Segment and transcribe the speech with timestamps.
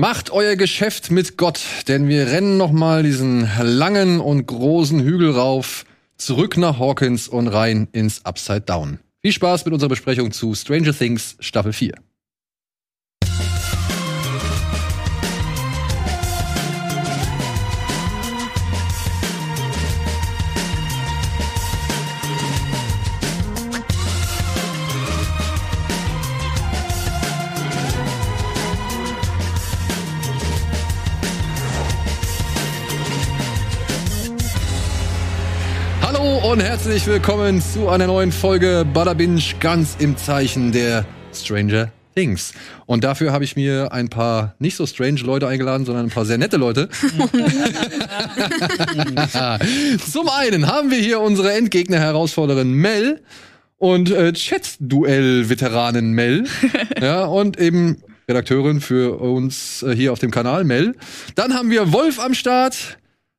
[0.00, 5.32] Macht euer Geschäft mit Gott, denn wir rennen noch mal diesen langen und großen Hügel
[5.32, 5.84] rauf,
[6.16, 9.00] zurück nach Hawkins und rein ins Upside Down.
[9.22, 11.94] Viel Spaß mit unserer Besprechung zu Stranger Things Staffel 4.
[36.48, 42.54] und herzlich willkommen zu einer neuen Folge Bada Binge ganz im Zeichen der Stranger Things.
[42.86, 46.24] Und dafür habe ich mir ein paar nicht so strange Leute eingeladen, sondern ein paar
[46.24, 46.88] sehr nette Leute.
[50.10, 53.20] Zum einen haben wir hier unsere Endgegner-Herausforderin Mel
[53.76, 56.44] und äh, Chat-Duell-Veteranin Mel.
[57.02, 60.94] ja, und eben Redakteurin für uns äh, hier auf dem Kanal, Mel.
[61.34, 62.97] Dann haben wir Wolf am Start.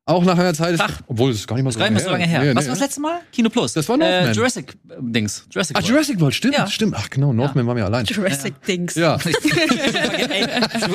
[0.10, 1.02] Auch nach einer Zeit, ist, Ach.
[1.06, 2.40] obwohl es ist gar nicht mal so nicht lange mehr so lange her.
[2.44, 2.70] Nee, Was nee.
[2.70, 3.20] war das letzte Mal?
[3.32, 3.74] Kino Plus.
[3.74, 4.30] Das war Northman.
[4.30, 5.46] Äh, Jurassic äh, Dings.
[5.52, 5.90] Jurassic Ah, World.
[5.92, 6.66] Jurassic World, stimmt, Ja.
[6.68, 6.96] stimmt.
[6.98, 8.06] Ach genau, Northman waren wir allein.
[8.06, 8.96] Jurassic Dings.
[8.96, 10.46] Ja, Ey,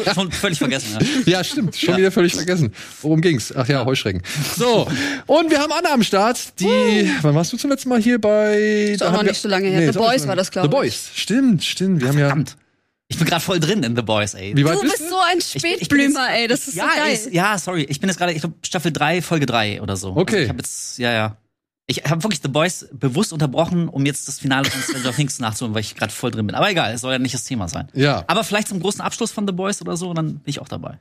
[0.15, 0.98] schon völlig vergessen.
[1.27, 1.39] Ja.
[1.39, 1.77] ja, stimmt.
[1.77, 2.73] Schon wieder völlig vergessen.
[3.03, 3.55] Worum ging's?
[3.56, 4.23] Ach ja, Heuschrecken.
[4.56, 4.87] So,
[5.27, 8.59] und wir haben Anna am Start, die, wann warst du zum letzten Mal hier bei?
[8.59, 9.81] Ist auch noch nicht so lange her.
[9.93, 12.01] The auch nicht Boys war das, glaub The Boys, stimmt, stimmt.
[12.03, 12.56] Wir haben ja, Verdammt.
[13.08, 14.56] Ich bin gerade voll drin in The Boys, ey.
[14.56, 15.08] wie weit Du bist bist du?
[15.10, 16.48] so ein Ich ich Spätblümer, ey.
[16.48, 17.12] Das ist ja, so geil.
[17.12, 17.83] Ist, ja, sorry.
[17.88, 20.16] Ich bin jetzt gerade, ich glaube, Staffel 3, Folge 3 oder so.
[20.16, 20.34] Okay.
[20.34, 21.36] Also ich habe jetzt, ja, ja.
[21.86, 25.75] Ich habe wirklich The Boys bewusst unterbrochen, um jetzt das Finale von Stranger Things nachzuholen,
[25.75, 26.56] weil ich gerade voll drin bin.
[26.56, 27.88] Aber egal, es soll ja nicht das Thema sein.
[27.92, 30.69] Ja, Aber vielleicht zum großen Abschluss von The Boys oder so, dann bin ich auch
[30.69, 30.98] dabei.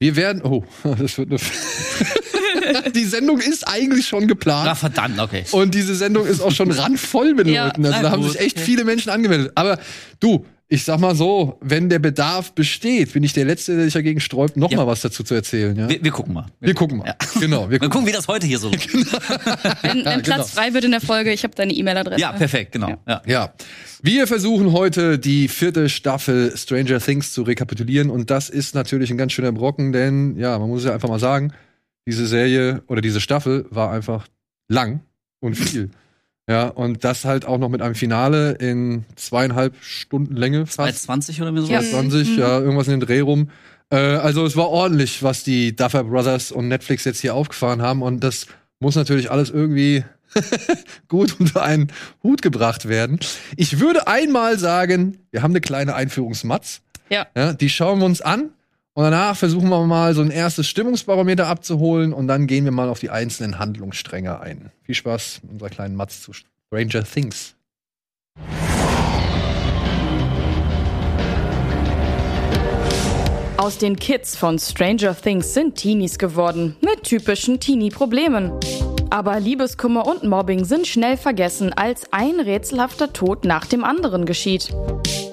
[0.00, 0.64] wir werden, oh,
[0.98, 4.68] das wird eine, die Sendung ist eigentlich schon geplant.
[4.68, 5.44] Ah, verdammt, okay.
[5.52, 7.66] Und diese Sendung ist auch schon randvoll mit Ja.
[7.66, 7.86] Leuten.
[7.86, 8.32] Also Na da haben gut.
[8.32, 9.52] sich echt viele Menschen angemeldet.
[9.54, 9.78] Aber
[10.18, 10.44] du,
[10.74, 14.20] ich sag mal so, wenn der Bedarf besteht, bin ich der Letzte, der sich dagegen
[14.20, 14.78] sträubt, noch Ja.
[14.78, 15.76] mal was dazu zu erzählen.
[15.76, 15.88] Ja?
[15.88, 16.46] Wir, wir gucken mal.
[16.60, 17.06] Wir gucken mal.
[17.06, 17.16] Ja.
[17.40, 17.90] Genau, wir Mal gucken.
[17.90, 18.92] gucken, wie das heute hier so läuft.
[19.82, 20.20] Wenn, wenn genau.
[20.22, 22.20] Platz frei wird in der Folge, ich habe deine E-Mail-Adresse.
[22.20, 22.94] Ja, perfekt, genau.
[23.06, 23.22] Ja.
[23.26, 23.54] Ja.
[24.02, 29.16] Wir versuchen heute die vierte Staffel Stranger Things zu rekapitulieren und das ist natürlich ein
[29.16, 31.52] ganz schöner Brocken, denn ja, man muss ja einfach mal sagen,
[32.06, 34.26] diese Serie oder diese Staffel war einfach
[34.68, 35.00] lang
[35.40, 35.90] und viel.
[36.48, 41.04] Ja, und das halt auch noch mit einem Finale in zweieinhalb Stunden Länge fast.
[41.04, 41.72] 20 oder so.
[41.72, 41.80] Ja.
[41.80, 43.50] 20, ja, irgendwas in den Dreh rum.
[43.90, 48.02] Äh, also es war ordentlich, was die Duffer Brothers und Netflix jetzt hier aufgefahren haben
[48.02, 48.46] und das
[48.78, 50.04] muss natürlich alles irgendwie
[51.08, 51.90] gut unter einen
[52.22, 53.20] Hut gebracht werden.
[53.56, 56.82] Ich würde einmal sagen, wir haben eine kleine Einführungsmatz.
[57.08, 57.26] Ja.
[57.34, 57.54] ja.
[57.54, 58.50] Die schauen wir uns an
[58.94, 62.88] und danach versuchen wir mal so ein erstes Stimmungsbarometer abzuholen und dann gehen wir mal
[62.88, 64.70] auf die einzelnen Handlungsstränge ein.
[64.82, 67.56] Viel Spaß mit unserer kleinen Matz zu Stranger Things.
[73.56, 78.52] Aus den Kids von Stranger Things sind Teenies geworden, mit typischen Teenie-Problemen.
[79.14, 84.74] Aber Liebeskummer und Mobbing sind schnell vergessen, als ein rätselhafter Tod nach dem anderen geschieht.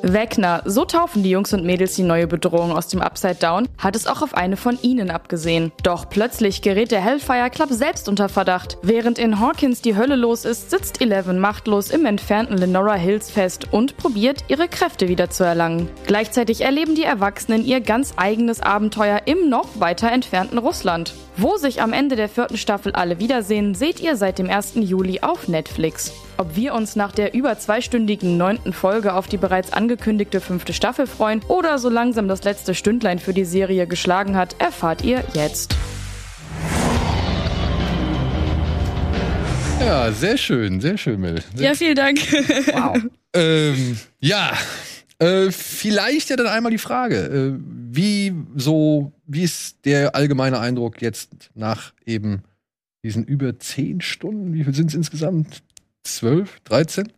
[0.03, 3.95] Wegner, so taufen die Jungs und Mädels die neue Bedrohung aus dem Upside Down, hat
[3.95, 5.71] es auch auf eine von ihnen abgesehen.
[5.81, 8.77] Doch plötzlich gerät der Hellfire Club selbst unter Verdacht.
[8.83, 13.67] Während in Hawkins die Hölle los ist, sitzt Eleven machtlos im entfernten Lenora Hills fest
[13.71, 15.89] und probiert, ihre Kräfte wieder zu erlangen.
[16.05, 21.15] Gleichzeitig erleben die Erwachsenen ihr ganz eigenes Abenteuer im noch weiter entfernten Russland.
[21.44, 24.74] Wo sich am Ende der vierten Staffel alle wiedersehen, seht ihr seit dem 1.
[24.75, 26.13] Juli auf Netflix.
[26.38, 31.07] Ob wir uns nach der über zweistündigen neunten Folge auf die bereits angekündigte fünfte Staffel
[31.07, 35.74] freuen oder so langsam das letzte Stündlein für die Serie geschlagen hat, erfahrt ihr jetzt.
[39.79, 41.41] Ja, sehr schön, sehr schön, Mel.
[41.56, 42.19] Sehr Ja, vielen Dank.
[42.72, 43.02] Wow.
[43.34, 44.52] Ähm, ja,
[45.21, 51.01] äh, vielleicht ja dann einmal die Frage, äh, wie so, wie ist der allgemeine Eindruck
[51.01, 52.41] jetzt nach eben
[53.03, 54.53] diesen über zehn Stunden?
[54.53, 55.61] Wie viel sind es insgesamt?
[56.03, 57.11] Zwölf, 13?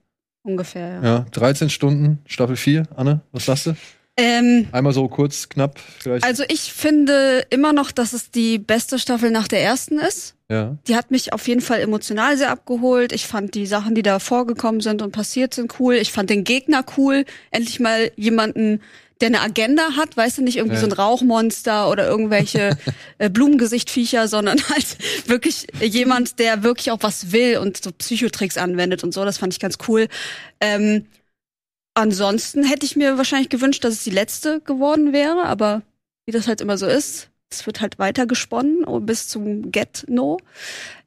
[0.45, 1.03] Ungefähr, ja.
[1.03, 2.83] Ja, 13 Stunden, Staffel 4.
[2.97, 3.75] Anne, was sagst du?
[4.17, 6.25] Ähm, Einmal so kurz, knapp, vielleicht.
[6.25, 10.35] also ich finde immer noch, dass es die beste Staffel nach der ersten ist.
[10.53, 10.77] Ja.
[10.87, 13.11] Die hat mich auf jeden Fall emotional sehr abgeholt.
[13.11, 15.95] Ich fand die Sachen, die da vorgekommen sind und passiert sind, cool.
[15.95, 17.25] Ich fand den Gegner cool.
[17.51, 18.81] Endlich mal jemanden,
[19.21, 20.81] der eine Agenda hat, weißt du, nicht irgendwie Ja.
[20.81, 22.77] so ein Rauchmonster oder irgendwelche
[23.19, 24.97] äh, Blumengesichtviecher, sondern halt
[25.27, 29.23] wirklich jemand, der wirklich auch was will und so Psychotricks anwendet und so.
[29.25, 30.07] Das fand ich ganz cool.
[30.59, 31.05] Ähm,
[31.93, 35.81] ansonsten hätte ich mir wahrscheinlich gewünscht, dass es die letzte geworden wäre, aber
[36.25, 40.05] wie das halt immer so ist, es wird halt weiter gesponnen oh, bis zum Get
[40.07, 40.37] No.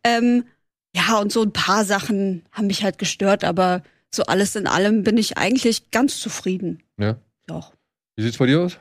[0.04, 0.44] Ähm,
[0.94, 3.82] ja, und so ein paar Sachen haben mich halt gestört, aber
[4.14, 6.82] so alles in allem bin ich eigentlich ganz zufrieden.
[6.98, 7.16] ja.
[7.46, 7.74] Doch.
[8.16, 8.78] Wie sieht's bei dir aus?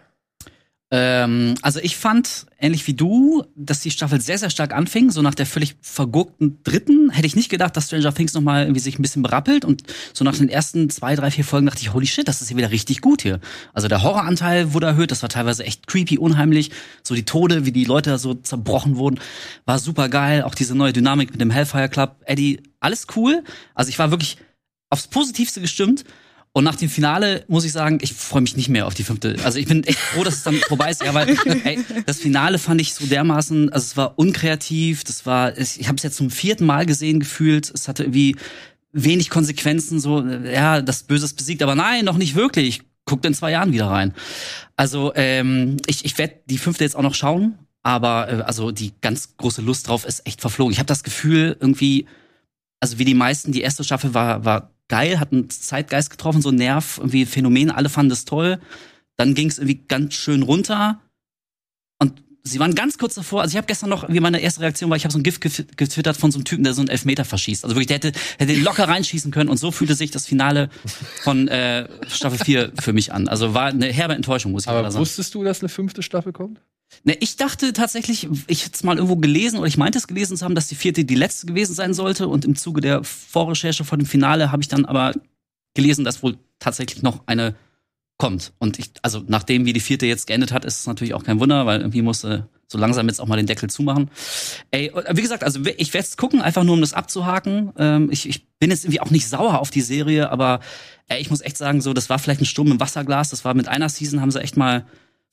[0.92, 5.10] Ähm, also ich fand, ähnlich wie du, dass die Staffel sehr, sehr stark anfing.
[5.10, 8.64] So nach der völlig vergurkten dritten hätte ich nicht gedacht, dass Stranger Things noch mal
[8.64, 9.66] irgendwie sich ein bisschen berappelt.
[9.66, 9.84] Und
[10.14, 12.58] so nach den ersten zwei, drei, vier Folgen dachte ich, holy shit, das ist hier
[12.58, 13.40] wieder richtig gut hier.
[13.74, 16.72] Also der Horroranteil wurde erhöht, das war teilweise echt creepy, unheimlich.
[17.04, 19.20] So die Tode, wie die Leute so zerbrochen wurden,
[19.66, 20.44] war super geil.
[20.44, 22.22] Auch diese neue Dynamik mit dem Hellfire Club.
[22.26, 23.44] Eddie, alles cool.
[23.74, 24.38] Also ich war wirklich
[24.92, 26.06] aufs Positivste gestimmt.
[26.58, 29.36] Und nach dem Finale muss ich sagen, ich freue mich nicht mehr auf die fünfte.
[29.44, 31.04] Also ich bin echt froh, dass es dann vorbei ist.
[31.04, 35.58] Ja, weil ey, das Finale fand ich so dermaßen, also es war unkreativ, das war,
[35.58, 37.70] ich habe es jetzt zum vierten Mal gesehen gefühlt.
[37.76, 38.38] Es hatte irgendwie
[38.94, 42.84] wenig Konsequenzen, so, ja, das Böse ist besiegt, aber nein, noch nicht wirklich.
[43.04, 44.14] Guckt in zwei Jahren wieder rein.
[44.78, 48.94] Also ähm, ich, ich werde die fünfte jetzt auch noch schauen, aber äh, also die
[49.02, 50.72] ganz große Lust drauf ist echt verflogen.
[50.72, 52.06] Ich habe das Gefühl, irgendwie,
[52.80, 56.50] also wie die meisten, die erste Staffel war, war geil, hat einen Zeitgeist getroffen, so
[56.50, 58.60] ein Nerv, irgendwie Phänomen, alle fanden das toll.
[59.18, 61.00] Dann ging es irgendwie ganz schön runter.
[62.00, 64.90] Und sie waren ganz kurz davor, also ich habe gestern noch, wie meine erste Reaktion
[64.90, 67.26] war, ich habe so ein Gift getwittert von so einem Typen, der so einen Elfmeter
[67.26, 67.64] verschießt.
[67.64, 70.70] Also wirklich, der hätte, hätte den locker reinschießen können und so fühlte sich das Finale
[71.24, 73.28] von äh, Staffel 4 für mich an.
[73.28, 75.02] Also war eine herbe Enttäuschung, muss ich Aber sagen.
[75.02, 76.62] wusstest du, dass eine fünfte Staffel kommt?
[77.04, 80.38] Ne, ich dachte tatsächlich, ich hätte es mal irgendwo gelesen oder ich meinte es gelesen
[80.38, 82.28] zu haben, dass die vierte die letzte gewesen sein sollte.
[82.28, 85.14] Und im Zuge der Vorrecherche vor dem Finale habe ich dann aber
[85.74, 87.56] gelesen, dass wohl tatsächlich noch eine
[88.18, 88.54] kommt.
[88.60, 91.40] Und ich, also nachdem wie die vierte jetzt geendet hat, ist es natürlich auch kein
[91.40, 94.10] Wunder, weil irgendwie musste so langsam jetzt auch mal den Deckel zumachen.
[94.72, 97.74] Ey, wie gesagt, also ich werde es gucken, einfach nur um das abzuhaken.
[97.78, 100.62] Ähm, ich, ich bin jetzt irgendwie auch nicht sauer auf die Serie, aber
[101.08, 103.30] ey, ich muss echt sagen, so das war vielleicht ein Sturm im Wasserglas.
[103.30, 104.86] Das war mit einer Season haben sie echt mal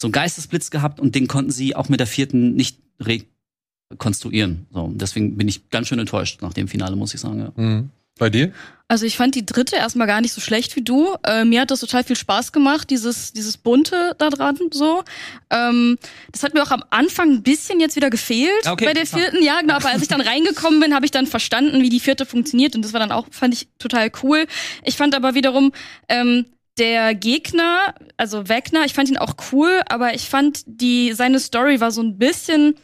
[0.02, 4.66] so einen Geistesblitz gehabt und den konnten sie auch mit der vierten nicht rekonstruieren.
[4.72, 7.38] So, deswegen bin ich ganz schön enttäuscht nach dem Finale, muss ich sagen.
[7.38, 7.52] Ja.
[7.56, 7.90] Mhm.
[8.19, 8.52] Bei dir?
[8.88, 11.14] Also ich fand die dritte erstmal gar nicht so schlecht wie du.
[11.26, 15.02] Äh, mir hat das total viel Spaß gemacht, dieses, dieses Bunte da dran so.
[15.49, 15.96] Ähm,
[16.31, 19.43] das hat mir auch am Anfang ein bisschen jetzt wieder gefehlt Okay, bei der vierten.
[19.43, 22.26] Ja, genau, aber als ich dann reingekommen bin, habe ich dann verstanden, wie die vierte
[22.26, 24.46] funktioniert und das war dann auch, fand ich total cool.
[24.84, 25.72] Ich fand aber wiederum,
[26.10, 26.44] ähm,
[26.78, 31.80] der Gegner, also Wegner, ich fand ihn auch cool, aber ich fand die, seine Story
[31.80, 32.76] war so ein bisschen,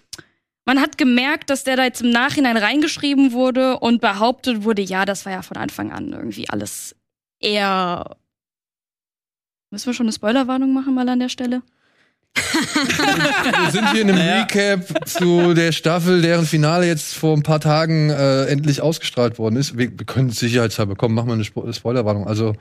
[0.65, 5.05] man hat gemerkt, dass der da jetzt im Nachhinein reingeschrieben wurde und behauptet wurde, ja,
[5.05, 6.95] das war ja von Anfang an irgendwie alles
[7.41, 8.17] eher.
[9.71, 11.63] Müssen wir schon eine Spoilerwarnung machen mal an der Stelle?
[12.35, 14.43] Wir sind hier in einem Naja.
[14.43, 19.57] Recap zu der Staffel, deren Finale jetzt vor ein paar Tagen äh, endlich ausgestrahlt worden
[19.57, 19.77] ist.
[19.77, 22.27] Wir, wir können sicherheitshalber kommen, machen wir eine Spo Spoilerwarnung.
[22.27, 22.55] Also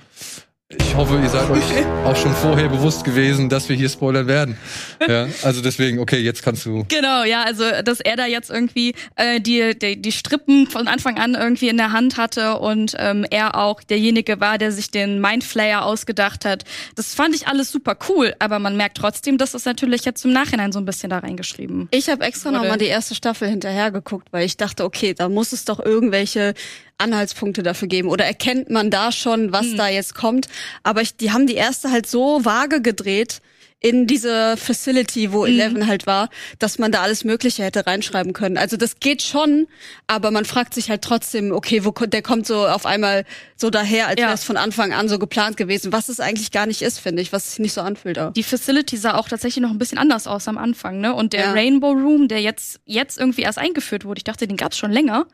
[0.70, 1.64] ich hoffe, ihr seid euch
[2.04, 4.58] auch schon vorher bewusst gewesen, dass wir hier spoilern werden.
[5.08, 6.84] Ja, also deswegen, okay, jetzt kannst du.
[6.90, 11.18] Genau, ja, also dass er da jetzt irgendwie äh, die, die, die Strippen von Anfang
[11.18, 15.22] an irgendwie in der Hand hatte und ähm, er auch derjenige war, der sich den
[15.22, 16.64] Mindflayer ausgedacht hat.
[16.96, 20.34] Das fand ich alles super cool, aber man merkt trotzdem, dass das natürlich jetzt im
[20.34, 21.88] Nachhinein so ein bisschen da reingeschrieben.
[21.92, 25.14] Ich habe extra noch Wurde- mal die erste Staffel hinterher geguckt, weil ich dachte, okay,
[25.14, 26.54] da muss es doch irgendwelche
[26.98, 30.48] Anhaltspunkte dafür geben oder erkennt man da schon, was da jetzt kommt.
[30.84, 33.42] Aber ich, die haben die erste halt so vage gedreht
[33.80, 38.58] in diese Facility, wo Eleven halt war, dass man da alles Mögliche hätte reinschreiben können.
[38.58, 39.68] Also das geht schon,
[40.08, 43.24] aber man fragt sich halt trotzdem, okay, wo der kommt so auf einmal
[43.56, 44.26] so daher, als Ja.
[44.26, 47.22] wäre es von Anfang an so geplant gewesen, was es eigentlich gar nicht ist, finde
[47.22, 48.34] ich, was sich nicht so anfühlt auch.
[48.34, 51.14] Die Facility sah auch tatsächlich noch ein bisschen anders aus am Anfang, ne?
[51.14, 51.52] Und der Ja.
[51.52, 55.28] Rainbow Room, der jetzt, jetzt irgendwie erst eingeführt wurde, ich dachte, den gab's schon länger.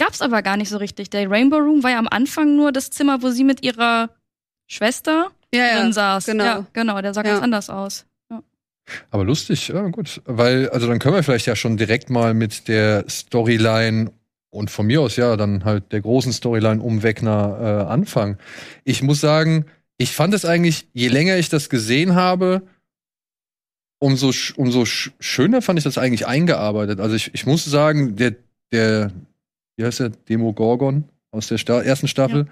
[0.00, 1.10] Gab's aber gar nicht so richtig.
[1.10, 4.08] Der Rainbow Room war ja am Anfang nur das Zimmer, wo sie mit ihrer
[4.66, 6.24] Schwester Ja, drin saß.
[6.26, 6.44] genau.
[6.44, 7.32] Ja, genau, der sah Ja.
[7.32, 8.06] ganz anders aus.
[9.10, 10.20] Aber lustig, ja gut.
[10.24, 14.10] Weil, also dann können wir vielleicht ja schon direkt mal mit der Storyline
[14.52, 18.38] und von mir aus ja dann halt der großen Storyline um Wegner äh, anfangen.
[18.84, 19.66] Ich muss sagen,
[19.96, 22.62] ich fand es eigentlich, je länger ich das gesehen habe,
[24.00, 27.00] umso, sch- umso sch schöner fand ich das eigentlich eingearbeitet.
[27.00, 28.34] Also ich, ich muss sagen, der,
[28.72, 29.12] der,
[29.80, 32.46] wie heißt der, Demogorgon aus der Sta ersten Staffel.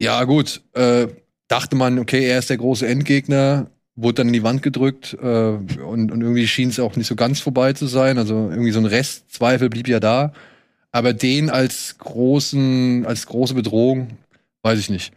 [0.00, 1.08] Ja, gut, äh,
[1.48, 5.26] dachte man, okay, er ist der große Endgegner, wurde dann in die Wand gedrückt äh,
[5.26, 8.16] und, und irgendwie schien es auch nicht so ganz vorbei zu sein.
[8.16, 10.32] Also irgendwie so ein Restzweifel blieb ja da.
[10.92, 14.18] Aber den als großen, als große Bedrohung,
[14.62, 15.12] weiß ich nicht.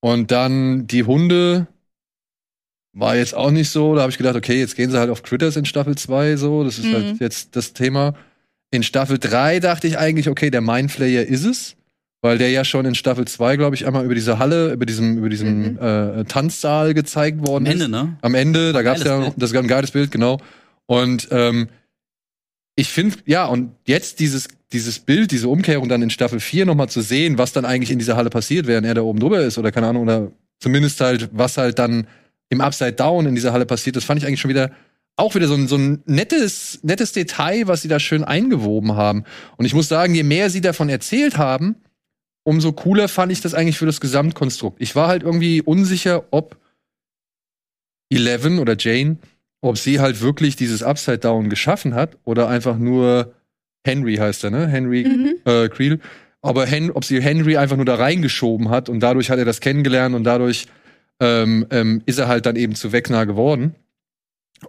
[0.00, 1.66] Und dann die Hunde
[2.92, 3.94] war jetzt auch nicht so.
[3.94, 6.64] Da habe ich gedacht, okay, jetzt gehen sie halt auf Critters in Staffel 2 so.
[6.64, 6.92] Das ist Mhm.
[6.92, 8.14] halt jetzt das Thema.
[8.74, 11.76] In Staffel 3 dachte ich eigentlich, okay, der Mindflayer ist es.
[12.22, 15.18] Weil der ja schon in Staffel 2, glaube ich, einmal über diese Halle, über diesem,
[15.18, 15.78] über diesem Mhm.
[15.78, 17.90] äh, Tanzsaal gezeigt worden Am Ende, ist.
[17.90, 18.16] ne?
[18.22, 19.34] Am Ende, da gab es ja, Bild.
[19.36, 20.38] das ein geiles Bild, genau.
[20.86, 21.68] Und ähm,
[22.76, 26.88] ich finde, ja, und jetzt dieses, dieses Bild, diese Umkehrung dann in Staffel 4 nochmal
[26.88, 29.58] zu sehen, was dann eigentlich in dieser Halle passiert, während er da oben drüber ist,
[29.58, 32.06] oder keine Ahnung, oder zumindest halt, was halt dann
[32.48, 34.70] im Upside Down in dieser Halle passiert, das fand ich eigentlich schon wieder
[35.16, 39.24] auch wieder so ein, so ein nettes, nettes Detail, was sie da schön eingewoben haben.
[39.56, 41.76] Und ich muss sagen, je mehr sie davon erzählt haben,
[42.42, 44.80] umso cooler fand ich das eigentlich für das Gesamtkonstrukt.
[44.80, 46.56] Ich war halt irgendwie unsicher, ob
[48.10, 49.18] Eleven oder Jane,
[49.60, 53.34] ob sie halt wirklich dieses Upside Down geschaffen hat oder einfach nur
[53.86, 54.66] Henry heißt er, ne?
[54.66, 55.34] Henry Mhm.
[55.44, 56.00] äh, Creel.
[56.42, 59.60] Aber Hen ob sie Henry einfach nur da reingeschoben hat und dadurch hat er das
[59.60, 60.66] kennengelernt und dadurch
[61.20, 63.74] ähm, ähm, ist er halt dann eben zu Wegner geworden.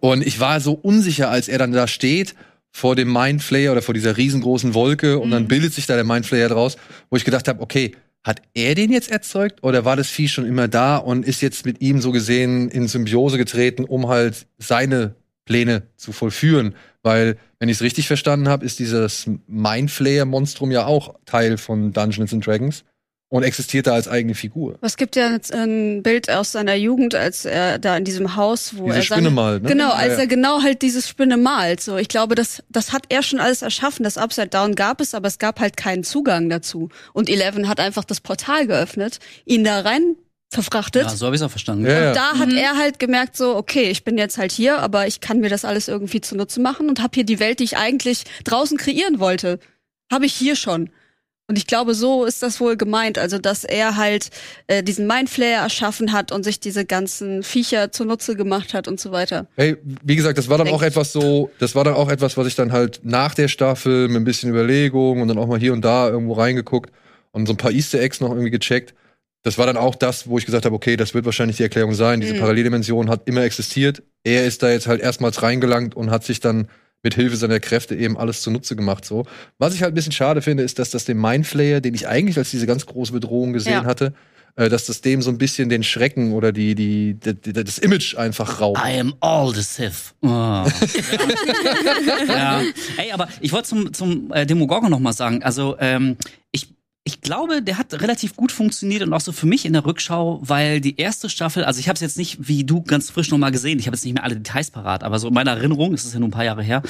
[0.02, 2.36] Und ich war so unsicher, als er dann da steht
[2.72, 6.50] vor dem Mindflayer oder vor dieser riesengroßen Wolke und dann bildet sich da der Mindflayer
[6.50, 6.76] draus,
[7.10, 7.94] wo ich gedacht habe, okay,
[8.26, 11.66] hat er den jetzt erzeugt oder war das Vieh schon immer da und ist jetzt
[11.66, 16.76] mit ihm so gesehen in Symbiose getreten, um halt seine Pläne zu vollführen?
[17.04, 22.34] Weil, wenn ich es richtig verstanden habe, ist dieses Mindflayer-Monstrum ja auch Teil von Dungeons
[22.34, 22.84] and Dragons
[23.30, 24.78] und existiert da als eigene Figur.
[24.82, 28.78] Es gibt ja jetzt ein Bild aus seiner Jugend, als er da in diesem Haus,
[28.78, 29.70] wo Diese er Spinne malt, ne?
[29.70, 30.20] Genau, Ja, als ja.
[30.20, 31.82] er genau halt dieses Spinne malt.
[31.82, 34.04] So, ich glaube, das, das hat er schon alles erschaffen.
[34.04, 36.90] Das Upside Down gab es, aber es gab halt keinen Zugang dazu.
[37.14, 40.16] Und Eleven hat einfach das Portal geöffnet, ihn da rein
[40.52, 41.04] verfrachtet.
[41.04, 41.86] Ja, so habe ich es auch verstanden.
[41.86, 42.08] Ja, ja.
[42.10, 45.20] Und da hat er halt gemerkt, so, okay, ich bin jetzt halt hier, aber ich
[45.20, 48.24] kann mir das alles irgendwie zunutze machen und habe hier die Welt, die ich eigentlich
[48.44, 49.60] draußen kreieren wollte,
[50.12, 50.92] habe ich hier schon.
[51.48, 53.20] Und ich glaube, so ist das wohl gemeint.
[53.20, 54.30] Also, dass er halt
[54.68, 59.12] äh, diesen Mindflayer erschaffen hat und sich diese ganzen Viecher zunutze gemacht hat und so
[59.12, 59.48] weiter.
[59.56, 62.36] Hey, wie gesagt, das war dann Denk auch etwas so, das war dann auch etwas,
[62.36, 65.60] was ich dann halt nach der Staffel mit ein bisschen Überlegung und dann auch mal
[65.60, 66.92] hier und da irgendwo reingeguckt
[67.32, 68.96] und so ein paar Easter Eggs noch irgendwie gecheckt.
[69.44, 71.94] Das war dann auch das, wo ich gesagt habe, okay, das wird wahrscheinlich die Erklärung
[71.94, 72.20] sein.
[72.22, 72.40] Diese Mhm.
[72.40, 74.02] Paralleldimension hat immer existiert.
[74.24, 76.68] Er ist da jetzt halt erstmals reingelangt und hat sich dann
[77.06, 79.06] mit Hilfe seiner Kräfte eben alles zunutze gemacht.
[79.06, 79.26] So.
[79.60, 82.38] Was ich halt ein bisschen schade finde, ist, dass das dem Mindflayer, den ich eigentlich
[82.38, 83.86] als diese ganz große Bedrohung gesehen Ja.
[83.86, 84.14] hatte,
[84.56, 87.78] äh, dass das dem so ein bisschen den Schrecken oder die, die, die, die das
[87.78, 88.80] Image einfach raubt.
[88.84, 90.16] I am all the Sith.
[90.22, 90.28] Oh.
[90.28, 90.66] ja.
[92.28, 92.62] ja.
[92.98, 95.44] Ey, aber ich wollte zum, zum äh, Demogorgon noch mal sagen.
[95.44, 96.18] Also, ähm,
[96.52, 96.74] ich,
[97.08, 100.40] ich glaube, der hat relativ gut funktioniert und auch so für mich in der Rückschau,
[100.42, 103.38] weil die erste Staffel, also ich habe es jetzt nicht wie du ganz frisch noch
[103.38, 105.94] mal gesehen, ich habe jetzt nicht mehr alle Details parat, aber so in meiner Erinnerung,
[105.94, 106.82] es ist ja nur ein paar Jahre her,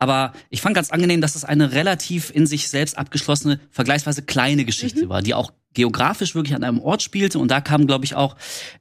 [0.00, 4.64] aber ich fand ganz angenehm, dass es eine relativ in sich selbst abgeschlossene, vergleichsweise kleine
[4.64, 8.16] Geschichte war, die auch geografisch wirklich an einem Ort spielte und da kam, glaube ich,
[8.16, 8.34] auch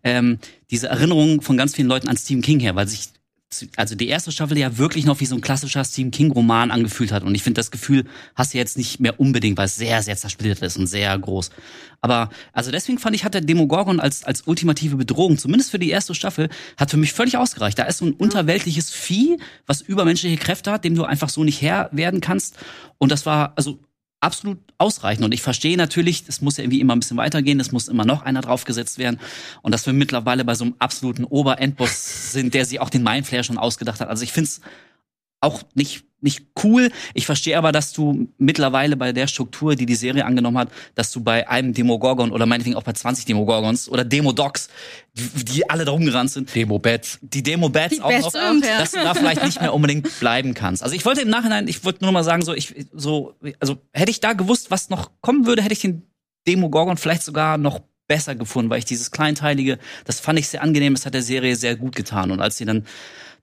[0.03, 0.39] ähm,
[0.72, 3.10] diese Erinnerung von ganz vielen Leuten an Stephen King her, weil sich
[3.75, 7.12] also die erste Staffel ja wirklich noch wie so ein klassischer Stephen King Roman angefühlt
[7.12, 10.03] hat und ich finde das Gefühl hast du jetzt nicht mehr unbedingt, weil es sehr
[10.03, 11.50] sehr zersplittert ist und sehr groß.
[12.01, 15.89] Aber also deswegen fand ich hat der Demogorgon als als ultimative Bedrohung zumindest für die
[15.89, 17.79] erste Staffel hat für mich völlig ausgereicht.
[17.79, 21.62] Da ist so ein unterweltliches Vieh, was übermenschliche Kräfte hat, dem du einfach so nicht
[21.62, 22.58] Herr werden kannst
[23.00, 23.79] und das war also
[24.20, 25.24] absolut ausreichend.
[25.25, 28.05] Und ich verstehe natürlich, es muss ja irgendwie immer ein bisschen weitergehen, es muss immer
[28.05, 29.19] noch einer draufgesetzt werden.
[29.62, 33.43] Und dass wir mittlerweile bei so einem absoluten Oberendboss sind, der sich auch den Mindflayer
[33.43, 34.09] schon ausgedacht hat.
[34.09, 34.62] Also ich finde es
[35.41, 36.91] auch nicht nicht cool.
[37.13, 41.11] Ich verstehe aber, dass du mittlerweile bei der Struktur, die die Serie angenommen hat, dass
[41.11, 44.69] du bei einem Demogorgon oder meinetwegen auch bei 20 Demogorgons oder Demodogs,
[45.13, 47.19] die, die alle da rumgerannt sind, Demo-Bats.
[47.21, 50.83] die Demo-Bats auch noch, auch, dass du da vielleicht nicht mehr unbedingt bleiben kannst.
[50.83, 54.11] Also ich wollte im Nachhinein, ich wollte nur mal sagen, so ich so also hätte
[54.11, 56.03] ich da gewusst, was noch kommen würde, hätte ich den
[56.47, 60.95] Demogorgon vielleicht sogar noch besser gefunden, weil ich dieses kleinteilige, das fand ich sehr angenehm,
[60.95, 62.85] das hat der Serie sehr gut getan und als sie dann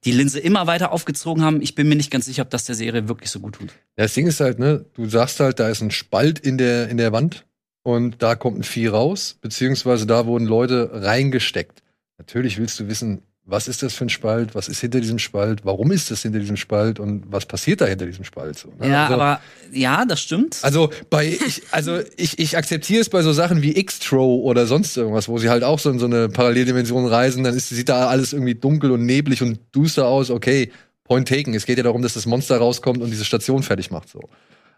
[0.05, 2.75] die Linse immer weiter aufgezogen haben, ich bin mir nicht ganz sicher, ob das der
[2.75, 3.69] Serie wirklich so gut tut.
[3.95, 6.97] Das Ding ist halt, ne, du sagst halt, da ist ein Spalt in der, in
[6.97, 7.45] der Wand
[7.83, 11.83] und da kommt ein Vieh raus, beziehungsweise da wurden Leute reingesteckt.
[12.17, 15.61] Natürlich willst du wissen, was ist das für ein Spalt, was ist hinter diesem Spalt,
[15.63, 18.67] warum ist das hinter diesem Spalt und was passiert da hinter diesem Spalt so.
[18.77, 18.89] ne?
[18.89, 20.59] Ja, also, aber ja, das stimmt.
[20.63, 24.97] Also bei ich, also ich, ich akzeptiere es bei so Sachen wie X-Tro oder sonst
[24.97, 28.07] irgendwas, wo sie halt auch so in so eine Paralleldimension reisen, dann ist, sieht da
[28.07, 30.69] alles irgendwie dunkel und neblig und duster aus, okay,
[31.05, 31.53] point taken.
[31.53, 34.27] Es geht ja darum, dass das Monster rauskommt und diese Station fertig macht so.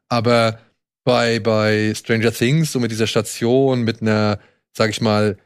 [0.10, 0.60] Aber
[1.04, 4.38] bei, bei Stranger Things, so mit dieser Station, mit einer,
[4.74, 5.38] sag ich mal,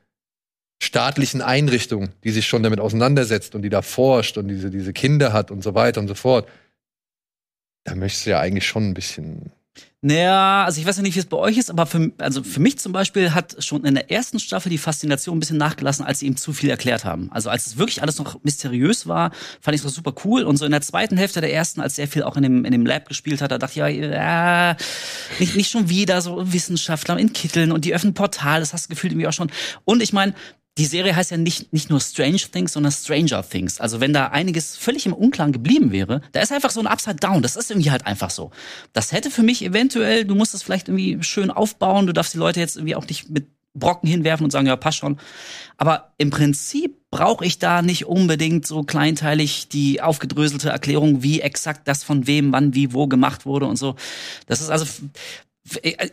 [0.83, 5.31] staatlichen Einrichtung, die sich schon damit auseinandersetzt und die da forscht und diese, diese Kinder
[5.31, 6.47] hat und so weiter und so fort,
[7.85, 9.51] da möchtest du ja eigentlich schon ein bisschen
[10.01, 12.59] Naja, also ich weiß ja nicht, wie es bei euch ist, aber für, also für
[12.59, 16.19] mich zum Beispiel hat schon in der ersten Staffel die Faszination ein bisschen nachgelassen, als
[16.19, 17.29] sie ihm zu viel erklärt haben.
[17.31, 20.43] Also als es wirklich alles noch mysteriös war, fand ich es super cool.
[20.43, 22.73] Und so in der zweiten Hälfte der ersten, als sehr viel auch in dem, in
[22.73, 24.75] dem Lab gespielt hat, da dachte ich, ja, ja
[25.39, 28.89] nicht, nicht schon wieder so Wissenschaftler in Kitteln und die öffnen Portal, das hast du
[28.89, 29.51] gefühlt irgendwie auch schon.
[29.85, 30.33] Und ich meine,
[30.77, 33.79] die Serie heißt ja nicht, nicht nur Strange Things, sondern Stranger Things.
[33.79, 37.17] Also wenn da einiges völlig im Unklaren geblieben wäre, da ist einfach so ein Upside
[37.17, 37.43] Down.
[37.43, 38.51] Das ist irgendwie halt einfach so.
[38.91, 42.39] Das hätte für mich eventuell, du musst es vielleicht irgendwie schön aufbauen, du darfst die
[42.39, 45.19] Leute jetzt irgendwie auch nicht mit Brocken hinwerfen und sagen, ja, passt schon.
[45.77, 51.87] Aber im Prinzip brauche ich da nicht unbedingt so kleinteilig die aufgedröselte Erklärung, wie exakt
[51.87, 53.95] das von wem, wann, wie, wo gemacht wurde und so.
[54.47, 54.85] Das ist also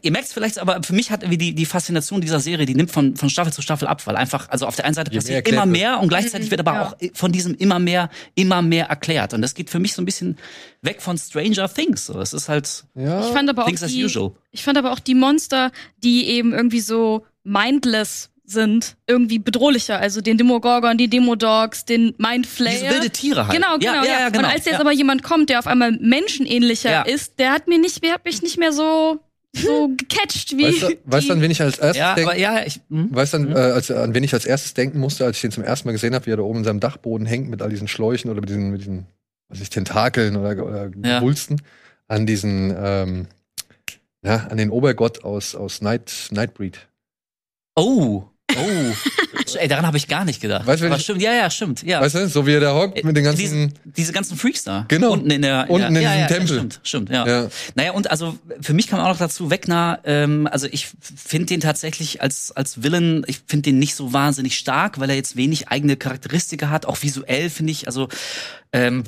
[0.02, 2.76] Ihr merkt es vielleicht, aber für mich hat irgendwie die, die Faszination dieser Serie, die
[2.76, 5.16] nimmt von, von Staffel zu Staffel ab, weil einfach, also auf der einen Seite Je
[5.16, 5.82] mehr passiert erklärt immer wird.
[5.82, 6.86] mehr und gleichzeitig Mhm, wird aber ja.
[6.86, 9.34] auch von diesem immer mehr, immer mehr erklärt.
[9.34, 10.38] Und das geht für mich so ein bisschen
[10.82, 12.06] weg von Stranger Things.
[12.06, 13.26] So, Es ist halt Ja.
[13.26, 14.32] Ich fand aber auch Things as die, usual.
[14.52, 19.98] ich fand aber auch die Monster, die eben irgendwie so mindless sind, irgendwie bedrohlicher.
[19.98, 22.78] Also den Demogorgon, die Demodogs, den Mindflayer.
[22.80, 23.54] Diese wilde Tiere halt.
[23.56, 24.46] Genau, genau, ja, ja, ja, genau.
[24.46, 24.80] Und als jetzt ja.
[24.80, 27.02] aber jemand kommt, der auf einmal menschenähnlicher Ja.
[27.02, 29.20] ist, der hat mir nicht, der hat mich nicht mehr so
[29.54, 32.64] so gecatcht wie Weißt du, weißt du, an wen ich als erstes ja, aber ja,
[32.64, 33.08] ich, hm?
[33.14, 35.50] Weißt du, an, äh, als, an wen ich als erstes denken musste, als ich den
[35.50, 37.70] zum ersten Mal gesehen habe, wie er da oben in seinem Dachboden hängt mit all
[37.70, 39.06] diesen Schläuchen oder mit diesen, mit diesen
[39.48, 41.20] was ich, Tentakeln oder, oder Ja.
[41.20, 41.60] Wulsten,
[42.06, 43.26] an diesen, ähm,
[44.22, 46.88] ja, an den Obergott aus, aus Night, Nightbreed.
[47.74, 48.92] Oh, oh.
[49.56, 50.66] Ey, daran habe ich gar nicht gedacht.
[50.66, 51.82] Weißt aber ich- stimmt, ja, ja, stimmt.
[51.82, 52.00] Ja.
[52.00, 53.40] Weißt du, so wie er da hockt mit den ganzen.
[53.40, 54.84] diese, diese ganzen Freaks da.
[54.88, 55.12] Genau.
[55.12, 56.40] Unten in der Unten der, in ja, diesem ja, Tempel.
[56.40, 57.26] Ja, stimmt, stimmt, ja.
[57.26, 57.48] ja.
[57.74, 61.60] Naja, und also für mich kam auch noch dazu, Wegner, ähm, also ich finde den
[61.60, 65.68] tatsächlich als, als Villain, ich finde den nicht so wahnsinnig stark, weil er jetzt wenig
[65.68, 68.08] eigene Charakteristika hat, auch visuell finde ich, also
[68.72, 69.04] ähm,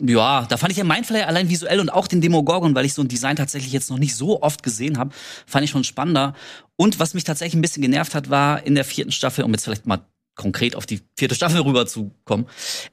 [0.00, 3.02] ja, da fand ich ja Mindflayer allein visuell und auch den Demogorgon, weil ich so
[3.02, 5.10] ein Design tatsächlich jetzt noch nicht so oft gesehen habe,
[5.46, 6.34] fand ich schon spannender.
[6.76, 9.64] Und was mich tatsächlich ein bisschen genervt hat, war in der vierten Staffel, um jetzt
[9.64, 10.00] vielleicht mal
[10.36, 12.46] konkret auf die vierte Staffel rüberzukommen,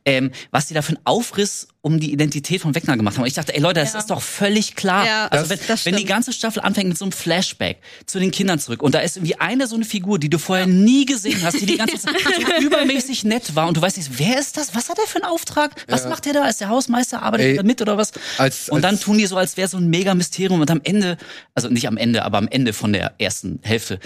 [0.03, 3.21] ähm, was die da für einen Aufriss um die Identität von Wegner gemacht haben.
[3.21, 3.99] Und ich dachte, ey Leute, das Ja.
[3.99, 5.05] ist doch völlig klar.
[5.05, 7.77] Ja, also das- wenn, das wenn die ganze Staffel anfängt mit so einem Flashback
[8.07, 10.65] zu den Kindern zurück und da ist irgendwie eine so eine Figur, die du vorher
[10.65, 14.09] nie gesehen hast, die die ganze Zeit so übermäßig nett war und du weißt nicht,
[14.17, 14.73] wer ist das?
[14.73, 15.75] Was hat er für einen Auftrag?
[15.87, 16.09] Was Ja.
[16.09, 16.47] macht er da?
[16.47, 17.21] Ist der Hausmeister?
[17.21, 18.13] Arbeitet er da mit oder was?
[18.39, 20.81] als- und dann als- tun die so, als wäre so ein mega Mysterium und am
[20.83, 21.17] Ende,
[21.53, 23.99] also nicht am Ende, aber am Ende von der ersten Hälfte,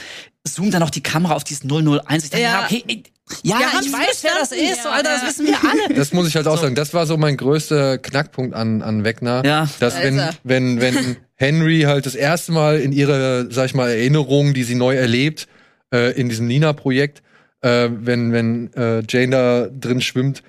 [0.46, 2.26] zoomt dann noch die Kamera auf dieses 001.
[2.26, 2.66] Ich dachte, ja, Ja.
[2.66, 3.04] okay, ey,
[3.44, 5.28] ja, Wir ich weiß, wer das ist, Ja, Alter, das ja.
[5.28, 5.94] wissen wir alle.
[5.94, 6.64] Das muss ich halt auch So.
[6.64, 6.74] sagen.
[6.74, 7.38] Das war so mein
[7.70, 9.44] größter Knackpunkt an, an Wegner.
[9.46, 9.70] Ja.
[9.80, 13.90] Dass Da wenn, wenn, wenn Henry halt das erste Mal in ihre, sag ich mal,
[13.90, 15.48] Erinnerungen, die sie neu erlebt,
[15.94, 17.22] äh, in diesem Nina-Projekt,
[17.62, 20.44] äh, wenn, wenn äh, Jane da drin schwimmt,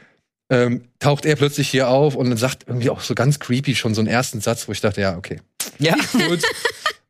[0.50, 4.00] ähm, taucht er plötzlich hier auf und sagt irgendwie auch so ganz creepy schon so
[4.00, 5.40] einen ersten Satz, wo ich dachte, ja, okay.
[5.78, 5.94] Ja.
[6.28, 6.42] Gut.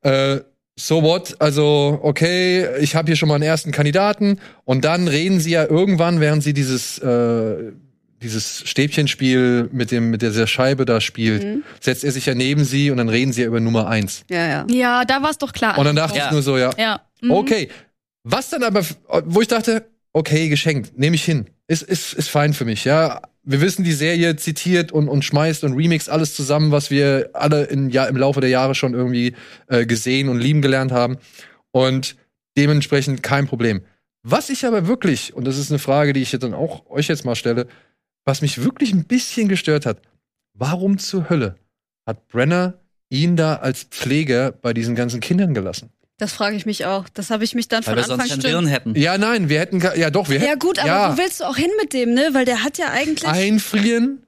[0.03, 0.41] äh,
[0.79, 1.37] so what?
[1.41, 5.65] Also, okay, ich habe hier schon mal einen ersten Kandidaten und dann reden sie ja
[5.65, 7.73] irgendwann, während sie dieses äh,
[8.23, 11.63] dieses Stäbchenspiel mit dem mit dieser Scheibe da spielt, Mhm.
[11.81, 14.25] setzt er sich ja neben sie und dann reden sie ja über Nummer eins.
[14.31, 14.67] Ja, ja.
[14.71, 15.79] Ja, da war es doch klar.
[15.79, 16.27] Und dann dachte Ja.
[16.27, 17.01] ich nur so, ja, ja.
[17.23, 17.31] mhm.
[17.31, 17.69] okay.
[18.23, 18.85] Was dann aber,
[19.25, 21.47] wo ich dachte, okay, geschenkt, nehme ich hin.
[21.69, 23.23] Ist, ist, ist fein für mich, ja.
[23.43, 27.65] Wir wissen, die Serie zitiert und, und schmeißt und remixt alles zusammen, was wir alle
[27.65, 29.35] in, ja, im Laufe der Jahre schon irgendwie
[29.69, 31.17] äh, gesehen und lieben gelernt haben.
[31.71, 32.17] Und
[32.59, 33.81] dementsprechend kein Problem.
[34.23, 37.09] Was ich aber wirklich, und das ist eine Frage, die ich jetzt dann auch euch
[37.09, 37.67] jetzt mal stelle,
[38.31, 40.01] was mich wirklich ein bisschen gestört hat,
[40.55, 41.57] warum zur Hölle
[42.07, 42.75] hat Brenner
[43.09, 45.91] ihn da als Pfleger bei diesen ganzen Kindern gelassen?
[46.17, 47.09] Das frage ich mich auch.
[47.09, 48.45] Das habe ich mich dann Weil von wir Anfang sonst.
[48.45, 48.95] Willen hätten.
[48.95, 50.59] Ja, nein, wir hätten, ja doch, wir Ja hätten.
[50.61, 52.29] gut, aber ja, wo willst du auch hin mit dem, ne?
[52.33, 54.23] Weil der hat ja eigentlich, einfrieren,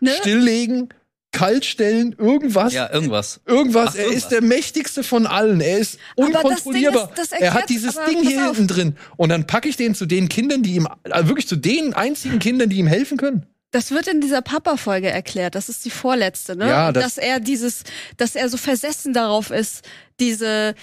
[0.00, 0.10] ne?
[0.18, 0.88] stilllegen,
[1.36, 2.72] kaltstellen, irgendwas.
[2.72, 3.40] Ja, irgendwas.
[3.46, 4.22] Irgendwas, Ach, er irgendwas.
[4.24, 5.60] ist der mächtigste von allen.
[5.60, 7.06] Er ist Aber das unkontrollierbar.
[7.14, 8.56] Ding ist, das er hat dieses Ding hier auf.
[8.56, 8.96] hinten drin.
[9.16, 12.38] Und dann packe ich den zu den Kindern, die ihm, also wirklich zu den einzigen
[12.38, 13.46] Kindern, die ihm helfen können.
[13.72, 15.54] Das wird in dieser Papa-Folge erklärt.
[15.54, 16.68] Das ist die vorletzte, ne?
[16.68, 17.82] Ja, das- dass er dieses,
[18.16, 19.82] dass er so versessen darauf ist,
[20.20, 20.74] diese,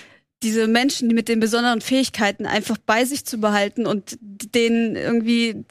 [0.44, 5.64] diese Menschen die mit den besonderen Fähigkeiten einfach bei sich zu behalten und denen irgendwie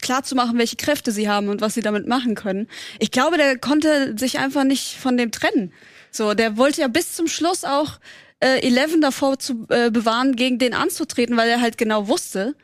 [0.00, 0.22] klar
[0.58, 2.68] welche Kräfte sie haben und was sie damit machen können.
[2.98, 5.72] Ich glaube, der konnte sich einfach nicht von dem trennen.
[6.10, 7.98] So, der wollte ja bis zum Schluss auch
[8.40, 12.54] äh, Eleven davor zu äh, bewahren, gegen den anzutreten, weil er halt genau wusste,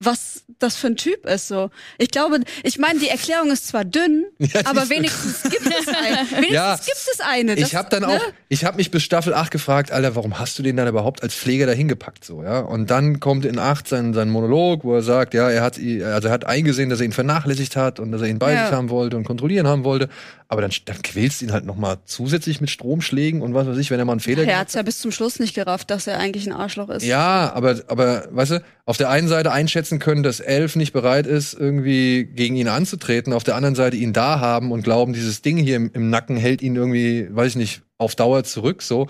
[0.00, 1.48] was das für ein Typ ist.
[1.48, 5.88] So, ich glaube, ich meine, die Erklärung ist zwar dünn, Ja, aber wenigstens gibt es
[5.88, 6.16] eine.
[6.30, 6.74] Wenigstens Ja.
[6.76, 7.56] gibt es eine.
[7.56, 8.08] Das- ich habe dann ne?
[8.08, 11.22] auch, ich habe mich bis Staffel 8 gefragt, Alter, warum hast du den dann überhaupt
[11.22, 12.60] als Pfleger dahin gepackt so, ja?
[12.60, 16.28] Und dann kommt in 8 sein, sein Monolog, wo er sagt, ja, er hat also
[16.28, 18.64] er hat eingesehen, dass er ihn vernachlässigt hat und dass er ihn bei Ja.
[18.66, 20.08] sich haben wollte und kontrollieren haben wollte,
[20.48, 23.76] aber dann, dann quälst du ihn halt noch mal zusätzlich mit Stromschlägen und was weiß
[23.78, 25.90] ich, wenn er mal einen Fehler Er gemacht hat's ja bis zum Schluss nicht gerafft,
[25.90, 27.04] dass er eigentlich ein Arschloch ist.
[27.04, 31.26] Ja, aber, aber, weißt du, auf der einen Seite einschätzen können, dass Elf nicht bereit
[31.26, 35.42] ist, irgendwie gegen ihn anzutreten, auf der anderen Seite ihn da haben und glauben, dieses
[35.42, 39.06] Ding hier im, im Nacken hält ihn irgendwie, weiß ich nicht, auf Dauer zurück, so.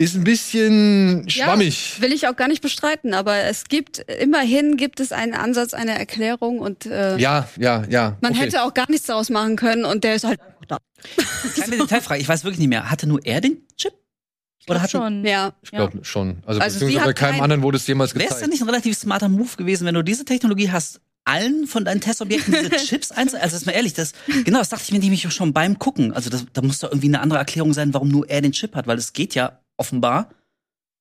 [0.00, 2.00] Ist ein bisschen schwammig.
[2.00, 5.98] Will ich auch gar nicht bestreiten, aber es gibt, immerhin gibt es einen Ansatz, eine
[5.98, 8.16] Erklärung und äh, Ja, ja, ja.
[8.20, 8.42] man okay.
[8.42, 10.78] hätte auch gar nichts daraus machen können und der ist halt einfach da.
[11.54, 12.90] Kleine Detailfrage, ich weiß wirklich nicht mehr.
[12.90, 13.92] Hatte nur er den Chip?
[14.70, 15.24] Oder hatte, schon.
[15.24, 15.52] Ja.
[15.62, 16.38] Ich glaube schon.
[16.46, 18.42] Also, Also beziehungsweise bei hat keinem kein- anderen wurde es jemals wäre es gezeigt.
[18.42, 22.00] denn nicht ein relativ smarter Move gewesen, wenn du diese Technologie hast, allen von deinen
[22.00, 23.42] Testobjekten diese Chips einzeln?
[23.42, 24.12] Also, ist mal ehrlich, das,
[24.44, 26.12] genau, das dachte ich mir nämlich schon beim Gucken.
[26.12, 28.74] Also, das, da muss doch irgendwie eine andere Erklärung sein, warum nur er den Chip
[28.74, 30.30] hat, weil es geht ja offenbar.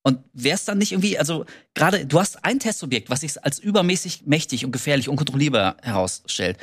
[0.03, 3.60] Und wäre es dann nicht irgendwie, also gerade, du hast ein Testobjekt, was sich als
[3.60, 6.58] übermäßig mächtig und gefährlich, unkontrollierbar herausstellt.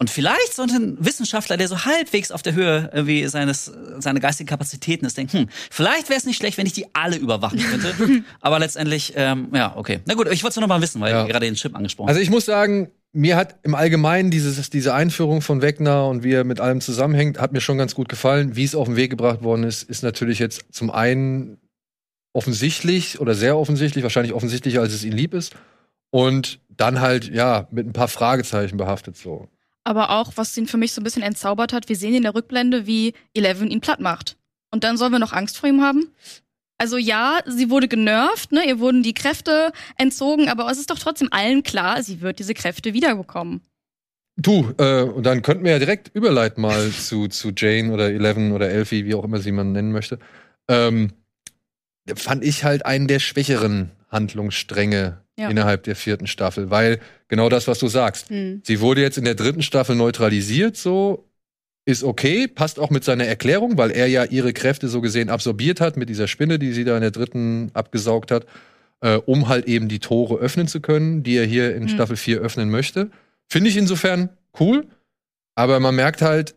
[0.00, 4.48] Und vielleicht sollte ein Wissenschaftler, der so halbwegs auf der Höhe irgendwie seines, seine geistigen
[4.48, 7.94] Kapazitäten ist, denken, hm, vielleicht wäre es nicht schlecht, wenn ich die alle überwachen könnte.
[8.40, 9.98] Aber letztendlich, ähm, ja, okay.
[10.06, 11.26] Na gut, ich wollte es nur noch mal wissen, weil Ja.
[11.26, 15.40] gerade den Chip angesprochen Also ich muss sagen, mir hat im Allgemeinen dieses, diese Einführung
[15.42, 18.54] von Wegner und wie er mit allem zusammenhängt, hat mir schon ganz gut gefallen.
[18.54, 21.58] Wie es auf den Weg gebracht worden ist, ist natürlich jetzt zum einen
[22.32, 25.54] offensichtlich oder sehr offensichtlich, wahrscheinlich offensichtlicher, als es ihm lieb ist.
[26.10, 29.48] Und dann halt, ja, mit ein paar Fragezeichen behaftet so.
[29.84, 32.34] Aber auch, was ihn für mich so ein bisschen entzaubert hat, wir sehen in der
[32.34, 34.36] Rückblende, wie Eleven ihn platt macht.
[34.70, 36.12] Und dann sollen wir noch Angst vor ihm haben?
[36.78, 38.64] Also ja, sie wurde genervt, ne?
[38.66, 42.54] Ihr wurden die Kräfte entzogen, aber es ist doch trotzdem allen klar, sie wird diese
[42.54, 43.62] Kräfte wiederbekommen.
[44.36, 48.52] Du, äh, und dann könnten wir ja direkt überleiten mal zu, zu Jane oder Eleven
[48.52, 50.20] oder Elfie, wie auch immer sie man nennen möchte.
[50.68, 51.12] Ähm,
[52.14, 55.48] fand ich halt einen der schwächeren Handlungsstränge Ja.
[55.48, 56.98] innerhalb der vierten Staffel, weil
[57.28, 58.28] genau das, was du sagst.
[58.28, 58.60] Hm.
[58.64, 61.30] Sie wurde jetzt in der dritten Staffel neutralisiert, so
[61.84, 65.80] ist okay, passt auch mit seiner Erklärung, weil er ja ihre Kräfte so gesehen absorbiert
[65.80, 68.46] hat mit dieser Spinne, die sie da in der dritten abgesaugt hat,
[69.00, 71.88] äh, um halt eben die Tore öffnen zu können, die er hier in Hm.
[71.88, 73.10] Staffel 4 öffnen möchte.
[73.46, 74.86] Finde ich insofern cool,
[75.54, 76.56] aber man merkt halt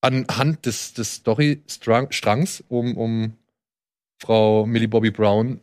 [0.00, 3.34] anhand des, des Story-Strangs um, um
[4.18, 5.60] Frau Millie Bobby Brown,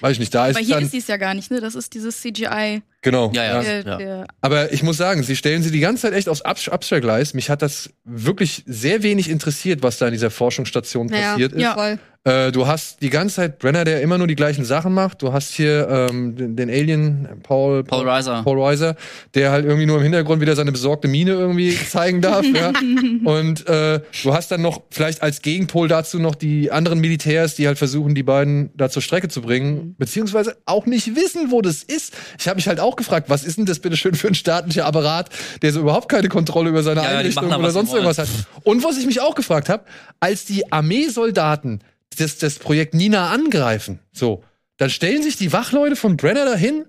[0.00, 1.60] weiß ich nicht, da ist aber hier dann, ist sie es ja gar nicht, ne?
[1.60, 2.82] Das ist dieses CGI.
[3.02, 3.80] genau, Ja, ja.
[3.82, 4.26] der, ja.
[4.40, 7.34] Aber ich muss sagen, sie stellen sie die ganze Zeit echt aufs Abs Abstellgleis.
[7.34, 11.60] Mich hat das wirklich sehr wenig interessiert, was da in dieser Forschungsstation Ja, passiert ist.
[11.62, 11.74] ja.
[11.74, 11.98] Voll.
[12.22, 15.22] Äh, du hast die ganze Zeit Brenner, der immer nur die gleichen Sachen macht.
[15.22, 18.42] Du hast hier ähm, den, den Alien Paul, Paul Reiser.
[18.42, 18.96] Paul Reiser,
[19.34, 22.44] der halt irgendwie nur im Hintergrund wieder seine besorgte Miene irgendwie zeigen darf.
[22.44, 22.72] ja.
[23.24, 27.66] Und äh, du hast dann noch vielleicht als Gegenpol dazu noch die anderen Militärs, die
[27.66, 31.82] halt versuchen, die beiden da zur Strecke zu bringen, beziehungsweise auch nicht wissen, wo das
[31.82, 32.14] ist.
[32.38, 34.84] Ich habe mich halt auch gefragt, was ist denn das bitte schön für ein staatlicher
[34.84, 35.30] Apparat,
[35.62, 38.28] der so überhaupt keine Kontrolle über seine Ja, Einrichtung oder sonst irgendwas hat.
[38.62, 39.84] Und was ich mich auch gefragt habe,
[40.20, 41.80] als die Armeesoldaten
[42.18, 44.42] das, das Projekt Nina angreifen, so,
[44.76, 46.84] dann stellen sich die Wachleute von Brenner dahin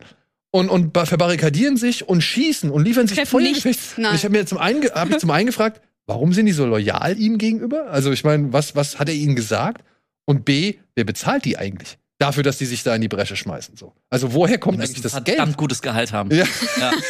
[0.52, 3.98] und, und ba- verbarrikadieren sich und schießen und liefern sich Feuergefecht.
[3.98, 7.18] ich habe mir zum einen, hab ich zum einen gefragt, warum sind die so loyal
[7.18, 7.90] ihm gegenüber?
[7.90, 9.84] Also ich meine, was, was hat er ihnen gesagt?
[10.26, 11.98] Und B, wer bezahlt die eigentlich?
[12.18, 13.76] Dafür, dass die sich da in die Bresche schmeißen.
[13.78, 13.94] So.
[14.10, 15.58] Also woher kommt Die eigentlich das verdammt Geld?
[15.58, 16.30] gutes Gehalt haben.
[16.34, 16.46] Ja.
[16.80, 16.92] Ja.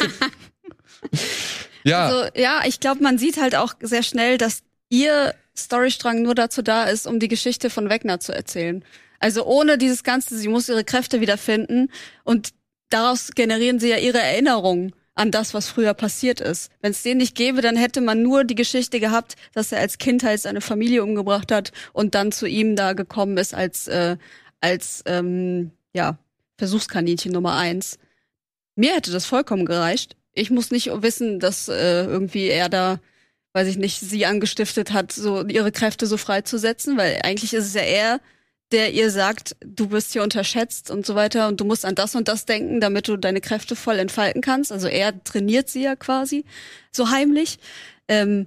[1.84, 4.61] Ja, Also, ja, ich glaube, man sieht halt auch sehr schnell, dass
[4.92, 8.84] ihr Storystrang nur dazu da ist, um die Geschichte von Wegner zu erzählen.
[9.18, 11.90] Also ohne dieses Ganze, sie muss ihre Kräfte wiederfinden
[12.24, 12.50] und
[12.90, 16.70] daraus generieren sie ja ihre Erinnerungen an das, was früher passiert ist.
[16.80, 19.98] Wenn es den nicht gäbe, dann hätte man nur die Geschichte gehabt, dass er als
[19.98, 24.16] Kind halt seine Familie umgebracht hat und dann zu ihm da gekommen ist als, äh,
[24.60, 26.18] als ähm, ja,
[26.58, 27.98] Versuchskaninchen Nummer eins.
[28.74, 30.16] Mir hätte das vollkommen gereicht.
[30.34, 33.00] Ich muss nicht wissen, dass äh, irgendwie er da,
[33.52, 37.74] weiß ich nicht, sie angestiftet hat, so ihre Kräfte so freizusetzen, weil eigentlich ist es
[37.74, 38.20] ja er,
[38.72, 42.14] der ihr sagt, du bist hier unterschätzt und so weiter und du musst an das
[42.14, 44.72] und das denken, damit du deine Kräfte voll entfalten kannst.
[44.72, 46.44] Also er trainiert sie ja quasi
[46.90, 47.58] so heimlich.
[48.08, 48.46] Ähm,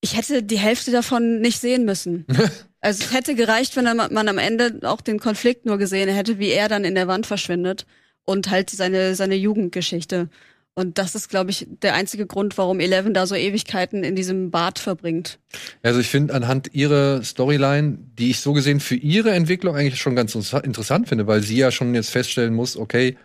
[0.00, 2.26] ich hätte die Hälfte davon nicht sehen müssen.
[2.84, 6.38] Also es hätte gereicht, wenn man man am Ende auch den Konflikt nur gesehen hätte,
[6.38, 7.86] wie er dann in der Wand verschwindet
[8.26, 10.28] und halt seine, seine Jugendgeschichte.
[10.76, 14.50] Und das ist, glaube ich, der einzige Grund, warum Eleven da so Ewigkeiten in diesem
[14.50, 15.38] Bad verbringt.
[15.82, 20.16] Also ich finde anhand ihrer Storyline, die ich so gesehen für ihre Entwicklung eigentlich schon
[20.16, 23.16] ganz inter- interessant finde, weil sie ja schon jetzt feststellen muss, okay,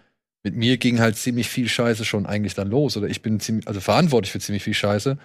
[0.43, 3.67] mit mir ging halt ziemlich viel Scheiße schon eigentlich dann los oder ich bin ziemlich,
[3.67, 5.17] also verantwortlich für ziemlich viel Scheiße.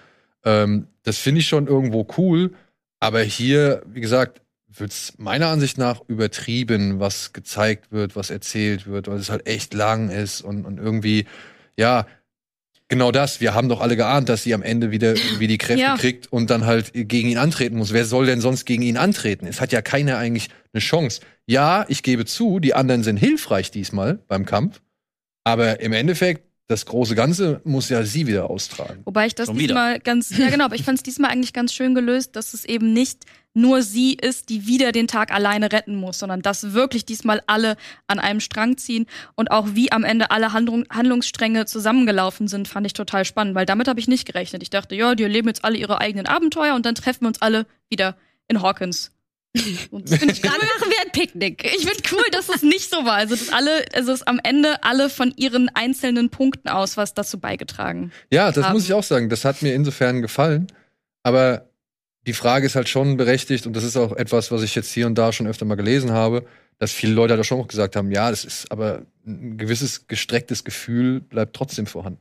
[0.43, 2.53] Ähm, das finde ich schon irgendwo cool,
[2.99, 9.07] aber hier, wie gesagt, wird's meiner Ansicht nach übertrieben, was gezeigt wird, was erzählt wird,
[9.07, 11.25] weil es halt echt lang ist und, und irgendwie,
[11.79, 12.05] ja,
[12.87, 13.41] genau das.
[13.41, 15.97] Wir haben doch alle geahnt, dass sie am Ende wieder irgendwie die Kräfte Ja.
[15.97, 17.93] kriegt und dann halt gegen ihn antreten muss.
[17.93, 19.47] Wer soll denn sonst gegen ihn antreten?
[19.47, 21.21] Es hat ja keiner eigentlich eine Chance.
[21.47, 24.81] Ja, ich gebe zu, die anderen sind hilfreich diesmal beim Kampf,
[25.43, 29.01] aber im Endeffekt, das große Ganze muss ja sie wieder austragen.
[29.05, 29.67] Wobei ich das Schon wieder.
[29.75, 32.65] diesmal ganz, ja genau, aber ich fand es diesmal eigentlich ganz schön gelöst, dass es
[32.65, 33.25] eben nicht
[33.55, 37.77] nur sie ist, die wieder den Tag alleine retten muss, sondern dass wirklich diesmal alle
[38.07, 42.85] an einem Strang ziehen und auch wie am Ende alle Handlung, Handlungsstränge zusammengelaufen sind, fand
[42.85, 44.61] ich total spannend, weil damit habe ich nicht gerechnet.
[44.61, 47.41] Ich dachte, ja, die erleben jetzt alle ihre eigenen Abenteuer und dann treffen wir uns
[47.41, 48.15] alle wieder
[48.47, 49.11] in Hawkins.
[49.89, 50.67] Und das ich Dann cool.
[50.77, 51.63] machen wir ein Picknick.
[51.63, 53.13] Ich finde cool, dass es nicht so war.
[53.13, 57.39] Also dass alle, also dass am Ende alle von ihren einzelnen Punkten aus was dazu
[57.39, 58.11] beigetragen.
[58.31, 58.73] Ja, das haben.
[58.73, 59.29] muss ich auch sagen.
[59.29, 60.67] Das hat mir insofern gefallen.
[61.23, 61.69] Aber
[62.25, 65.07] die Frage ist halt schon berechtigt und das ist auch etwas, was ich jetzt hier
[65.07, 66.45] und da schon öfter mal gelesen habe,
[66.79, 70.63] dass viele Leute da schon auch gesagt haben, ja, das ist aber ein gewisses gestrecktes
[70.63, 72.19] Gefühl bleibt trotzdem vorhanden.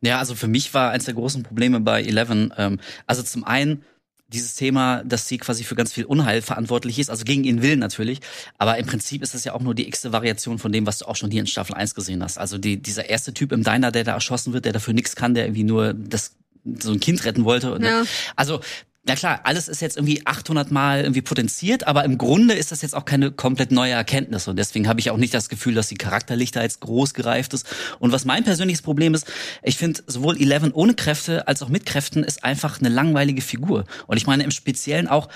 [0.00, 3.82] Ja, also für mich war eins der großen Probleme bei Eleven, ähm, also zum einen
[4.28, 7.78] dieses Thema, dass sie quasi für ganz viel Unheil verantwortlich ist, also gegen ihren Willen
[7.78, 8.20] natürlich,
[8.58, 11.06] aber im Prinzip ist das ja auch nur die x-te Variation von dem, was du
[11.06, 12.38] auch schon hier in Staffel 1 gesehen hast.
[12.38, 15.34] Also die, dieser erste Typ im Diner, der da erschossen wird, der dafür nichts kann,
[15.34, 16.36] der irgendwie nur das
[16.80, 17.72] so ein Kind retten wollte.
[17.72, 18.04] Und Ja.
[18.34, 18.60] Also
[19.08, 22.82] na klar, alles ist jetzt irgendwie 800 Mal irgendwie potenziert, aber im Grunde ist das
[22.82, 25.86] jetzt auch keine komplett neue Erkenntnis und deswegen habe ich auch nicht das Gefühl, dass
[25.86, 27.66] sie charakterlich da jetzt groß gereift ist.
[28.00, 29.30] Und was mein persönliches Problem ist,
[29.62, 33.84] ich finde sowohl Eleven ohne Kräfte als auch mit Kräften ist einfach eine langweilige Figur.
[34.08, 35.28] Und ich meine im Speziellen auch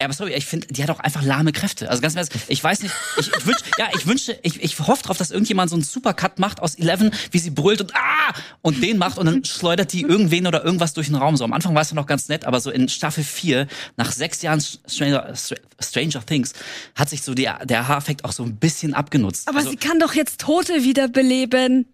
[0.00, 1.88] ja, aber sorry, ich finde, die hat auch einfach lahme Kräfte.
[1.88, 5.04] Also ganz Ernst, ich weiß nicht, ich, ich wünsch, ja, ich wünsche, ich, ich hoffe
[5.04, 8.82] drauf, dass irgendjemand so einen Supercut macht aus Eleven, wie sie brüllt und ah und
[8.82, 11.36] den macht und dann schleudert die irgendwen oder irgendwas durch den Raum.
[11.36, 14.10] So am Anfang war es ja noch ganz nett, aber so in Staffel 4, nach
[14.10, 15.32] sechs Jahren Stranger,
[15.80, 16.54] Stranger Things,
[16.96, 19.48] hat sich so der, der Haareffekt auch so ein bisschen abgenutzt.
[19.48, 21.93] Aber also, sie kann doch jetzt Tote wiederbeleben.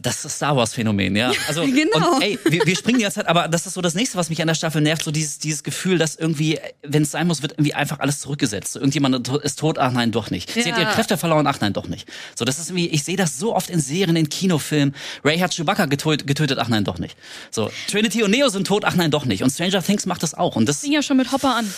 [0.00, 1.32] Das ist Star Wars Phänomen, ja.
[1.46, 2.16] Also genau.
[2.16, 4.30] und ey, wir, wir springen die ganze Zeit, aber das ist so das nächste, was
[4.30, 7.42] mich an der Staffel nervt, so dieses dieses Gefühl, dass irgendwie, wenn es sein muss,
[7.42, 8.72] wird irgendwie einfach alles zurückgesetzt.
[8.72, 10.50] So, irgendjemand ist tot, ach nein, doch nicht.
[10.50, 10.74] Sie Ja.
[10.74, 12.08] hat ihre Kräfte verloren, ach nein, doch nicht.
[12.34, 14.94] So, das ist irgendwie, ich sehe das so oft in Serien, in Kinofilmen.
[15.24, 17.16] Ray hat Chewbacca getötet, getötet, ach nein, doch nicht.
[17.50, 19.42] So, Trinity und Neo sind tot, ach nein, doch nicht.
[19.44, 20.56] Und Stranger Things macht das auch.
[20.56, 21.72] Und das Fing ja schon mit Hopper an.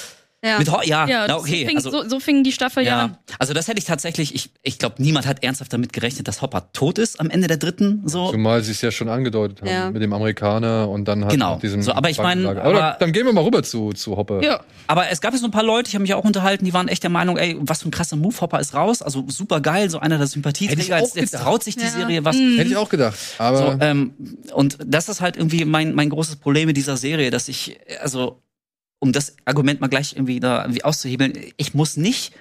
[0.44, 0.58] Ja.
[0.58, 1.62] mit Ho ja, Ja, na, okay.
[1.62, 3.18] so, fing, also, so, so fing die Staffel ja, ja, an.
[3.38, 6.70] also das hätte ich tatsächlich, ich, ich glaube, niemand hat ernsthaft damit gerechnet, dass Hopper
[6.72, 8.02] tot ist am Ende der dritten.
[8.06, 8.30] So.
[8.30, 9.90] Zumal sie es ja schon angedeutet haben Ja.
[9.90, 11.54] mit dem Amerikaner und dann halt Genau.
[11.54, 12.62] mit diesem So, aber ich mein, Bankenlager.
[12.62, 14.42] aber, aber- dann gehen wir mal rüber zu, zu Hopper.
[14.42, 14.60] Ja.
[14.86, 16.88] Aber es gab ja so ein paar Leute, ich habe mich auch unterhalten, die waren
[16.88, 19.88] echt der Meinung, ey, was für ein krasser Move, Hopper ist raus, also super geil,
[19.88, 20.98] so einer der Sympathieträger.
[20.98, 21.90] Jetzt, jetzt traut sich die Ja.
[21.90, 22.36] Serie was.
[22.36, 23.18] Hätte ich auch gedacht.
[23.38, 24.12] Aber So, ähm,
[24.52, 28.40] und das ist halt irgendwie mein, mein großes Problem mit dieser Serie, dass ich, also,
[28.98, 32.32] um das Argument mal gleich irgendwie da irgendwie auszuhebeln, ich muss nicht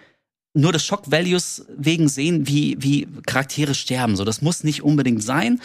[0.55, 4.15] nur des Shock Values wegen sehen, wie, wie Charaktere sterben.
[4.15, 5.59] So, das muss nicht unbedingt sein.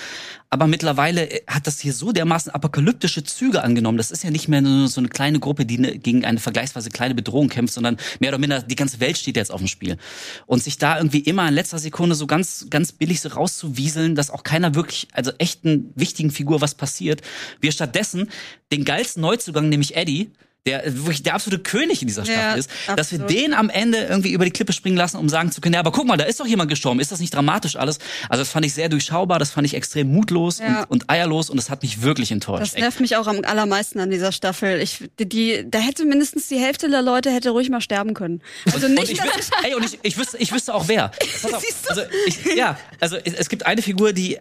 [0.48, 3.98] Aber mittlerweile hat das hier so dermaßen apokalyptische Züge angenommen.
[3.98, 6.88] Das ist ja nicht mehr nur so eine kleine Gruppe, die ne, gegen eine vergleichsweise
[6.88, 9.98] kleine Bedrohung kämpft, sondern mehr oder minder die ganze Welt steht jetzt auf dem Spiel.
[10.46, 14.30] Und sich da irgendwie immer in letzter Sekunde so ganz, ganz billig so rauszuwieseln, dass
[14.30, 17.20] auch keiner wirklich, also echten wichtigen Figur was passiert.
[17.60, 18.30] Wir stattdessen
[18.72, 20.30] den geilsten Neuzugang, nämlich Eddie,
[20.66, 23.30] der wirklich der absolute König in dieser Staffel Ja, ist, dass wir absolut.
[23.30, 25.92] den am Ende irgendwie über die Klippe springen lassen, um sagen zu können, ja, aber
[25.92, 27.98] guck mal, da ist doch jemand gestorben, ist das nicht dramatisch alles?
[28.28, 30.80] Also das fand ich sehr durchschaubar, das fand ich extrem mutlos Ja.
[30.82, 32.62] und, und eierlos und das hat mich wirklich enttäuscht.
[32.62, 34.80] Das nervt mich auch am allermeisten an dieser Staffel.
[34.80, 38.42] Ich, die, da hätte mindestens die Hälfte der Leute hätte ruhig mal sterben können.
[38.72, 41.12] Also Und nicht, ich, dass wüs- ey, und ich, ich, wüsste, ich wüsste auch wer.
[41.44, 44.38] Auf, also ich, ja, also es gibt eine Figur, die,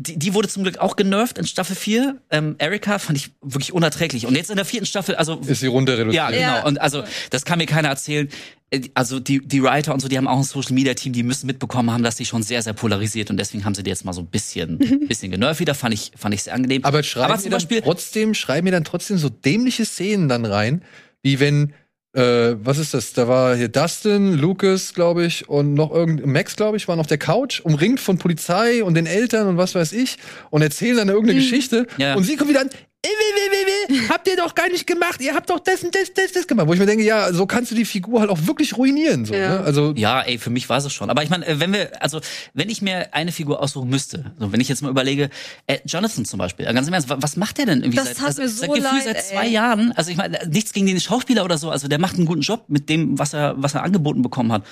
[0.00, 2.20] die, die wurde zum Glück auch genervt in Staffel 4.
[2.30, 4.26] Ähm, Erika fand ich wirklich unerträglich.
[4.26, 6.14] Und jetzt in der vierten Staffel, also ist sie runter reduziert.
[6.14, 6.40] Ja, genau.
[6.40, 6.64] Ja.
[6.64, 8.28] Und also, das kann mir keiner erzählen.
[8.70, 11.22] Äh, Also die, die Writer und so, die haben auch ein Social Media Team, die
[11.22, 14.04] müssen mitbekommen haben, dass sie schon sehr, sehr polarisiert und deswegen haben sie die jetzt
[14.06, 15.74] mal so ein bisschen, bisschen genervt wieder.
[15.74, 16.84] Fand ich, fand ich sehr angenehm.
[16.84, 20.46] Aber schreiben Aber zum dann Beispiel, trotzdem, schreiben mir dann trotzdem so dämliche Szenen dann
[20.46, 20.82] rein,
[21.22, 21.74] wie wenn,
[22.12, 23.12] äh, was ist das?
[23.12, 27.06] Da war hier Dustin, Lucas, glaube ich, und noch irgend Max, glaube ich, waren auf
[27.06, 30.18] der Couch, umringt von Polizei und den Eltern und was weiß ich,
[30.50, 31.86] und erzählen dann irgendeine Geschichte.
[31.98, 32.14] Ja.
[32.14, 32.70] Und sie kommt wieder an.
[33.02, 35.82] "Äh, weh, weh, weh, weh, Habt ihr doch gar nicht gemacht, ihr habt doch das
[35.82, 36.66] und das, das, das gemacht.
[36.68, 39.24] Wo ich mir denke, ja, so kannst du die Figur halt auch wirklich ruinieren.
[39.24, 39.54] So, Ja.
[39.54, 39.60] ne?
[39.60, 41.08] Also ja, ey, für mich war es schon.
[41.08, 42.20] Aber ich meine, äh, wenn wir, also
[42.52, 45.30] wenn ich mir eine Figur aussuchen müsste, so wenn ich jetzt mal überlege,
[45.66, 48.08] äh, Jonathan zum Beispiel, äh, ganz im Ernst, wa- was macht der denn irgendwie Das
[48.16, 49.52] seit, also, mir so seit Gefühl leid, seit zwei ey.
[49.52, 49.92] Jahren?
[49.92, 52.64] Also ich meine, nichts gegen den Schauspieler oder so, also der macht einen guten Job
[52.68, 54.62] mit dem, was er, was er angeboten bekommen hat.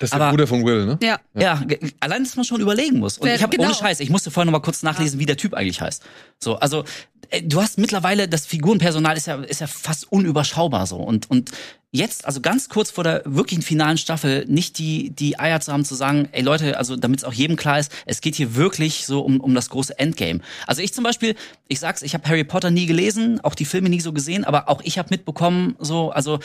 [0.00, 0.98] das ist der Aber- Bruder von Will, ne?
[1.02, 1.18] ja.
[1.34, 1.62] Ja,
[2.00, 3.16] allein, dass man schon überlegen muss.
[3.16, 3.68] Und Wer- ich habe genau.
[3.70, 6.02] ohne Scheiß, ich musste vorher noch mal kurz nachlesen, wie der Typ eigentlich heißt.
[6.38, 6.84] So, also
[7.44, 11.50] du hast mittlerweile das Figurenpersonal ist ja ist ja fast unüberschaubar so und und
[11.90, 15.84] jetzt also ganz kurz vor der wirklichen finalen Staffel nicht die die Eier zu haben
[15.84, 19.06] zu sagen, ey Leute, also damit es auch jedem klar ist, es geht hier wirklich
[19.06, 20.40] so um um das große Endgame.
[20.66, 21.34] Also ich zum Beispiel,
[21.66, 24.68] ich sag's, ich habe Harry Potter nie gelesen, auch die Filme nie so gesehen, aber
[24.68, 26.40] auch ich habe mitbekommen, so also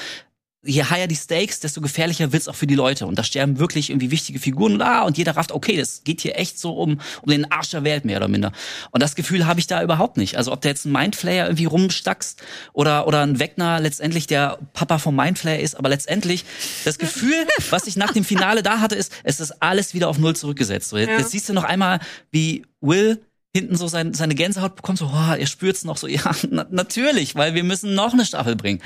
[0.65, 3.05] je higher die Stakes, desto gefährlicher wird's auch für die Leute.
[3.05, 6.21] Und da sterben wirklich irgendwie wichtige Figuren und, ah, und jeder rafft, okay, das geht
[6.21, 8.51] hier echt so um, um den Arsch der Welt, mehr oder minder.
[8.91, 10.37] Und das Gefühl habe ich da überhaupt nicht.
[10.37, 14.99] Also ob da jetzt ein Mindflayer irgendwie rumstackst oder, oder ein Wegner letztendlich der Papa
[14.99, 16.45] vom Mindflayer ist, aber letztendlich
[16.85, 17.35] das Gefühl,
[17.69, 20.89] was ich nach dem Finale da hatte, ist, es ist alles wieder auf Null zurückgesetzt.
[20.89, 21.17] So, jetzt, Ja.
[21.19, 21.99] jetzt siehst du noch einmal,
[22.31, 23.21] wie Will
[23.55, 27.35] hinten so sein, seine Gänsehaut bekommt, so, oh, er spürt's noch so, ja, na, natürlich,
[27.35, 28.81] weil wir müssen noch eine Staffel bringen.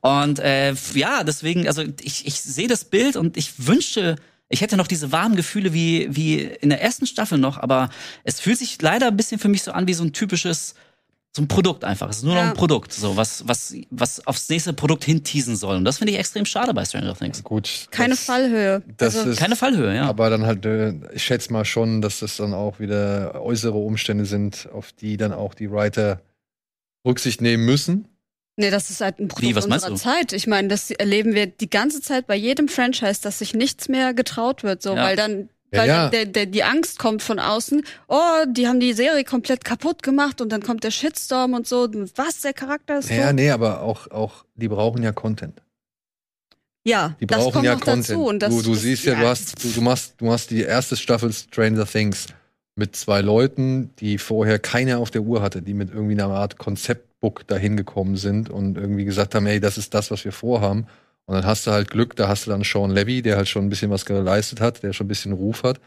[0.00, 4.16] Und äh, ja, deswegen, also ich, ich sehe das Bild und ich wünschte,
[4.48, 7.88] ich hätte noch diese warmen Gefühle wie, wie in der ersten Staffel noch, aber
[8.24, 10.74] es fühlt sich leider ein bisschen für mich so an wie so ein typisches
[11.32, 12.10] so ein Produkt einfach.
[12.10, 12.42] Es ist nur ja.
[12.42, 15.76] noch ein Produkt, so was, was, was aufs nächste Produkt hinteasen soll.
[15.76, 17.44] Und das finde ich extrem schade bei Stranger Things.
[17.44, 17.86] Gut.
[17.92, 18.82] Keine das, Fallhöhe.
[18.96, 20.08] Das also, ist, keine Fallhöhe, ja.
[20.08, 24.24] Aber dann halt, äh, ich schätze mal schon, dass das dann auch wieder äußere Umstände
[24.24, 26.20] sind, auf die dann auch die Writer
[27.06, 28.08] Rücksicht nehmen müssen.
[28.56, 30.32] Nee, das ist halt ein Produkt Wie, was unserer Zeit.
[30.32, 34.14] Ich meine, das erleben wir die ganze Zeit bei jedem Franchise, dass sich nichts mehr
[34.14, 35.02] getraut wird, so, ja.
[35.02, 36.08] weil dann weil ja, ja.
[36.08, 40.40] Der, der, die Angst kommt von außen, oh, die haben die Serie komplett kaputt gemacht
[40.40, 41.88] und dann kommt der Shitstorm und so.
[42.16, 43.36] Was, der Charakter ist Ja, tot?
[43.36, 45.62] nee, aber auch, auch, die brauchen ja Content.
[46.84, 48.18] Ja, die brauchen ja Content.
[48.18, 50.96] Und das, du, du siehst ja, du hast, du, du machst, du machst die erste
[50.96, 52.26] Staffel Stranger Things
[52.74, 56.56] mit zwei Leuten, die vorher keiner auf der Uhr hatte, die mit irgendwie einer Art
[56.56, 60.86] Konzeptbook dahin gekommen sind und irgendwie gesagt haben, ey, das ist das, was wir vorhaben.
[61.30, 63.64] Und dann hast du halt Glück, da hast du dann Sean Levy, der halt schon
[63.64, 65.78] ein bisschen was geleistet hat, der schon ein bisschen Ruf hat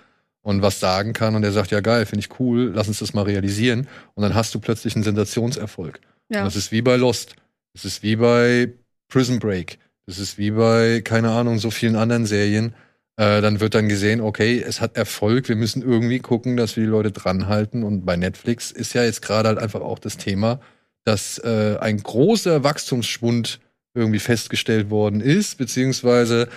[0.42, 3.14] und was sagen kann und der sagt, ja geil, finde ich cool, lass uns das
[3.14, 3.90] mal realisieren.
[4.14, 6.00] Und dann hast du plötzlich einen Sensationserfolg.
[6.30, 6.40] Ja.
[6.40, 7.36] Und das ist wie bei Lost.
[7.74, 8.72] Das ist wie bei
[9.10, 9.80] Prison Break.
[10.06, 12.74] Das ist wie bei, keine Ahnung, so vielen anderen Serien.
[13.18, 16.86] Äh, dann wird dann gesehen, okay, es hat Erfolg, wir müssen irgendwie gucken, dass wir
[16.86, 17.84] die Leute dranhalten.
[17.84, 20.62] Und bei Netflix ist ja jetzt gerade halt einfach auch das Thema,
[21.04, 23.60] dass äh, ein großer Wachstumsschwund
[23.94, 26.50] irgendwie festgestellt worden ist, beziehungsweise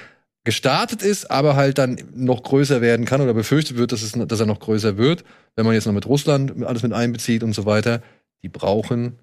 [0.44, 4.40] gestartet ist, aber halt dann noch größer werden kann oder befürchtet wird, dass, es, dass
[4.40, 5.25] er noch größer wird,
[5.57, 8.01] wenn man jetzt noch mit Russland alles mit einbezieht und so weiter.
[8.42, 9.18] Die brauchen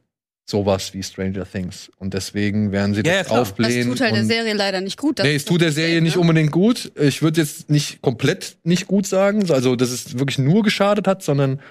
[0.45, 1.89] sowas wie Stranger Things.
[1.97, 3.89] Und deswegen werden sie ja, das ja, aufblähen.
[3.89, 5.19] Das tut halt der Serie leider nicht gut.
[5.23, 6.21] Nee, es tut der Serie nicht ne?
[6.21, 6.91] unbedingt gut.
[6.99, 11.23] Ich würde jetzt nicht komplett nicht gut sagen, also dass es wirklich nur geschadet hat,
[11.23, 11.62] sondern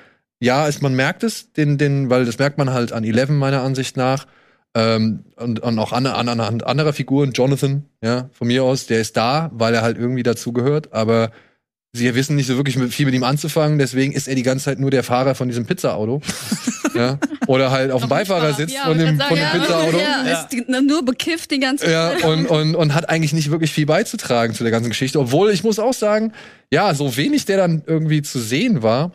[0.40, 3.62] ja, es, man merkt es, den, den, weil das merkt man halt an Eleven meiner
[3.62, 4.26] Ansicht nach
[4.75, 9.01] ähm, und, und auch an, an, an anderer Figuren, Jonathan, ja, von mir aus, der
[9.01, 11.31] ist da, weil er halt irgendwie dazugehört, aber
[11.93, 14.79] sie wissen nicht so wirklich viel mit ihm anzufangen, deswegen ist er die ganze Zeit
[14.79, 16.23] nur der Fahrer von diesem Pizza-Auto.
[16.95, 17.19] ja.
[17.47, 19.99] Oder halt auf dem Beifahrersitz ja, von dem, von dem Pizza-Auto.
[19.99, 20.49] Ja, ja.
[20.51, 22.21] Ist nur bekifft die ganze Zeit.
[22.23, 25.21] Ja, und, und, und hat eigentlich nicht wirklich viel beizutragen zu der ganzen Geschichte.
[25.21, 26.33] Obwohl, ich muss auch sagen,
[26.71, 29.13] ja, so wenig der dann irgendwie zu sehen war,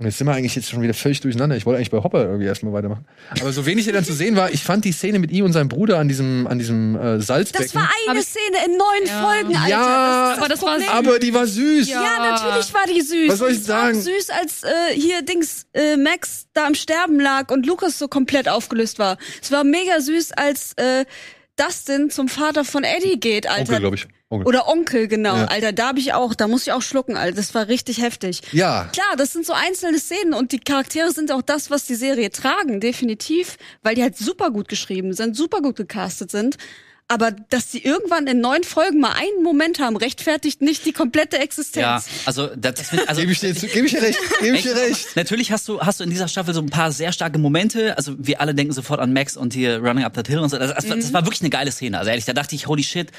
[0.00, 1.56] und jetzt sind wir eigentlich jetzt schon wieder völlig durcheinander.
[1.56, 3.04] Ich wollte eigentlich bei Hopper irgendwie erstmal weitermachen.
[3.40, 5.52] Aber so wenig er dann zu sehen war, ich fand die Szene mit ihm und
[5.52, 7.64] seinem Bruder an diesem, an diesem äh, Salzbecken.
[7.64, 9.22] Das war eine Szene in neun ja.
[9.22, 9.68] Folgen, Alter.
[9.68, 11.88] Ja, das aber, das war, aber die war süß.
[11.88, 12.00] Ja.
[12.00, 12.30] ja.
[12.30, 13.28] natürlich war die süß.
[13.28, 14.00] Was soll ich sagen?
[14.00, 18.48] süß, als äh, hier Dings äh, Max da im Sterben lag und Lukas so komplett
[18.48, 19.18] aufgelöst war.
[19.42, 21.06] Es war mega süß, als äh,
[21.56, 23.62] Dustin zum Vater von Eddie geht, Alter.
[23.62, 24.06] Onkel, glaube ich.
[24.30, 24.46] Onkel.
[24.46, 25.36] Oder Onkel, genau.
[25.36, 25.44] Ja.
[25.46, 27.36] Alter, da habe ich auch, da muss ich auch schlucken, Alter.
[27.36, 28.42] Das war richtig heftig.
[28.52, 28.90] Ja.
[28.92, 32.30] Klar, das sind so einzelne Szenen und die Charaktere sind auch das, was die Serie
[32.30, 36.56] tragen, definitiv, weil die halt super gut geschrieben sind, super gut gecastet sind.
[37.10, 41.38] Aber dass sie irgendwann in neun Folgen mal einen Moment haben, rechtfertigt nicht die komplette
[41.38, 41.82] Existenz.
[41.82, 45.16] Ja, also das, also gebe ich dir, geb ich dir recht, gebe ich dir recht.
[45.16, 47.96] Natürlich hast du hast du in dieser Staffel so ein paar sehr starke Momente.
[47.96, 50.58] Also wir alle denken sofort an Max und hier Running Up That Hill und so.
[50.58, 51.00] Das, das, mhm.
[51.00, 51.98] das war wirklich eine geile Szene.
[51.98, 53.10] Also ehrlich, da dachte ich, holy shit,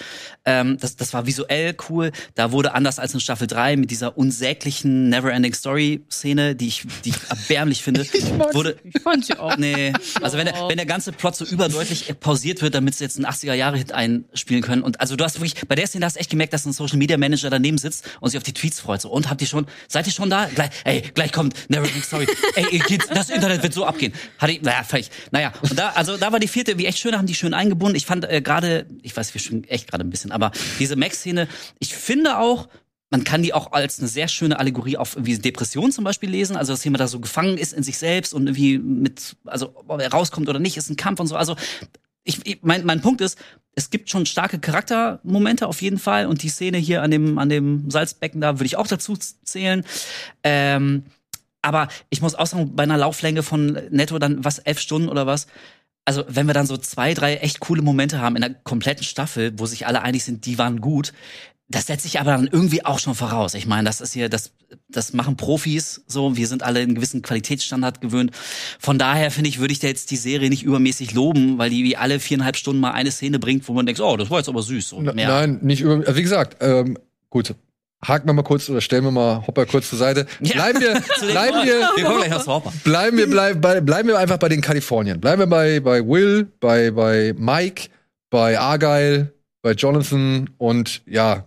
[0.45, 2.11] ähm, das, das war visuell cool.
[2.35, 6.85] Da wurde anders als in Staffel 3 mit dieser unsäglichen Neverending Story Szene, die ich
[7.05, 8.77] die ich erbärmlich finde, ich wurde.
[8.83, 9.57] Ich fand sie auch.
[9.57, 13.17] Nee, also wenn der, wenn der ganze Plot so überdeutlich pausiert wird, damit es jetzt
[13.17, 14.83] ein 80er Jahre Hit einspielen können.
[14.83, 16.97] Und also du hast wirklich, bei der Szene hast du echt gemerkt, dass ein Social
[16.97, 19.01] Media Manager daneben sitzt und sich auf die Tweets freut.
[19.01, 20.45] So, und habt ihr schon, seid ihr schon da?
[20.45, 22.27] Gleich, ey, gleich kommt Neverending Story.
[22.55, 24.13] ey, geht's, das Internet wird so abgehen.
[24.37, 25.09] Hatte ich, naja, völlig.
[25.31, 27.95] Naja, und da, also da war die vierte, wie echt schön, haben die schön eingebunden.
[27.95, 31.47] Ich fand äh, gerade, ich weiß, wir schon echt gerade ein bisschen, aber diese Max-Szene,
[31.79, 32.67] ich finde auch,
[33.09, 36.55] man kann die auch als eine sehr schöne Allegorie auf wie Depression zum Beispiel lesen.
[36.55, 39.99] Also, dass jemand da so gefangen ist in sich selbst und irgendwie mit, also, ob
[39.99, 41.35] er rauskommt oder nicht, ist ein Kampf und so.
[41.35, 41.55] Also,
[42.23, 43.37] ich, mein, mein Punkt ist,
[43.75, 47.49] es gibt schon starke Charaktermomente auf jeden Fall und die Szene hier an dem, an
[47.49, 49.85] dem Salzbecken da würde ich auch dazu zählen.
[50.43, 51.03] Ähm,
[51.61, 55.27] aber ich muss auch sagen, bei einer Lauflänge von netto dann was, elf Stunden oder
[55.27, 55.47] was,
[56.05, 59.53] also wenn wir dann so zwei, drei echt coole Momente haben in der kompletten Staffel,
[59.57, 61.13] wo sich alle einig sind, die waren gut,
[61.69, 63.53] das setze ich aber dann irgendwie auch schon voraus.
[63.53, 64.51] Ich meine, das ist hier, das,
[64.89, 66.35] das machen Profis so.
[66.35, 68.31] Wir sind alle einen gewissen Qualitätsstandard gewöhnt.
[68.79, 71.83] Von daher finde ich, würde ich da jetzt die Serie nicht übermäßig loben, weil die
[71.83, 74.49] wie alle viereinhalb Stunden mal eine Szene bringt, wo man denkt, oh, das war jetzt
[74.49, 74.93] aber süß.
[74.93, 75.27] Und mehr.
[75.27, 76.97] Nein, nicht über, wie gesagt, ähm,
[77.29, 77.53] gut.
[78.03, 80.25] Haken wir mal kurz oder stellen wir mal Hopper kurz zur Seite.
[80.39, 81.89] Bleiben wir, bleiben wir.
[82.83, 85.19] Bleiben wir, bleiben, bei, bleiben wir einfach bei den Kalifornien.
[85.19, 87.89] Bleiben wir bei, bei Will, bei, bei Mike,
[88.31, 91.45] bei Argyle, bei Jonathan und ja,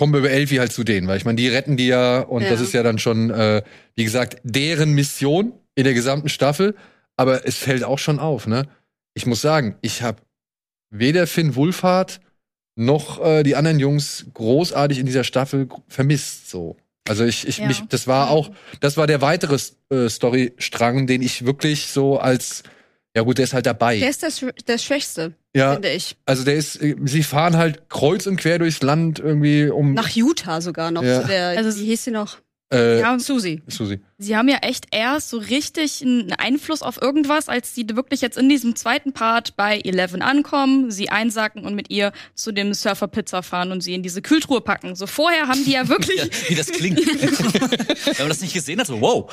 [0.00, 2.40] kommen wir über Elfie halt zu denen, weil ich meine, die retten die ja und
[2.40, 2.48] ja.
[2.48, 3.60] das ist ja dann schon, äh,
[3.96, 5.52] wie gesagt, deren Mission.
[5.74, 6.74] in der gesamten Staffel.
[7.18, 8.66] Aber es fällt auch schon auf, ne?
[9.12, 10.22] Ich muss sagen, ich habe
[10.88, 12.20] weder Finn Wulfhard
[12.76, 16.48] noch äh, die anderen Jungs großartig in dieser Staffel vermisst.
[16.48, 16.78] So.
[17.06, 17.66] Also ich, ich Ja.
[17.66, 19.58] mich, das war auch, das war der weitere
[19.90, 22.62] äh, Storystrang, den ich wirklich so als,
[23.16, 23.98] ja gut, der ist halt dabei.
[23.98, 26.16] Der ist der, Schw- der Schwächste, ja, finde ich.
[26.26, 29.94] also der ist, äh, sie fahren halt kreuz und quer durchs Land irgendwie um.
[29.94, 31.02] Nach Utah sogar noch.
[31.02, 31.22] Ja.
[31.24, 32.38] Der, Also- wie hieß sie noch?
[32.72, 33.62] Äh, Ja, Susi.
[33.66, 34.00] Susi.
[34.18, 38.38] sie haben ja echt erst so richtig einen Einfluss auf irgendwas, als sie wirklich jetzt
[38.38, 43.08] in diesem zweiten Part bei Eleven ankommen, sie einsacken und mit ihr zu dem Surfer
[43.08, 44.94] Pizza fahren und sie in diese Kühltruhe packen.
[44.94, 46.98] So vorher haben die ja wirklich Ja, wie das klingt.
[48.06, 49.30] Wenn man das nicht gesehen hat, so wow.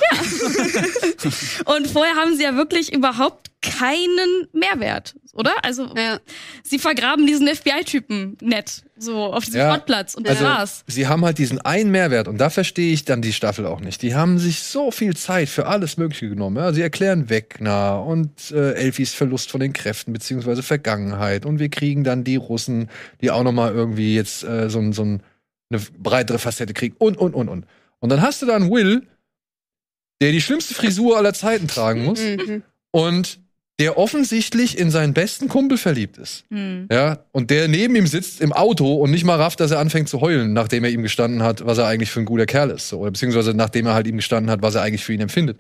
[1.66, 5.54] und vorher haben sie ja wirklich überhaupt keinen Mehrwert, oder?
[5.64, 6.20] Also Ja.
[6.64, 10.84] sie vergraben diesen FBI-Typen nett, so auf diesem Ja, Schrottplatz und das Also, war's.
[10.88, 14.02] sie haben halt diesen einen Mehrwert und da verstehe ich dann die Staffel auch nicht.
[14.02, 16.58] Die haben sich so viel Zeit für alles Mögliche genommen.
[16.58, 16.74] Ja?
[16.74, 22.04] Sie erklären Wegner und äh, Elfis Verlust von den Kräften beziehungsweise Vergangenheit und wir kriegen
[22.04, 22.90] dann die Russen,
[23.22, 25.24] die auch noch mal irgendwie jetzt äh, so, so ein,
[25.70, 27.66] eine breitere Facette kriegen und und und und.
[28.00, 29.04] Und dann hast du dann Will,
[30.22, 32.64] der die schlimmste Frisur aller Zeiten tragen muss Mhm.
[32.92, 33.40] und
[33.80, 36.46] der offensichtlich in seinen besten Kumpel verliebt ist.
[36.50, 36.88] Hm.
[36.92, 40.10] Ja, und der neben ihm sitzt im Auto und nicht mal rafft, dass er anfängt
[40.10, 42.90] zu heulen, nachdem er ihm gestanden hat, was er eigentlich für ein guter Kerl ist.
[42.90, 43.00] So.
[43.00, 45.60] Oder beziehungsweise nachdem er halt ihm gestanden hat, was er eigentlich für ihn empfindet.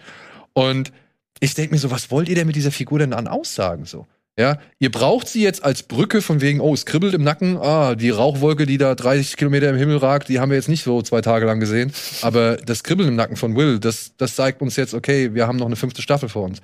[0.53, 0.91] Und
[1.39, 3.85] ich denke mir so, was wollt ihr denn mit dieser Figur denn an aussagen?
[3.85, 4.07] So?
[4.39, 7.95] Ja, ihr braucht sie jetzt als Brücke von wegen, oh, es kribbelt im Nacken, ah,
[7.95, 11.01] die Rauchwolke, die da 30 Kilometer im Himmel ragt, die haben wir jetzt nicht so
[11.01, 11.91] zwei Tage lang gesehen.
[12.21, 15.57] Aber das Kribbeln im Nacken von Will, das, das zeigt uns jetzt, okay, wir haben
[15.57, 16.59] noch eine fünfte Staffel vor uns.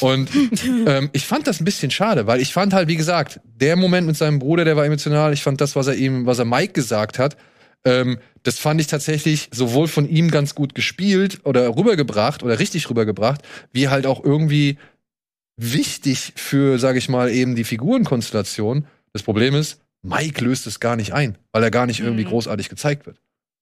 [0.00, 0.30] Und
[0.86, 4.08] ähm, ich fand das ein bisschen schade, weil ich fand halt, wie gesagt, der Moment
[4.08, 5.32] mit seinem Bruder, der war emotional.
[5.32, 7.36] Ich fand das, was er ihm, was er Mike gesagt hat,
[7.84, 12.90] ähm, das fand ich tatsächlich sowohl von ihm ganz gut gespielt oder rübergebracht oder richtig
[12.90, 13.42] rübergebracht,
[13.72, 14.78] wie halt auch irgendwie
[15.56, 18.86] wichtig für, sage ich mal, eben die Figurenkonstellation.
[19.12, 22.28] Das Problem ist, Mike löst es gar nicht ein, weil er gar nicht irgendwie Mhm.
[22.30, 23.18] großartig gezeigt wird.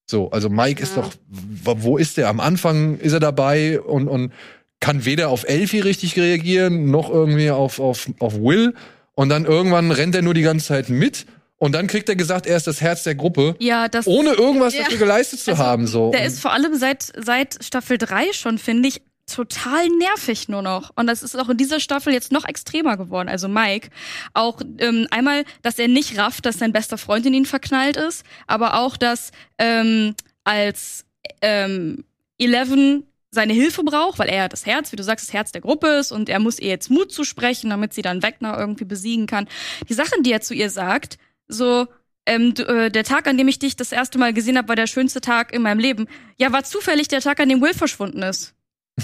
[0.09, 1.03] So, also Mike ist Ja.
[1.03, 2.29] doch, w- wo ist der?
[2.29, 4.33] Am Anfang ist er dabei und, und
[4.81, 8.75] kann weder auf Elfie richtig reagieren, noch irgendwie auf, auf, auf Will.
[9.15, 11.27] Und dann irgendwann rennt er nur die ganze Zeit mit.
[11.59, 14.73] Und dann kriegt er gesagt, er ist das Herz der Gruppe, Ja, das ohne irgendwas
[14.75, 14.85] Ja.
[14.85, 15.87] dafür geleistet zu Also, haben.
[15.87, 16.11] So.
[16.11, 19.03] Der ist vor allem seit, seit Staffel 3 schon, finde ich,
[19.35, 20.91] total nervig nur noch.
[20.97, 23.29] Und das ist auch in dieser Staffel jetzt noch extremer geworden.
[23.29, 23.91] Also Mike,
[24.35, 28.25] auch ähm, einmal, dass er nicht rafft, dass sein bester Freund in ihn verknallt ist,
[28.47, 30.15] aber auch, dass ähm,
[30.45, 31.05] als
[31.43, 32.05] ähm,
[32.39, 35.87] Eleven seine Hilfe braucht, weil er das Herz, wie du sagst, das Herz der Gruppe
[35.87, 39.49] ist und er muss ihr jetzt Mut zusprechen, damit sie dann Wegner irgendwie besiegen kann.
[39.89, 41.87] Die Sachen, die er zu ihr sagt, so,
[42.27, 44.87] ähm, äh, der Tag, an dem ich dich das erste Mal gesehen habe, war der
[44.87, 46.07] schönste Tag in meinem Leben.
[46.39, 48.55] Ja, war zufällig der Tag, an dem Will verschwunden ist.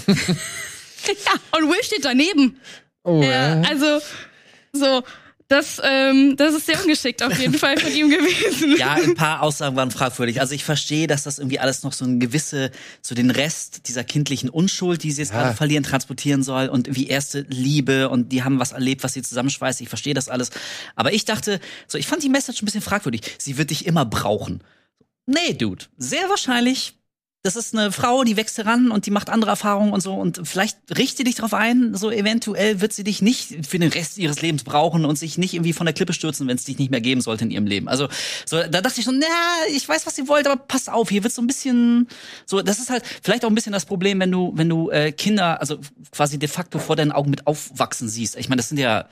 [0.07, 2.57] Ja, und Will steht daneben.
[3.03, 3.69] oh, Ja, ja.
[3.69, 3.99] also,
[4.73, 5.03] so,
[5.49, 8.75] das, ähm, das ist sehr ungeschickt auf jeden Fall von ihm gewesen.
[8.77, 10.41] Ja, ein paar Aussagen waren fragwürdig.
[10.41, 12.69] Also ich verstehe, dass das irgendwie alles noch so ein gewisse,
[13.01, 15.43] so den Rest dieser kindlichen Unschuld, die sie jetzt Ja.
[15.43, 19.21] gerade verlieren, transportieren soll und wie erste Liebe und die haben was erlebt, was sie
[19.21, 19.79] zusammenschweißt.
[19.79, 20.49] Ich verstehe das alles.
[20.97, 23.21] Aber ich dachte, so, ich fand die Message ein bisschen fragwürdig.
[23.37, 24.61] Sie wird dich immer brauchen.
[25.27, 25.85] Nee, Dude.
[25.97, 26.93] Sehr wahrscheinlich.
[27.43, 30.13] Das ist eine Frau, die wächst heran und die macht andere Erfahrungen und so.
[30.13, 34.17] Und vielleicht richte dich darauf ein, so eventuell wird sie dich nicht für den Rest
[34.17, 36.91] ihres Lebens brauchen und sich nicht irgendwie von der Klippe stürzen, wenn es dich nicht
[36.91, 37.87] mehr geben sollte in ihrem Leben.
[37.87, 38.09] Also
[38.45, 39.25] so, da dachte ich so, na,
[39.71, 42.07] ich weiß, was sie wollt, aber pass auf, hier wird so ein bisschen
[42.45, 42.61] so.
[42.61, 45.61] Das ist halt vielleicht auch ein bisschen das Problem, wenn du, wenn du äh, Kinder,
[45.61, 45.77] also
[46.11, 48.35] quasi de facto vor deinen Augen mit aufwachsen siehst.
[48.35, 49.07] Ich meine, das sind ja,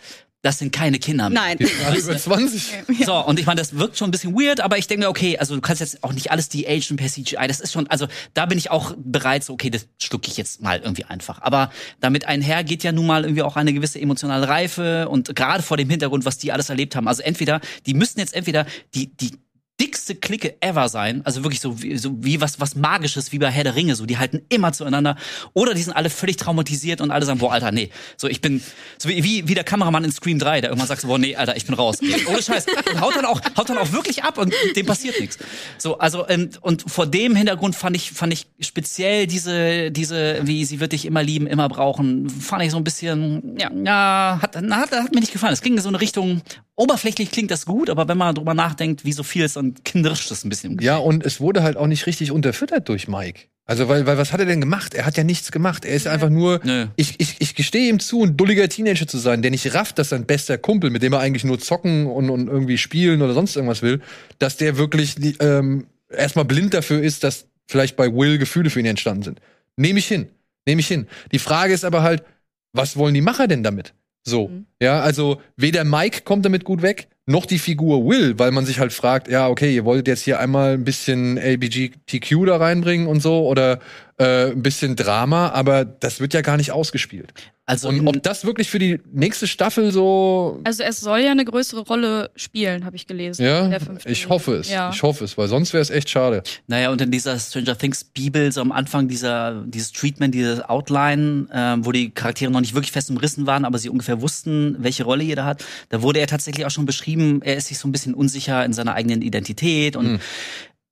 [0.46, 1.30] das sind keine Kinder.
[1.30, 1.42] mehr.
[1.42, 1.58] Nein.
[1.58, 2.74] Die gerade über 20.
[3.06, 5.56] So, und ich meine, das wirkt schon ein bisschen weird, aber ich denke, okay, also
[5.56, 7.48] du kannst jetzt auch nicht alles de-agen per CGI.
[7.48, 10.62] Das ist schon, also da bin ich auch bereit, so, okay, das schlucke ich jetzt
[10.62, 11.42] mal irgendwie einfach.
[11.42, 15.64] Aber damit einher geht ja nun mal irgendwie auch eine gewisse emotionale Reife und gerade
[15.64, 17.08] vor dem Hintergrund, was die alles erlebt haben.
[17.08, 19.32] Also entweder, die müssten jetzt entweder die, die
[19.80, 23.52] dickste Clique ever sein, also wirklich so wie, so wie was was magisches wie bei
[23.52, 25.18] Herr der Ringe, so die halten immer zueinander
[25.54, 28.62] oder die sind alle völlig traumatisiert und alle sagen, boah, Alter, nee, so ich bin
[28.98, 31.36] so wie wie, wie der Kameramann in Scream 3, der irgendwann sagt so, boah, nee,
[31.36, 31.98] Alter, ich bin raus.
[32.28, 35.38] Ohne Scheiß und haut dann auch haut dann auch wirklich ab und dem passiert nichts.
[35.78, 40.64] So, also ähm, und vor dem Hintergrund fand ich fand ich speziell diese diese wie
[40.64, 44.56] sie wird dich immer lieben, immer brauchen, fand ich so ein bisschen ja, ja hat,
[44.56, 45.54] hat hat mir nicht gefallen.
[45.54, 46.42] Es ging in so eine Richtung
[46.76, 50.28] oberflächlich klingt das gut, aber wenn man drüber nachdenkt, wie so viel ist, dann kinderisch
[50.28, 53.42] das ein bisschen im Ja, und es wurde halt auch nicht richtig unterfüttert durch Mike.
[53.68, 54.94] Also, weil, weil was hat er denn gemacht?
[54.94, 55.86] Er hat ja nichts gemacht.
[55.86, 56.86] Er ist einfach nur, Nö.
[56.98, 60.10] ich, ich, ich gestehe ihm zu, ein dulliger Teenager zu sein, der nicht rafft, dass
[60.10, 63.56] sein bester Kumpel, mit dem er eigentlich nur zocken und, und irgendwie spielen oder sonst
[63.56, 64.02] irgendwas will,
[64.38, 68.86] dass der wirklich ähm, erstmal blind dafür ist, dass vielleicht bei Will Gefühle für ihn
[68.86, 69.42] entstanden sind.
[69.78, 70.28] Nehme ich hin.
[70.68, 71.08] Nehme ich hin.
[71.32, 72.24] Die Frage ist aber halt,
[72.72, 73.96] was wollen die Macher denn damit?
[74.28, 74.66] So, Mhm.
[74.82, 78.80] ja, also weder Mike kommt damit gut weg, noch die Figur Will, weil man sich
[78.80, 83.22] halt fragt, ja, okay, ihr wolltet jetzt hier einmal ein bisschen LBGTQ da reinbringen und
[83.22, 83.80] so oder
[84.18, 87.34] äh, ein bisschen Drama, aber das wird ja gar nicht ausgespielt.
[87.68, 91.46] Also Und ob das wirklich für die nächste Staffel so Also es soll ja eine
[91.46, 93.44] größere Rolle spielen, habe ich gelesen.
[93.44, 93.70] ja,
[94.06, 94.70] ich hoffe es.
[94.70, 94.92] Ja.
[94.92, 96.44] Ich hoffe es, weil sonst wäre es echt schade.
[96.68, 101.48] Naja, und in dieser Stranger Things Bibel, so am Anfang dieser, dieses Treatment, diese Outline,
[101.52, 105.04] ähm, wo die Charaktere noch nicht wirklich fest umrissen waren, aber sie ungefähr wussten, welche
[105.04, 107.92] Rolle jeder hat, da wurde er tatsächlich auch schon beschrieben, er ist sich so ein
[107.92, 110.20] bisschen unsicher in seiner eigenen Identität und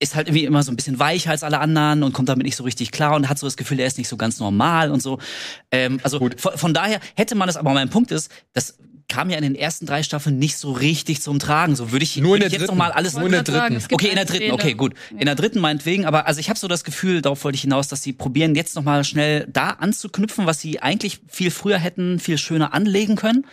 [0.04, 2.56] ist halt irgendwie immer so ein bisschen weicher als alle anderen und kommt damit nicht
[2.56, 5.02] so richtig klar und hat so das Gefühl, er ist nicht so ganz normal und
[5.02, 5.20] so.
[5.72, 6.40] Ähm, also Gut.
[6.40, 8.78] von, von daher hätte man es, aber mein Punkt ist, das
[9.08, 11.76] kam ja in den ersten drei Staffeln nicht so richtig zum Tragen.
[11.76, 12.72] So würde ich, Nur der ich jetzt dritten.
[12.72, 13.80] noch mal alles Nur in der dritten.
[13.92, 14.94] Okay, in der dritten, okay, gut.
[15.12, 17.88] In der dritten meinetwegen, aber also ich habe so das Gefühl, darauf wollte ich hinaus,
[17.88, 22.38] dass sie probieren, jetzt nochmal schnell da anzuknüpfen, was sie eigentlich viel früher hätten, viel
[22.38, 23.46] schöner anlegen können.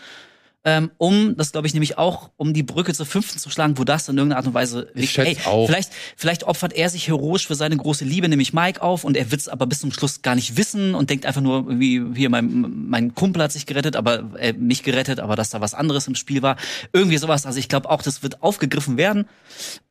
[0.63, 3.85] Ähm, um, das glaube ich nämlich auch, um die Brücke zur fünften zu schlagen, wo
[3.85, 5.67] das in irgendeiner Art und Weise Ich ey, auch.
[5.67, 9.31] Vielleicht, vielleicht opfert er sich heroisch für seine große Liebe, nämlich Mike, auf und er
[9.31, 12.89] wird's aber bis zum Schluss gar nicht wissen und denkt einfach nur, wie hier mein,
[12.89, 16.15] mein Kumpel hat sich gerettet, aber äh, nicht gerettet, aber dass da was anderes im
[16.15, 16.57] Spiel war.
[16.93, 17.47] Irgendwie sowas.
[17.47, 19.27] Also ich glaube auch, das wird aufgegriffen werden.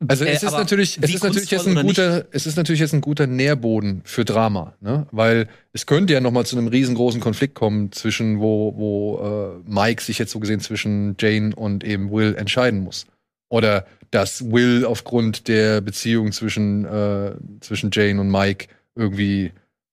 [0.06, 2.80] Also Äh, es ist aber natürlich, es ist natürlich jetzt ein guter, es ist natürlich
[2.80, 5.06] jetzt ein guter Nährboden für Drama, ne?
[5.10, 9.70] Weil es könnte ja noch mal zu einem riesengroßen Konflikt kommen zwischen wo wo äh,
[9.70, 13.06] Mike sich jetzt so gesehen zwischen Jane und eben Will entscheiden muss.
[13.48, 19.52] Oder dass Will aufgrund der Beziehung zwischen äh, zwischen Jane und Mike irgendwie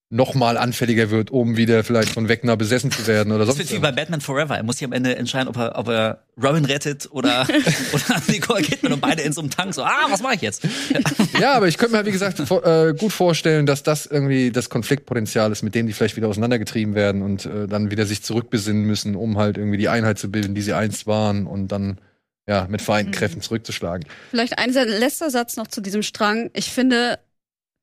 [0.09, 3.71] noch mal anfälliger wird, um wieder vielleicht von Wegner besessen zu werden oder Das sonst
[3.71, 3.91] wird wie bei.
[3.91, 4.55] Batman Forever.
[4.55, 7.45] Er muss sich am Ende entscheiden, ob er, ob er Robin rettet oder,
[7.93, 10.65] oder Nicole Kidman und beide in so einem Tank so, ah, was mache ich jetzt?
[11.39, 14.51] Ja, aber ich könnte mir halt, wie gesagt, vor, äh, gut vorstellen, dass das irgendwie
[14.51, 18.23] das Konfliktpotenzial ist, mit dem die vielleicht wieder auseinandergetrieben werden und äh, dann wieder sich
[18.23, 21.99] zurückbesinnen müssen, um halt irgendwie die Einheit zu bilden, die sie einst waren und dann
[22.47, 24.05] ja mit vereinten Kräften zurückzuschlagen.
[24.31, 26.49] Vielleicht ein letzter Satz noch zu diesem Strang.
[26.53, 27.19] Ich finde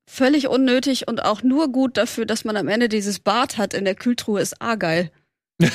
[0.06, 3.84] völlig unnötig und auch nur gut dafür, dass man am Ende dieses Bad hat in
[3.84, 5.10] der Kühltruhe, ist Argeil.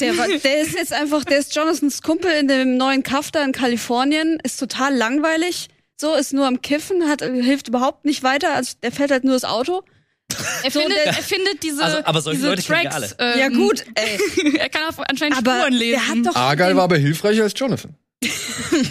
[0.00, 3.44] Der, war, der ist jetzt einfach, der ist Jonathans Kumpel in dem neuen Kaff da
[3.44, 5.68] in Kalifornien, ist total langweilig.
[6.00, 9.34] So, ist nur am Kiffen, hat, hilft überhaupt nicht weiter, also der fährt halt nur
[9.34, 9.82] das Auto.
[10.62, 12.94] Er findet, er findet diese, Also, aber solche diese Leute Tracks.
[12.94, 13.14] alle.
[13.18, 14.54] Ähm, Ja gut, ey.
[14.58, 15.90] er kann auf anscheinend Aber Spuren lesen.
[15.90, 17.94] der hat doch Argyle war aber hilfreicher als Jonathan.
[18.70, 18.84] muss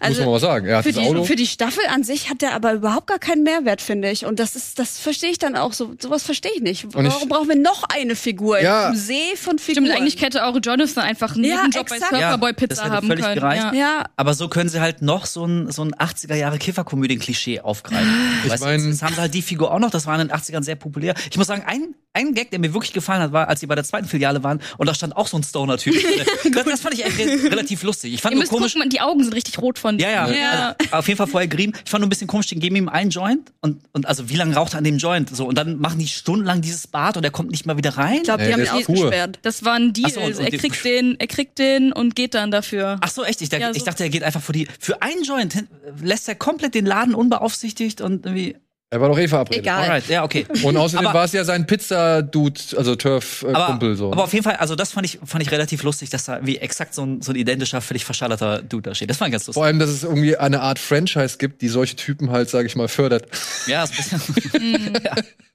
[0.00, 0.66] also man mal sagen.
[0.66, 1.24] Er hat für das die, Auto.
[1.24, 4.26] für die Staffel an sich hat der aber überhaupt gar keinen Mehrwert, finde ich.
[4.26, 5.94] Und das ist, das verstehe ich dann auch so.
[5.98, 6.84] Sowas verstehe ich nicht.
[6.94, 8.90] Und ich- Warum brauchen wir noch eine Figur Ja.
[8.90, 9.86] im See von Figuren?
[9.86, 12.12] Stimmt, eigentlich hätte auch Jonathan einfach einen Ja, Nebenjob bei exakt.
[12.12, 13.34] Surferboy Ja, das Pizza hätte haben völlig können.
[13.36, 13.62] gereicht.
[13.62, 13.72] Ja.
[13.74, 18.12] ja, Aber so können sie halt noch so ein, so ein 80er-Jahre-Kifferkomödien-Klischee aufgreifen.
[18.44, 20.28] Ich Weißt du, mein- jetzt haben sie halt die Figur auch noch, das war in
[20.28, 21.14] den 80ern sehr populär.
[21.30, 23.74] Ich muss sagen, ein, ein Gag, der mir wirklich gefallen hat, war, als sie bei
[23.74, 25.94] der zweiten Filiale waren und da stand auch so ein Stoner-Typ.
[26.54, 28.12] das, das fand ich re relativ lustig.
[28.14, 30.30] Ich fand Ihr nur müsst komisch, gucken, die Augen sind richtig rot von Ja, ja.
[30.30, 30.76] ja.
[30.78, 31.72] Also, auf jeden Fall vorher gerieben.
[31.84, 34.36] Ich fand nur ein bisschen komisch, den geben ihm einen Joint und, und also wie
[34.36, 35.34] lange raucht er an dem Joint?
[35.34, 38.16] So, und dann machen die stundenlang dieses Bad und er kommt nicht mal wieder rein.
[38.18, 39.38] ich glaube, die haben der ihn ausgesperrt.
[39.42, 40.10] Das war ein Deal.
[40.10, 42.98] So, und- und er die- kriegt den, er kriegt den und geht dann dafür.
[43.00, 43.42] Ach so, echt?
[43.42, 45.64] Ich, dachte- Ja, so- ich dachte, er geht einfach für die, für einen Joint
[46.02, 48.56] lässt er komplett den Laden unbeaufsichtigt und irgendwie.
[48.88, 49.62] Er war doch eh verabredet.
[49.64, 49.82] Egal.
[49.82, 50.46] Alright, ja, okay.
[50.62, 54.12] Und außerdem war es ja sein Pizza-Dude, also aber, Turf-Kumpel so.
[54.12, 56.58] aber auf jeden Fall, also das fand ich, fand ich relativ lustig, dass da wie
[56.58, 59.10] exakt so ein, so ein identischer, völlig verschallerter Dude da steht.
[59.10, 59.54] Das fand ich ganz lustig.
[59.54, 62.76] Vor allem, dass es irgendwie eine Art Franchise gibt, die solche Typen halt, sage ich
[62.76, 63.26] mal, fördert.
[63.66, 64.92] Ja, ist ein bisschen.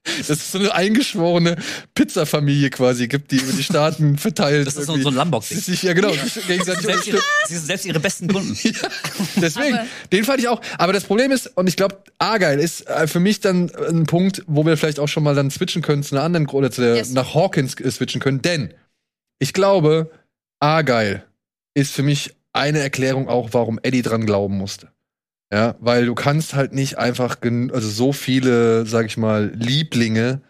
[0.17, 1.57] Dass es so eine eingeschworene
[1.93, 4.65] Pizzafamilie quasi gibt, die über die Staaten verteilt.
[4.65, 6.11] Das ist so- irgendwie so ein sich Ja, genau.
[6.47, 8.57] gegenseitig selbst, ihre, sie sind selbst ihre besten Kunden.
[9.35, 10.59] Deswegen, Aber- den fand ich auch.
[10.79, 14.43] Aber das Problem ist, und ich glaube, Argyle ist äh, für mich dann ein Punkt,
[14.47, 16.95] wo wir vielleicht auch schon mal dann switchen können zu einer anderen, oder zu der,
[16.97, 17.11] Yes.
[17.11, 18.41] nach Hawkins äh, switchen können.
[18.41, 18.73] Denn
[19.39, 20.11] ich glaube,
[20.59, 21.23] Argyle
[21.73, 24.89] ist für mich eine Erklärung auch, warum Eddie dran glauben musste.
[25.53, 30.41] Ja, weil du kannst halt nicht einfach also so viele, sag ich mal, Lieblinge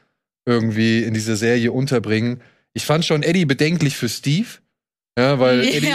[0.45, 2.41] irgendwie in diese Serie unterbringen.
[2.73, 4.47] Ich fand schon Eddie bedenklich für Steve.
[5.19, 5.91] Ja, weil Eddie,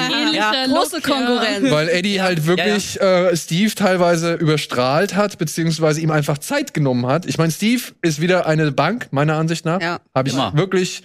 [0.69, 1.15] große Look, ja.
[1.15, 1.71] Konkurrenz.
[1.71, 7.25] weil Eddie halt wirklich Äh, Steve teilweise überstrahlt hat, beziehungsweise ihm einfach Zeit genommen hat.
[7.27, 9.81] Ich meine, Steve ist wieder eine Bank, meiner Ansicht nach.
[9.81, 10.01] Ja.
[10.15, 10.53] Habe ich Immer.
[10.55, 11.03] wirklich,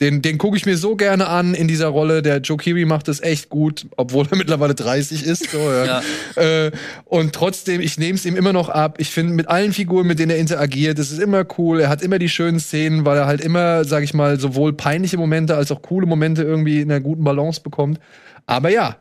[0.00, 2.20] den, den gucke ich mir so gerne an in dieser Rolle.
[2.20, 5.50] Der Joe Keery macht das echt gut, obwohl er mittlerweile 30 ist.
[5.50, 6.02] So, ja.
[6.34, 6.72] Äh,
[7.04, 8.96] und trotzdem, ich nehme es ihm immer noch ab.
[8.98, 11.80] Ich finde, mit allen Figuren, mit denen er interagiert, das ist immer cool.
[11.80, 15.16] Er hat immer die schönen Szenen, weil er halt immer, sag ich mal, sowohl peinliche
[15.16, 18.00] Momente als auch coole Momente irgendwie in einer guten Balance bekommt.
[18.46, 18.96] Aber ja,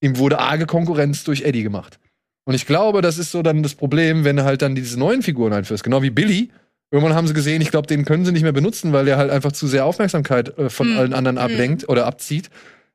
[0.00, 1.98] ihm wurde arge Konkurrenz durch Eddie gemacht.
[2.46, 5.22] Und ich glaube, das ist so dann das Problem, wenn du halt dann diese neuen
[5.22, 5.84] Figuren einführst.
[5.84, 6.50] Genau wie Billy
[6.94, 9.30] irgendwann haben sie gesehen, ich glaube, den können sie nicht mehr benutzen, weil der halt
[9.30, 10.98] einfach zu sehr Aufmerksamkeit äh, von Mhm.
[10.98, 12.50] allen anderen ablenkt oder abzieht.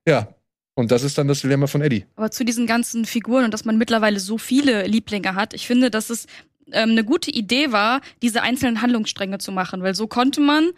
[0.08, 0.30] Ja.
[0.76, 2.06] Und das ist dann das Dilemma von Eddie.
[2.16, 5.92] Aber zu diesen ganzen Figuren und dass man mittlerweile so viele Lieblinge hat, ich finde,
[5.92, 6.26] dass es
[6.72, 10.70] ähm, eine gute Idee war, diese einzelnen Handlungsstränge zu machen, weil so konnte man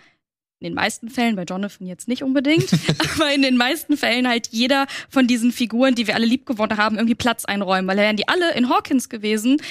[0.60, 2.72] in den meisten Fällen, bei Jonathan jetzt nicht unbedingt,
[3.16, 6.96] aber in den meisten Fällen halt jeder von diesen Figuren, die wir alle liebgewonnen haben,
[6.96, 9.62] irgendwie Platz einräumen, weil wären die alle in Hawkins gewesen,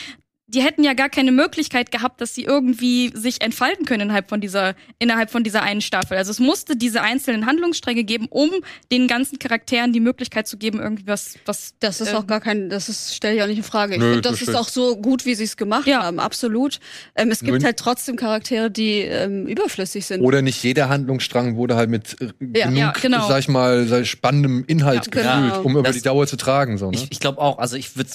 [0.52, 4.40] die hätten ja gar keine Möglichkeit gehabt, dass sie irgendwie sich entfalten können innerhalb von
[4.40, 6.16] dieser, innerhalb von dieser einen Staffel.
[6.16, 8.50] Also es musste diese einzelnen Handlungsstränge geben, um
[8.90, 11.74] den ganzen Charakteren die Möglichkeit zu geben, irgendwie was, was.
[11.80, 13.94] Das ist ähm, auch gar kein, das ist, stelle ich auch nicht in Frage.
[13.94, 16.02] Ich Nö, finde, das das ist auch so gut, wie sie es gemacht Ja.
[16.02, 16.80] haben, absolut.
[17.14, 20.20] Ähm, es gibt Nur- halt trotzdem Charaktere, die ähm, überflüssig sind.
[20.22, 22.26] Oder nicht jeder Handlungsstrang wurde halt mit äh,
[22.58, 23.28] Ja, genug, ja, genau.
[23.28, 25.62] sag ich mal, sag ich, spannendem Inhalt Ja, gefüllt, genau.
[25.62, 26.76] um über Das- die Dauer zu tragen.
[26.78, 26.96] So, ne?
[26.96, 28.10] Ich, ich glaube auch, also ich würde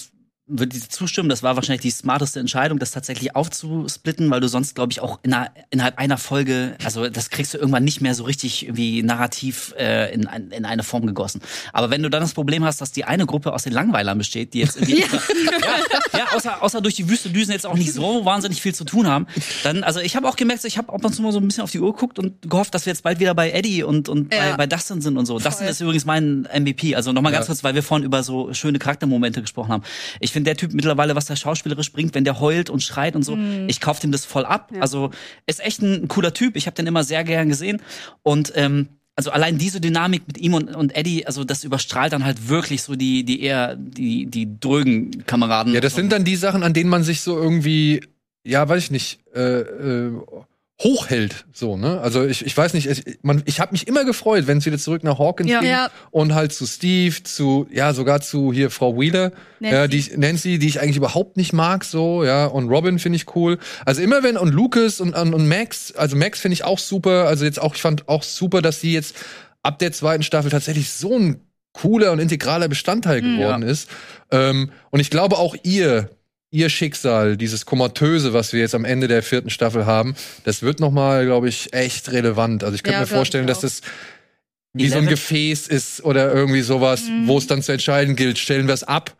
[0.47, 4.75] würde dir zustimmen, das war wahrscheinlich die smarteste Entscheidung, das tatsächlich aufzusplitten, weil du sonst,
[4.75, 8.13] glaube ich, auch in einer, innerhalb einer Folge, also das kriegst du irgendwann nicht mehr
[8.13, 11.41] so richtig irgendwie narrativ äh, in, in eine Form gegossen.
[11.73, 14.53] Aber wenn du dann das Problem hast, dass die eine Gruppe aus den Langweilern besteht,
[14.53, 15.07] die jetzt irgendwie, ja.
[16.15, 19.07] Ja, außer, außer durch die Wüste düsen jetzt auch nicht so wahnsinnig viel zu tun
[19.07, 19.27] haben,
[19.63, 21.63] dann, also ich habe auch gemerkt, ich habe ab und zu mal so ein bisschen
[21.63, 24.33] auf die Uhr geguckt und gehofft, dass wir jetzt bald wieder bei Eddie und, und
[24.33, 24.51] Ja.
[24.51, 25.39] bei, bei Dustin sind und so.
[25.39, 26.95] Dustin ist übrigens mein MVP.
[26.95, 27.47] Also nochmal ganz Ja.
[27.47, 29.83] kurz, weil wir vorhin über so schöne Charaktermomente gesprochen haben.
[30.19, 33.23] Ich finde der Typ mittlerweile, was der schauspielerisch bringt, wenn der heult und schreit und
[33.23, 34.71] so, ich kaufe dem das voll ab.
[34.81, 35.11] Also
[35.47, 36.55] ist echt ein cooler Typ.
[36.55, 37.81] Ich habe den immer sehr gern gesehen.
[38.21, 42.25] Und ähm, also allein diese Dynamik mit ihm und, und Eddie, also das überstrahlt dann
[42.25, 45.73] halt wirklich so die, die eher, die, die drögen Kameraden.
[45.73, 48.01] Ja, das sind dann die Sachen, an denen man sich so irgendwie,
[48.43, 50.11] ja, weiß ich nicht, äh, äh,
[50.83, 52.01] hochhält, so, ne?
[52.01, 54.77] Also ich, ich weiß nicht, ich, man, ich habe mich immer gefreut, wenn es wieder
[54.77, 55.61] zurück nach Hawkins Ja.
[55.61, 55.89] ging Ja.
[56.11, 59.73] und halt zu Steve, zu, ja, sogar zu hier Frau Wheeler, Nancy.
[59.75, 63.15] ja, die ich, Nancy, die ich eigentlich überhaupt nicht mag, so, ja, und Robin finde
[63.15, 63.57] ich cool.
[63.85, 67.25] Also immer wenn, und Lucas und, und, und Max, also Max finde ich auch super,
[67.27, 69.15] also jetzt auch, ich fand auch super, dass sie jetzt
[69.63, 71.39] ab der zweiten Staffel tatsächlich so ein
[71.71, 73.89] cooler und integraler Bestandteil geworden ist.
[74.31, 76.09] Ähm, und ich glaube auch ihr,
[76.55, 80.79] ihr Schicksal, dieses Komatöse, was wir jetzt am Ende der vierten Staffel haben, das wird
[80.79, 82.63] noch mal, glaube ich, echt relevant.
[82.63, 83.81] Also ich könnte Ja, mir vorstellen, dass das
[84.73, 88.37] wie so ein Eleven- Gefäß ist oder irgendwie sowas, wo es dann zu entscheiden gilt,
[88.37, 89.15] stellen wir es ab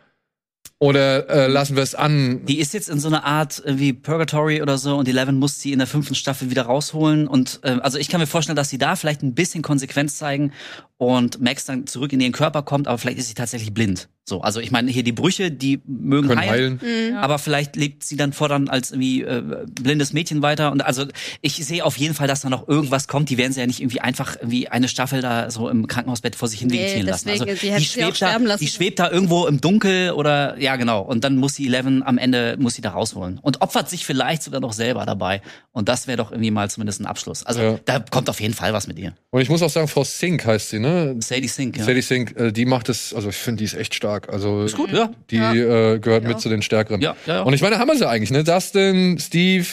[0.80, 2.46] oder äh, lassen wir es an.
[2.46, 5.72] Die ist jetzt in so einer Art wie Purgatory oder so und Eleven muss sie
[5.72, 7.28] in der fünften Staffel wieder rausholen.
[7.28, 10.52] Und äh, also ich kann mir vorstellen, dass sie da vielleicht ein bisschen Konsequenz zeigen
[10.98, 14.10] und Max dann zurück in ihren Körper kommt, aber vielleicht ist sie tatsächlich blind.
[14.28, 17.16] So, also ich meine, hier die Brüche, die mögen können heilen, heilen.
[17.18, 19.44] aber vielleicht lebt sie dann fortan als irgendwie äh,
[19.80, 20.72] blindes Mädchen weiter.
[20.72, 21.06] Und also
[21.42, 23.30] ich sehe auf jeden Fall, dass da noch irgendwas kommt.
[23.30, 26.48] Die werden sie ja nicht irgendwie einfach irgendwie eine Staffel da so im Krankenhausbett vor
[26.48, 27.28] sich hin Nee, vegetieren lassen.
[27.28, 30.58] deswegen, Also die sie auch schwebt da, lassen die schwebt da irgendwo im Dunkel oder
[30.60, 31.02] ja genau.
[31.04, 34.42] Und dann muss sie Eleven am Ende muss sie da rausholen und opfert sich vielleicht
[34.42, 35.44] sogar noch selber dabei.
[35.72, 37.46] Und das wäre doch irgendwie mal zumindest ein Abschluss.
[37.46, 37.80] Also Ja.
[37.86, 39.14] da kommt auf jeden Fall was mit ihr.
[39.30, 41.16] Und ich muss auch sagen, Frau Sink heißt sie, ne?
[41.20, 41.78] Sadie Sink.
[41.78, 41.84] Ja.
[41.84, 44.15] Sadie Sink, äh, die macht es, also ich finde, die ist echt stark.
[44.30, 45.10] Also Ist gut, ja.
[45.30, 47.02] die äh, gehört mit zu den stärkeren.
[47.02, 47.42] Ja, ja, ja.
[47.44, 48.44] Und ich meine, haben wir sie eigentlich, ne?
[48.44, 49.66] Dustin, Steve,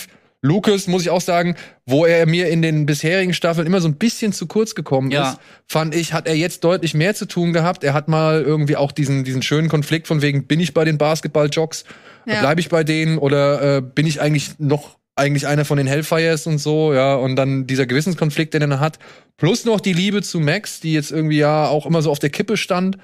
[0.42, 1.54] Lucas, muss ich auch sagen,
[1.86, 5.30] wo er mir in den bisherigen Staffeln immer so ein bisschen zu kurz gekommen Ja.
[5.30, 5.38] ist,
[5.68, 7.84] fand ich, hat er jetzt deutlich mehr zu tun gehabt.
[7.84, 10.98] Er hat mal irgendwie auch diesen, diesen schönen Konflikt von wegen, bin ich bei den
[10.98, 11.84] Basketball-Jocks?
[12.26, 12.40] Ja.
[12.40, 16.46] Bleibe ich bei denen oder äh, bin ich eigentlich noch eigentlich einer von den Hellfires
[16.46, 18.98] und so, ja, und dann dieser Gewissenskonflikt, den er hat,
[19.36, 22.30] plus noch die Liebe zu Max, die jetzt irgendwie ja auch immer so auf der
[22.30, 22.96] Kippe stand.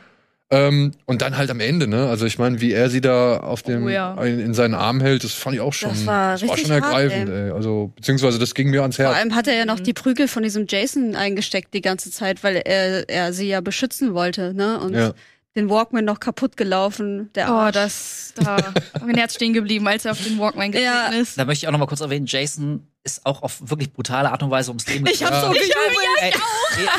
[0.50, 2.08] Ähm, und dann halt am Ende, ne?
[2.08, 4.14] Also ich meine, wie er sie da auf dem Oh ja.
[4.24, 6.84] in, in seinen Arm hält, das fand ich auch schon, Das war richtig schon hart,
[6.84, 7.50] ergreifend, ey.
[7.50, 9.16] Also beziehungsweise das ging mir ans Vor Herz.
[9.16, 12.56] allem hat er ja noch die Prügel von diesem Jason eingesteckt die ganze Zeit, weil
[12.64, 14.80] er, er sie ja beschützen wollte, ne?
[14.80, 15.12] Und Ja.
[15.54, 17.28] den Walkman noch kaputt gelaufen.
[17.34, 17.74] Der Oh, Arsch.
[17.74, 18.72] das, da
[19.04, 21.08] mein Herz stehen geblieben, als er auf den Walkman getreten Ja.
[21.20, 21.36] ist.
[21.38, 24.42] Da möchte ich auch noch mal kurz erwähnen, Jason ist auch auf wirklich brutale Art
[24.42, 25.74] und Weise ums Leben Ich hab so gejubelt.
[26.22, 26.90] Ey, ja.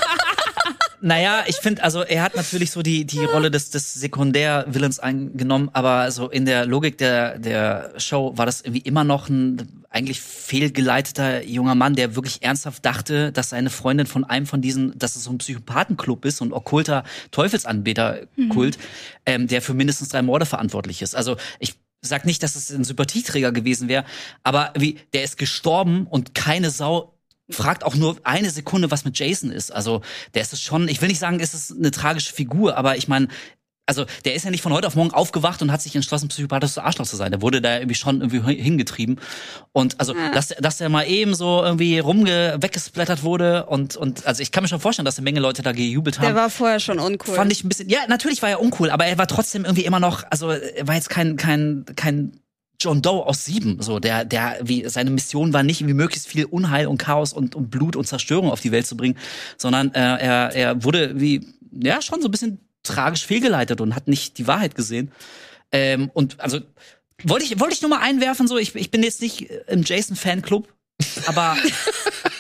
[1.02, 5.70] Naja, ich finde, also er hat natürlich so die, die Rolle des, des Sekundär-Villains eingenommen,
[5.74, 10.22] aber so in der Logik der, der Show war das irgendwie immer noch ein eigentlich
[10.22, 15.16] fehlgeleiteter junger Mann, der wirklich ernsthaft dachte, dass seine Freundin von einem von diesen, dass
[15.16, 18.78] es so ein Psychopathenclub ist und okkulter Teufelsanbeterkult,
[19.26, 21.16] ähm, der für mindestens drei Morde verantwortlich ist.
[21.16, 24.06] Also ich sag nicht, dass es ein Sympathieträger gewesen wäre,
[24.44, 27.19] aber wie, der ist gestorben und keine Sau
[27.50, 29.72] fragt auch nur eine Sekunde, was mit Jason ist.
[29.72, 30.02] Also
[30.34, 33.08] der ist es schon, ich will nicht sagen, es ist eine tragische Figur, aber ich
[33.08, 33.28] meine,
[33.90, 36.78] also der ist ja nicht von heute auf morgen aufgewacht und hat sich entschlossen, psychopathisches
[36.78, 37.32] Arschloch zu sein.
[37.32, 39.20] Der wurde da irgendwie schon irgendwie hingetrieben.
[39.72, 44.44] Und also, dass, dass der mal eben so irgendwie rumge weggesplattert wurde und, und also
[44.44, 46.26] ich kann mir schon vorstellen, dass eine Menge Leute da gejubelt haben.
[46.28, 47.34] Der war vorher schon uncool.
[47.34, 50.00] Fand ich ein bisschen, ja, natürlich war er uncool, aber er war trotzdem irgendwie immer
[50.00, 52.40] noch, also er war jetzt kein, kein, kein
[52.82, 56.46] John Doe aus Sieben, so der, der, wie seine Mission war nicht, irgendwie möglichst viel
[56.46, 59.18] Unheil und Chaos und, und Blut und Zerstörung auf die Welt zu bringen,
[59.58, 64.08] sondern äh, er, er wurde wie ja schon so ein bisschen tragisch fehlgeleitet und hat
[64.08, 65.12] nicht die Wahrheit gesehen.
[65.72, 66.60] Ähm, und also
[67.24, 70.16] wollte ich wollte ich nur mal einwerfen, so ich, ich bin jetzt nicht im Jason
[70.16, 70.74] Fanclub,
[71.26, 71.56] aber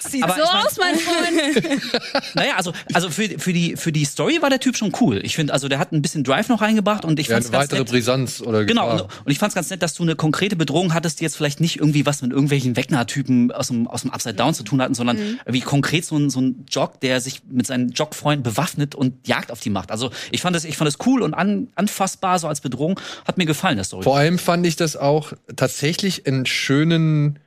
[0.09, 1.81] Sieht Aber so ich mein- aus, mein Freund.
[2.33, 5.19] naja, also also für, für die für die Story war der Typ schon cool.
[5.23, 7.57] Ich finde, also der hat ein bisschen Drive noch reingebracht und ich Ja, fand's eine
[7.59, 7.89] ganz weitere nett.
[7.91, 9.09] Brisanz oder Genau, und, Gefahr.
[9.25, 11.75] und ich fand's ganz nett, dass du eine konkrete Bedrohung hattest, die jetzt vielleicht nicht
[11.77, 15.39] irgendwie was mit irgendwelchen Wegner-Typen aus dem, aus dem Upside Down zu tun hatten, sondern
[15.45, 19.51] wie konkret so ein, so ein Jog, der sich mit seinen Jogfreunden bewaffnet und Jagd
[19.51, 19.91] auf die macht.
[19.91, 22.99] Also ich fand das, ich fand das cool und an, anfassbar, so als Bedrohung.
[23.27, 24.03] Hat mir gefallen, der Story.
[24.03, 27.37] Vor allem fand ich das auch tatsächlich einen schönen,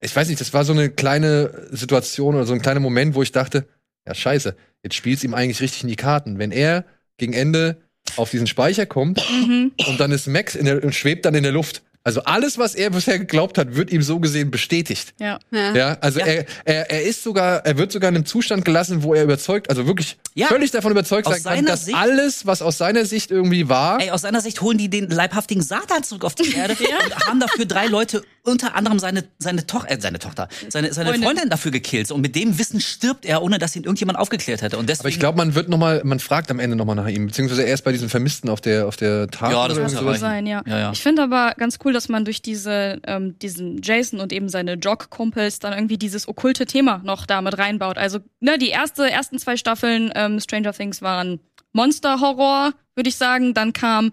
[0.00, 3.22] ich weiß nicht, das war so eine kleine Situation oder so ein kleiner Moment, wo
[3.22, 3.66] ich dachte,
[4.06, 6.38] ja scheiße, jetzt spielt's ihm eigentlich richtig in die Karten.
[6.38, 6.84] Wenn er
[7.18, 7.76] gegen Ende
[8.16, 9.72] auf diesen Speicher kommt Mhm.
[9.86, 11.82] und dann ist Max in der, und schwebt dann in der Luft.
[12.02, 15.12] Also alles, was er bisher geglaubt hat, wird ihm so gesehen bestätigt.
[15.20, 15.38] Ja.
[15.50, 15.74] Ja.
[15.76, 16.24] Ja, also Ja.
[16.26, 19.68] Er, er, er ist sogar, er wird sogar in einem Zustand gelassen, wo er überzeugt,
[19.68, 20.46] also wirklich Ja.
[20.46, 24.00] völlig davon überzeugt Aus sein kann, dass Sicht- alles, was aus seiner Sicht irgendwie war,
[24.00, 26.74] Ey, aus seiner Sicht holen die den leibhaftigen Satan zurück auf die Erde
[27.04, 31.10] und haben dafür drei Leute, unter anderem seine, seine, Toch äh, seine Tochter, seine, seine
[31.10, 31.24] Freundin.
[31.24, 32.10] Freundin dafür gekillt.
[32.10, 34.78] Und mit dem Wissen stirbt er, ohne dass ihn irgendjemand aufgeklärt hätte.
[34.78, 36.94] Und deswegen, Aber ich glaube, man wird noch mal, man fragt am Ende noch mal
[36.94, 39.54] nach ihm, beziehungsweise erst bei diesen Vermissten auf der auf der Tafel.
[39.54, 40.20] Ja, das muss sowas.
[40.20, 40.62] sein, ja.
[40.66, 40.92] Ja, ja.
[40.92, 44.74] Ich finde aber ganz cool, dass man durch diese, ähm, diesen Jason und eben seine
[44.74, 47.98] Jog-Kumpels dann irgendwie dieses okkulte Thema noch damit reinbaut.
[47.98, 51.40] Also, ne, die erste, ersten zwei Staffeln ähm, Stranger Things waren
[51.72, 53.54] Monster-Horror, würde ich sagen.
[53.54, 54.12] Dann kam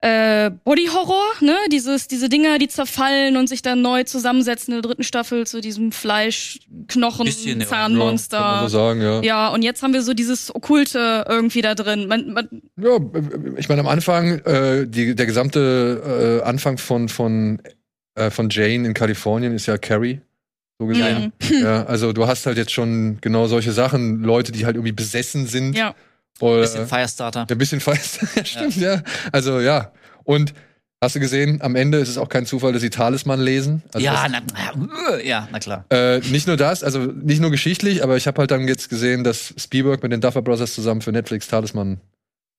[0.00, 4.88] äh, Body-Horror, ne, dieses, diese Dinger, die zerfallen und sich dann neu zusammensetzen in der
[4.88, 7.66] dritten Staffel zu diesem Fleisch, Knochen, Bisschen, ja.
[7.66, 8.36] Zahnmonster.
[8.36, 9.22] Ja, kann man so sagen, ja.
[9.22, 12.06] Ja, und jetzt haben wir so dieses Okkulte irgendwie da drin.
[12.06, 12.98] Man, man, Ja,
[13.56, 17.60] ich meine, am Anfang, äh, die, der gesamte äh, Anfang von, von,
[18.14, 20.20] äh, von Jane in Kalifornien ist ja Carrie,
[20.78, 21.32] so gesehen.
[21.42, 21.62] Mhm.
[21.62, 25.48] Ja, also du hast halt jetzt schon genau solche Sachen, Leute, die halt irgendwie besessen
[25.48, 25.76] sind.
[25.76, 25.94] ja.
[26.40, 27.46] Oder, bisschen Firestarter.
[27.48, 27.80] ein bisschen
[28.36, 29.02] ja, stimmt, ja.
[29.32, 29.92] Also ja.
[30.24, 30.54] Und
[31.00, 33.82] hast du gesehen, am Ende ist es auch kein Zufall, dass sie Talisman lesen.
[33.92, 35.84] Also ja, das, na, ja, ja, na klar.
[35.90, 39.24] Äh, nicht nur das, also nicht nur geschichtlich, aber ich habe halt dann jetzt gesehen,
[39.24, 42.00] dass Spielberg mit den Duffer Brothers zusammen für Netflix Talisman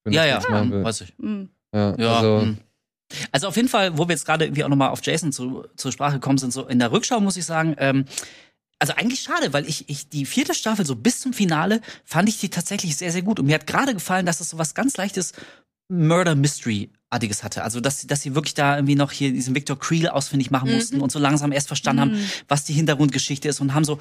[0.06, 0.84] für Ja, ja, Netflix machen will.
[0.84, 1.14] weiß ich.
[1.18, 1.44] mm.
[1.74, 2.58] Ja, Ja, also, hm.
[3.32, 5.92] also auf jeden Fall, wo wir jetzt gerade irgendwie auch nochmal auf Jason zu, zur
[5.92, 8.06] Sprache gekommen sind, so in der Rückschau muss ich sagen, ähm,
[8.80, 12.40] also eigentlich schade, weil ich, ich die vierte Staffel so bis zum Finale fand ich
[12.40, 13.40] die tatsächlich sehr, sehr gut.
[13.40, 15.34] Und mir hat gerade gefallen, dass es so was ganz leichtes
[15.90, 17.64] Murder Mystery artiges hatte.
[17.64, 21.02] Also dass, dass sie wirklich da irgendwie noch hier diesen Victor Creel ausfindig machen mussten
[21.02, 24.00] und so langsam erst verstanden haben, was die Hintergrundgeschichte ist und haben so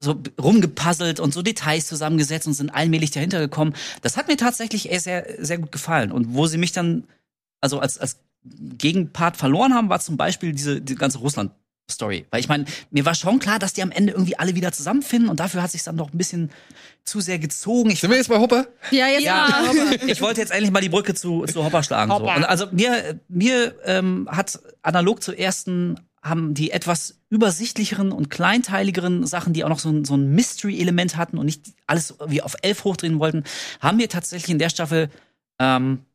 [0.00, 3.74] so rumgepuzzelt und so Details zusammengesetzt und sind allmählich dahinter gekommen.
[4.02, 6.12] Das hat mir tatsächlich eher sehr, sehr gut gefallen.
[6.12, 7.04] Und wo sie mich dann,
[7.62, 11.18] also als, als Gegenpart verloren haben, war zum Beispiel diese, die ganze
[11.84, 12.26] Russland-Story.
[12.30, 15.28] Weil ich meine, mir war schon klar, dass die am Ende irgendwie alle wieder zusammenfinden
[15.28, 16.50] und dafür hat sich dann doch ein bisschen
[17.04, 17.90] zu sehr gezogen.
[17.90, 18.66] Ich sind wir jetzt bei Hopper?
[18.90, 19.48] Ja, jetzt ja,
[20.06, 22.10] ich wollte jetzt endlich mal die Brücke zu, zu Hopper schlagen.
[22.10, 22.18] So.
[22.18, 22.36] Hopper.
[22.36, 29.26] Und also mir, mir ähm, hat analog zur ersten haben die etwas übersichtlicheren und kleinteiligeren
[29.26, 32.56] Sachen, die auch noch so ein, so ein Mystery-Element hatten und nicht alles wie auf
[32.62, 33.44] elf hochdrehen wollten,
[33.80, 35.10] haben mir tatsächlich in der Staffel
[35.58, 36.06] ähm,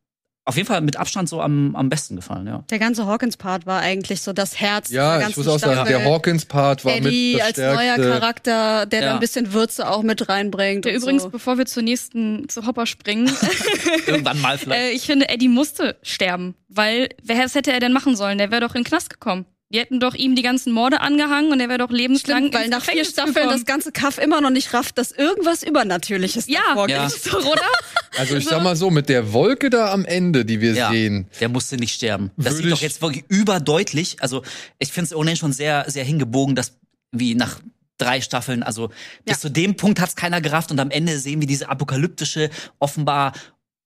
[0.50, 2.62] auf jeden Fall mit Abstand so am, am besten gefallen, ja.
[2.70, 5.88] Der ganze Hawkins-Part war eigentlich so das Herz Ja, der ich ganzen muss auch sagen,
[5.88, 7.96] der Hawkins-Part war Eddie mit das als neuer.
[7.96, 9.06] Charakter, der Ja.
[9.06, 10.84] da ein bisschen Würze auch mit reinbringt.
[10.84, 11.30] Der übrigens, so.
[11.30, 13.30] bevor wir zur nächsten, zu Hopper springen,
[14.06, 14.80] Irgendwann mal vielleicht.
[14.82, 18.38] äh, ich finde, Eddie musste sterben, weil wer was hätte er denn machen sollen?
[18.38, 19.46] Der wäre doch in den Knast gekommen.
[19.72, 22.64] Die hätten doch ihm die ganzen Morde angehangen und er wäre doch lebenslang Stimmt, weil
[22.64, 23.52] ins nach vier Staffeln gekommen.
[23.52, 27.06] das ganze Kaff immer noch nicht rafft, dass irgendwas Übernatürliches ja, davor Ja.
[27.06, 27.62] ist so, oder?
[28.18, 31.28] Also ich sag mal so, mit der Wolke da am Ende, die wir Ja, sehen,
[31.38, 32.32] der musste nicht sterben.
[32.36, 34.16] Das sieht doch jetzt wirklich überdeutlich.
[34.20, 34.42] Also
[34.80, 36.76] ich finde es ohnehin schon sehr, sehr hingebogen, dass
[37.12, 37.60] wie nach
[37.98, 38.88] drei Staffeln, also
[39.24, 39.38] bis Ja.
[39.38, 42.50] zu dem Punkt hat es keiner gerafft und am Ende sehen wir diese apokalyptische,
[42.80, 43.32] offenbar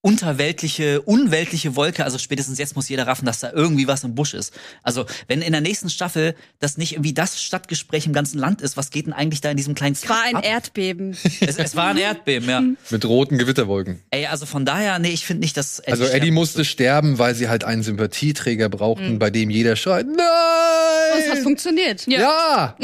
[0.05, 2.05] unterweltliche, unweltliche Wolke.
[2.05, 4.53] Also spätestens jetzt muss jeder raffen, dass da irgendwie was im Busch ist.
[4.83, 8.77] Also wenn in der nächsten Staffel das nicht irgendwie das Stadtgespräch im ganzen Land ist,
[8.77, 10.45] was geht denn eigentlich da in diesem kleinen Es war ein ab?
[10.45, 11.17] Erdbeben.
[11.41, 12.63] es, es war ein Erdbeben, ja.
[12.91, 14.03] mit roten Gewitterwolken.
[14.11, 17.35] Ey, also von daher, nee, ich finde nicht, dass Eddie Also Eddie musste sterben, weil
[17.35, 21.43] sie halt einen Sympathieträger brauchten, bei dem jeder schreit, Das hat nein!
[21.43, 22.07] funktioniert.
[22.07, 22.77] Ja!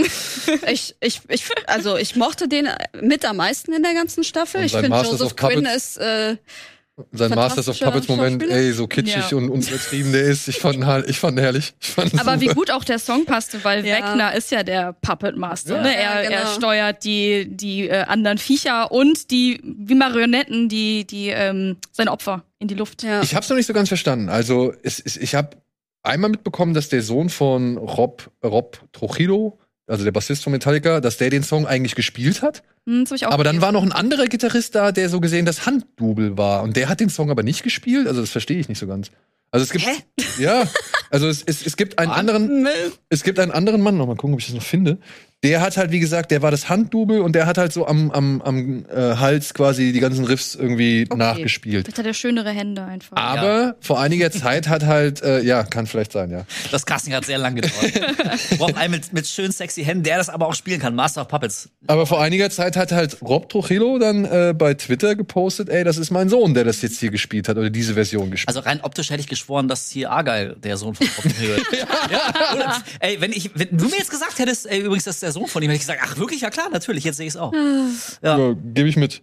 [0.66, 2.66] Ich, ich, ich, also ich mochte den
[3.02, 4.60] mit am meisten in der ganzen Staffel.
[4.60, 6.36] Und Ich finde Joseph Quinn ist äh,
[7.12, 9.36] Sein Masters of Puppets Moment, ey, so kitschig Ja.
[9.36, 10.48] und, und übertrieben der ist.
[10.48, 11.74] Ich fand ihn halt, ich fand herrlich.
[11.80, 12.54] Ich fand Aber wie super.
[12.54, 13.96] gut auch der Song passte, weil Ja.
[13.96, 15.76] Wegner ist ja der Puppet Master.
[15.76, 15.82] Ja.
[15.82, 15.94] Ne?
[15.96, 16.34] Er, Ja, genau.
[16.42, 22.12] er steuert die, die äh, anderen Viecher und die wie Marionetten, die, die ähm, seine
[22.12, 23.02] Opfer in die Luft.
[23.02, 23.22] ja.
[23.22, 24.28] Ich hab's noch nicht so ganz verstanden.
[24.28, 25.56] Also es, es, ich hab
[26.02, 29.58] einmal mitbekommen, dass der Sohn von Rob, Rob Trujillo,
[29.90, 32.62] also der Bassist von Metallica, dass der den Song eigentlich gespielt hat.
[32.86, 35.20] Hm, das hab ich auch Aber dann war noch ein anderer Gitarrist da, der so
[35.20, 36.62] gesehen das Handdouble war.
[36.62, 38.06] Und der hat den Song aber nicht gespielt.
[38.06, 39.10] Also das verstehe ich nicht so ganz.
[39.50, 40.42] Also es gibt, Hä?
[40.42, 40.64] ja,
[41.10, 42.68] also es, es, es gibt einen anderen,
[43.08, 44.98] es gibt einen anderen Mann, noch mal gucken, ob ich das noch finde.
[45.42, 48.10] Der hat halt, wie gesagt, der war das Handdouble und der hat halt so am,
[48.10, 51.86] am, am äh, Hals quasi die ganzen Riffs irgendwie nachgespielt.
[51.86, 53.16] Vielleicht hat er schönere Hände einfach.
[53.16, 56.44] Aber vor einiger Zeit hat halt, äh, ja, kann vielleicht sein, ja.
[56.70, 57.90] Das Casting hat sehr lang gedauert.
[58.58, 60.94] Braucht einen mit, mit schön sexy Händen, der das aber auch spielen kann.
[60.94, 61.70] Master of Puppets.
[61.86, 65.96] Aber vor einiger Zeit hat halt Rob Trujillo dann äh, bei Twitter gepostet, ey, das
[65.96, 68.48] ist mein Sohn, der das jetzt hier gespielt hat oder diese Version gespielt.
[68.48, 71.66] Also rein optisch hätte ich geschworen, dass hier Argyle der Sohn von Robin Hill ist.
[71.80, 72.54] ja.
[72.54, 75.40] oder, ey, wenn ich, wenn du mir jetzt gesagt hättest, ey, übrigens, das ist der
[75.40, 77.36] Sohn von ihm, hätte ich gesagt, ach wirklich, ja klar, natürlich, jetzt sehe ich es
[77.36, 77.52] auch.
[78.22, 78.38] Ja.
[78.38, 79.22] Ja, gebe ich mit.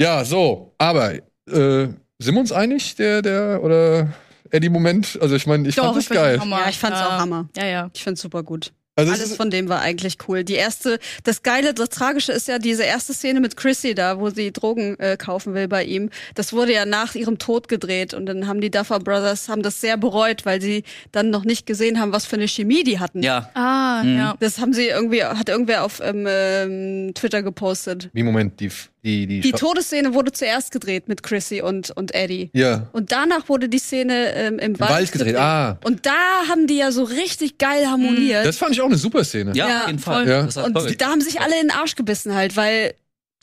[0.00, 4.08] Ja, so, aber äh, sind wir uns einig, der, der, oder
[4.50, 5.18] Eddie Moment?
[5.20, 6.40] Also ich meine, ich Doch, fand das ich find's geil.
[6.44, 7.48] Ja, ich fand's auch Hammer.
[7.56, 7.90] Ja, ja.
[7.94, 8.72] Ich find's super gut.
[8.98, 10.42] Also es Alles von dem war eigentlich cool.
[10.42, 14.30] Die erste, das Geile, das Tragische ist ja diese erste Szene mit Chrissy da, wo
[14.30, 16.10] sie Drogen äh, kaufen will bei ihm.
[16.34, 19.80] Das wurde ja nach ihrem Tod gedreht und dann haben die Duffer Brothers haben das
[19.80, 20.82] sehr bereut, weil sie
[21.12, 23.22] dann noch nicht gesehen haben, was für eine Chemie die hatten.
[23.22, 23.48] Ja.
[23.54, 24.16] Ah, Mhm.
[24.18, 24.34] ja.
[24.40, 28.10] Das haben sie irgendwie, hat irgendwer auf ähm, ähm, Twitter gepostet.
[28.12, 28.70] wie Moment, die,
[29.04, 32.50] die, die, Die Todesszene wurde zuerst gedreht mit Chrissy und, und Eddie.
[32.52, 32.88] Ja.
[32.92, 35.78] Und danach wurde die Szene ähm, im, Wald, Wald gedreht, ah.
[35.84, 36.12] Und da
[36.48, 38.44] haben die ja so richtig geil harmoniert.
[38.44, 39.52] Das fand ich auch eine super Szene.
[39.54, 40.28] Ja, Ja, auf jeden Fall.
[40.28, 40.40] Ja.
[40.42, 40.94] Und toll.
[40.96, 42.94] da haben sich alle in den Arsch gebissen halt, weil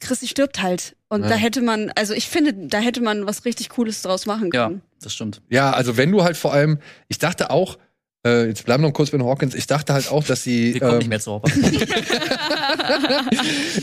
[0.01, 0.95] Chrissy stirbt halt.
[1.07, 1.29] Und Ja.
[1.29, 4.65] da hätte man, also ich finde, da hätte man was richtig Cooles draus machen Ja,
[4.67, 4.81] können.
[5.01, 5.41] das stimmt.
[5.49, 7.77] Ja, also wenn du halt vor allem, ich dachte auch,
[8.25, 10.73] äh, jetzt bleiben wir noch kurz bei den Hawkins, ich dachte halt auch, dass sie,
[10.73, 11.49] Wir kommen ähm, nicht mehr zu Hopper.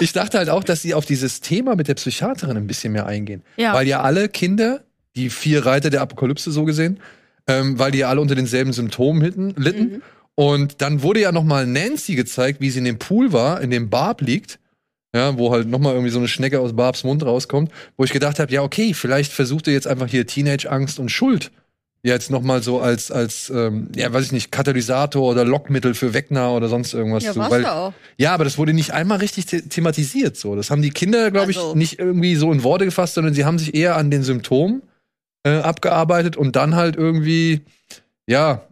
[0.00, 3.06] ich dachte halt auch, dass sie auf dieses Thema mit der Psychiaterin ein bisschen mehr
[3.06, 3.42] eingehen.
[3.56, 3.72] Ja.
[3.72, 4.82] Weil ja alle Kinder,
[5.14, 6.98] die vier Reiter der Apokalypse so gesehen,
[7.46, 10.02] ähm, weil die ja alle unter denselben Symptomen hitten, litten.
[10.34, 13.70] Und dann wurde ja noch mal Nancy gezeigt, wie sie in dem Pool war, in
[13.70, 14.58] dem Barb liegt.
[15.14, 18.12] Ja, wo halt noch mal irgendwie so eine Schnecke aus Barbs Mund rauskommt, wo ich
[18.12, 21.50] gedacht habe, ja, okay, vielleicht versucht ihr jetzt einfach hier Teenage-Angst und Schuld
[22.02, 26.14] jetzt noch mal so als, als ähm, ja, weiß ich nicht, Katalysator oder Lockmittel für
[26.14, 27.92] Wegner oder sonst irgendwas Ja, war's Weil, ja auch.
[28.16, 30.36] ja, aber das wurde nicht einmal richtig the thematisiert.
[30.36, 33.34] So, das haben die Kinder, glaube ich, Also- nicht irgendwie so in Worte gefasst, sondern
[33.34, 34.82] sie haben sich eher an den Symptomen
[35.44, 37.62] äh, abgearbeitet und dann halt irgendwie,
[38.28, 38.62] ja,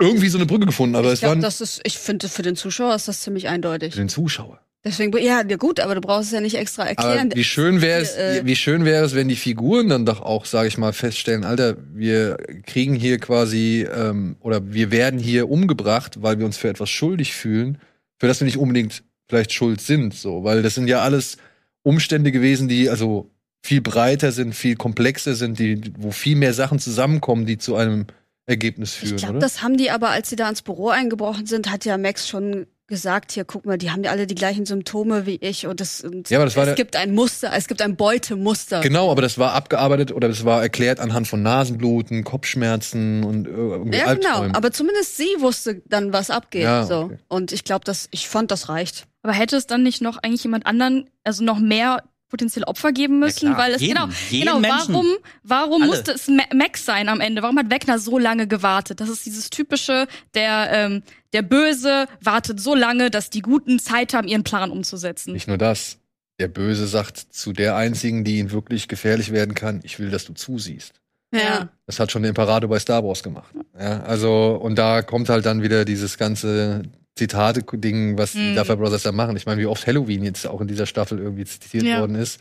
[0.00, 0.94] irgendwie so eine Brücke gefunden.
[0.96, 3.48] Aber ich es war glaube, das ist, ich finde, für den Zuschauer ist das ziemlich
[3.48, 3.94] eindeutig.
[3.94, 4.60] für den Zuschauer.
[4.84, 7.30] Deswegen, ja, ja gut, aber du brauchst es ja nicht extra Aber erklären.
[7.34, 10.44] wie schön wäre es, Äh, wie schön wäre es, wenn die Figuren dann doch auch,
[10.44, 16.22] sage ich mal, feststellen, Alter, wir kriegen hier quasi ähm, oder wir werden hier umgebracht,
[16.22, 17.78] weil wir uns für etwas schuldig fühlen,
[18.18, 21.38] für das wir nicht unbedingt vielleicht schuld sind, so, weil das sind ja alles
[21.82, 23.30] Umstände gewesen, die also
[23.62, 28.06] viel breiter sind, viel komplexer sind, die, wo viel mehr Sachen zusammenkommen, die zu einem
[28.46, 31.70] Ergebnis führen, Ich glaube, das haben die aber, als sie da ins Büro eingebrochen sind,
[31.70, 35.26] hat ja Max schon gesagt, hier, guck mal, die haben ja alle die gleichen Symptome
[35.26, 37.68] wie ich und, das, und Ja, aber das war es der- gibt ein Muster, es
[37.68, 38.80] gibt ein Beutemuster.
[38.80, 43.50] Genau, aber das war abgearbeitet oder das war erklärt anhand von Nasenbluten, Kopfschmerzen und äh,
[43.50, 44.28] irgendwie Ja, genau.
[44.28, 44.54] Albträumen.
[44.56, 46.62] Aber zumindest sie wusste dann, was abgeht.
[46.62, 47.02] Ja, so.
[47.02, 47.18] okay.
[47.28, 49.06] Und ich glaube, dass ich fand, das reicht.
[49.22, 53.18] Aber hätte es dann nicht noch eigentlich jemand anderen, also noch mehr potenzielle Opfer geben
[53.18, 53.52] müssen?
[53.52, 54.94] klar, weil es jeden, genau, jeden genau, Menschen.
[54.94, 55.06] warum,
[55.42, 55.90] warum Alle.
[55.90, 57.42] musste es Ma Max sein am Ende?
[57.42, 59.00] Warum hat Wegner so lange gewartet?
[59.00, 61.02] Das ist dieses typische, der, ähm,
[61.32, 65.32] der Böse wartet so lange, dass die Guten Zeit haben, ihren Plan umzusetzen.
[65.32, 65.98] Nicht nur das.
[66.40, 70.24] Der Böse sagt zu der einzigen, die ihn wirklich gefährlich werden kann, ich will, dass
[70.24, 70.94] du zusiehst.
[71.34, 71.68] Ja.
[71.86, 73.54] Das hat schon der Imperator bei Star Wars gemacht.
[73.78, 76.82] Ja, also, und da kommt halt dann wieder dieses ganze
[77.18, 78.56] Zitate-Ding, was die Mhm.
[78.56, 79.36] Duffer Brothers da machen.
[79.36, 82.00] Ich meine, wie oft Halloween jetzt auch in dieser Staffel irgendwie zitiert Ja.
[82.00, 82.40] worden ist.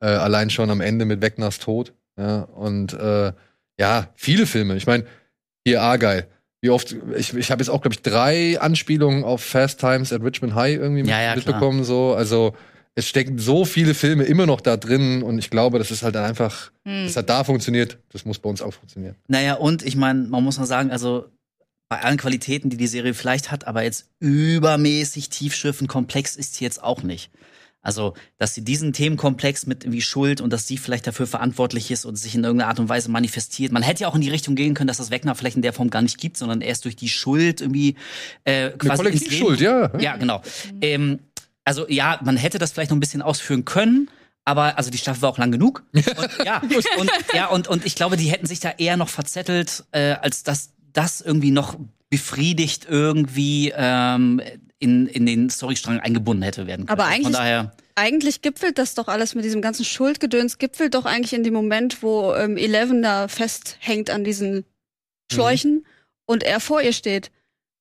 [0.00, 1.92] Äh, allein schon am Ende mit Wegners Tod.
[2.18, 3.32] Ja, und äh,
[3.78, 4.76] ja, viele Filme.
[4.76, 5.04] Ich meine,
[5.66, 6.26] hier Argyle.
[6.60, 10.22] Wie oft, ich, ich habe jetzt auch, glaube ich, drei Anspielungen auf Fast Times at
[10.22, 11.84] Richmond High irgendwie Ja, ja, mitbekommen.
[11.84, 12.14] So.
[12.14, 12.54] Also
[12.94, 16.14] es stecken so viele Filme immer noch da drin und ich glaube, das ist halt
[16.14, 17.04] dann einfach, Hm.
[17.06, 19.16] das hat da funktioniert, das muss bei uns auch funktionieren.
[19.28, 21.26] Naja, und ich meine, man muss mal sagen, also
[21.88, 26.64] bei allen Qualitäten, die die Serie vielleicht hat, aber jetzt übermäßig tiefschiffend komplex ist sie
[26.64, 27.30] jetzt auch nicht.
[27.84, 32.06] Also, dass sie diesen Themenkomplex mit irgendwie Schuld und dass sie vielleicht dafür verantwortlich ist
[32.06, 33.72] und sich in irgendeiner Art und Weise manifestiert.
[33.72, 35.74] Man hätte ja auch in die Richtung gehen können, dass das Wegner vielleicht in der
[35.74, 37.96] Form gar nicht gibt, sondern erst durch die Schuld irgendwie
[38.44, 39.98] äh, Eine quasi Leben Kollektivschuld, ja.
[39.98, 40.40] ja, genau.
[40.80, 41.18] Ähm,
[41.64, 44.08] also ja, man hätte das vielleicht noch ein bisschen ausführen können,
[44.46, 45.84] aber also die Staffel war auch lang genug.
[45.92, 46.06] Und,
[46.44, 46.62] ja,
[46.98, 50.42] und, ja und, und ich glaube, die hätten sich da eher noch verzettelt, äh, als
[50.42, 51.76] dass das irgendwie noch
[52.08, 54.40] befriedigt irgendwie ähm,
[54.78, 56.98] in, in den Storystrang eingebunden hätte werden können.
[56.98, 61.04] Aber eigentlich- Von daher, Eigentlich gipfelt das doch alles mit diesem ganzen Schuldgedöns, gipfelt doch
[61.04, 64.64] eigentlich in dem Moment, wo ähm, Eleven da festhängt an diesen
[65.30, 65.86] Schläuchen
[66.26, 67.30] und er vor ihr steht.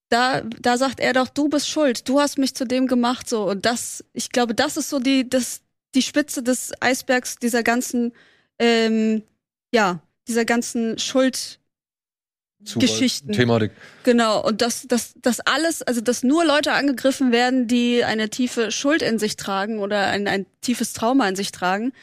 [0.10, 3.50] Da, da sagt er doch, du bist schuld, du hast mich zu dem gemacht, so.
[3.50, 5.62] Und das, ich glaube, das ist so die, das,
[5.96, 8.14] die Spitze des Eisbergs dieser ganzen,
[8.60, 9.24] ähm,
[9.74, 11.60] ja, dieser ganzen Schuld,
[12.76, 13.32] Geschichten.
[13.34, 13.72] Thematik.
[14.04, 18.72] Genau, und dass das, das alles, also dass nur Leute angegriffen werden, die eine tiefe
[18.72, 21.94] Schuld in sich tragen oder ein, ein tiefes Trauma in sich tragen,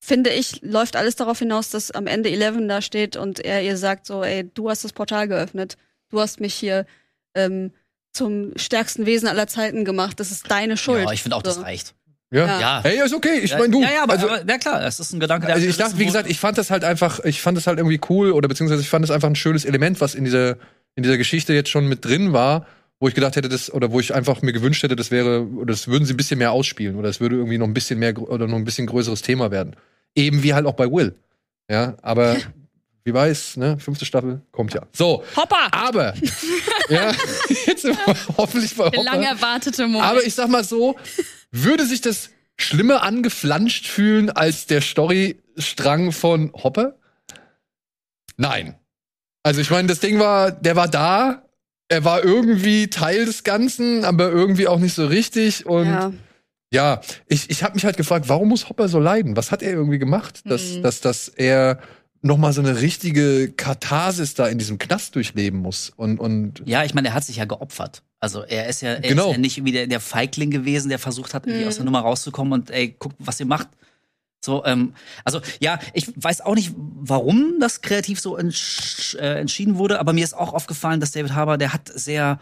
[0.00, 3.76] finde ich, läuft alles darauf hinaus, dass am Ende Eleven da steht und er ihr
[3.76, 5.76] sagt so, ey, du hast das Portal geöffnet,
[6.10, 6.86] du hast mich hier
[7.34, 7.72] ähm,
[8.12, 11.04] zum stärksten Wesen aller Zeiten gemacht, das ist deine Schuld.
[11.04, 11.62] Ja, ich finde auch, das So.
[11.62, 11.94] reicht.
[12.30, 12.46] Ja.
[12.46, 12.60] Ja.
[12.60, 12.80] Ja.
[12.82, 13.40] Hey, ist okay.
[13.42, 13.80] Ich ja, meine, du.
[13.82, 15.98] Ja, ja, aber, also, aber ja klar, es ist ein Gedanke, der also ich dachte,
[15.98, 18.82] wie gesagt, ich fand das halt einfach, ich fand das halt irgendwie cool oder beziehungsweise
[18.82, 20.56] ich fand das einfach ein schönes Element, was in dieser,
[20.94, 22.66] in dieser Geschichte jetzt schon mit drin war,
[23.00, 25.72] wo ich gedacht hätte, das, oder wo ich einfach mir gewünscht hätte, das wäre, oder
[25.72, 28.18] das würden sie ein bisschen mehr ausspielen oder es würde irgendwie noch ein bisschen mehr
[28.20, 29.76] oder noch ein bisschen größeres Thema werden.
[30.14, 31.14] Eben wie halt auch bei Will.
[31.70, 32.36] Ja, aber
[33.04, 34.82] wie weiß, ne, fünfte Staffel kommt ja.
[34.92, 35.68] So, Hoppa!
[35.70, 36.14] aber,
[36.90, 37.12] ja,
[37.66, 39.12] jetzt sind wir hoffentlich bei Der Hopper.
[39.12, 40.04] lang erwartete Moment.
[40.04, 40.96] Aber ich sag mal so,
[41.50, 46.96] würde sich das schlimmer angeflanscht fühlen als der Storystrang von Hopper?
[48.36, 48.76] Nein.
[49.42, 51.44] Also ich meine, das Ding war, der war da,
[51.88, 56.12] er war irgendwie Teil des Ganzen, aber irgendwie auch nicht so richtig und ja.
[56.72, 59.36] ja, ich, ich habe mich halt gefragt, warum muss Hopper so leiden?
[59.36, 60.82] Was hat er irgendwie gemacht, dass, Mhm.
[60.82, 61.80] dass, dass er
[62.22, 66.84] noch mal so eine richtige Katharsis da in diesem Knast durchleben muss und und Ja,
[66.84, 68.02] ich meine, er hat sich ja geopfert.
[68.20, 69.26] Also er ist ja, er Genau.
[69.28, 71.68] ist ja nicht wie der, der Feigling gewesen, der versucht hat, irgendwie Mhm.
[71.68, 73.68] aus der Nummer rauszukommen und ey, guckt, was ihr macht.
[74.44, 74.94] So, ähm,
[75.24, 80.12] also ja, ich weiß auch nicht, warum das kreativ so entsch äh, entschieden wurde, aber
[80.12, 82.38] mir ist auch aufgefallen, dass David Harbour, der hat sehr,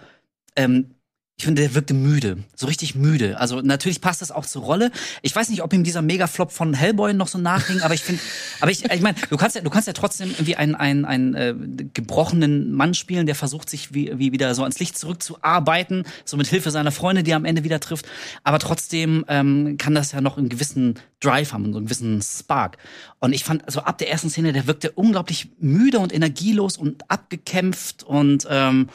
[0.56, 0.94] ähm,
[1.38, 3.38] ich finde, der wirkte müde, so richtig müde.
[3.38, 4.90] Also natürlich passt das auch zur Rolle.
[5.20, 8.22] Ich weiß nicht, ob ihm dieser Megaflop von Hellboy noch so nachhing, aber ich finde,
[8.62, 11.34] aber ich, ich meine, du kannst ja, du kannst ja trotzdem irgendwie einen, einen, einen
[11.34, 11.54] äh,
[11.92, 16.46] gebrochenen Mann spielen, der versucht sich wie, wie wieder so ans Licht zurückzuarbeiten, so mit
[16.46, 18.06] Hilfe seiner Freunde, die er am Ende wieder trifft.
[18.42, 22.78] Aber trotzdem ähm, kann das ja noch einen gewissen Drive haben, so einen gewissen Spark.
[23.18, 27.10] Und ich fand, also ab der ersten Szene, der wirkte unglaublich müde und energielos und
[27.10, 28.88] abgekämpft und ähm,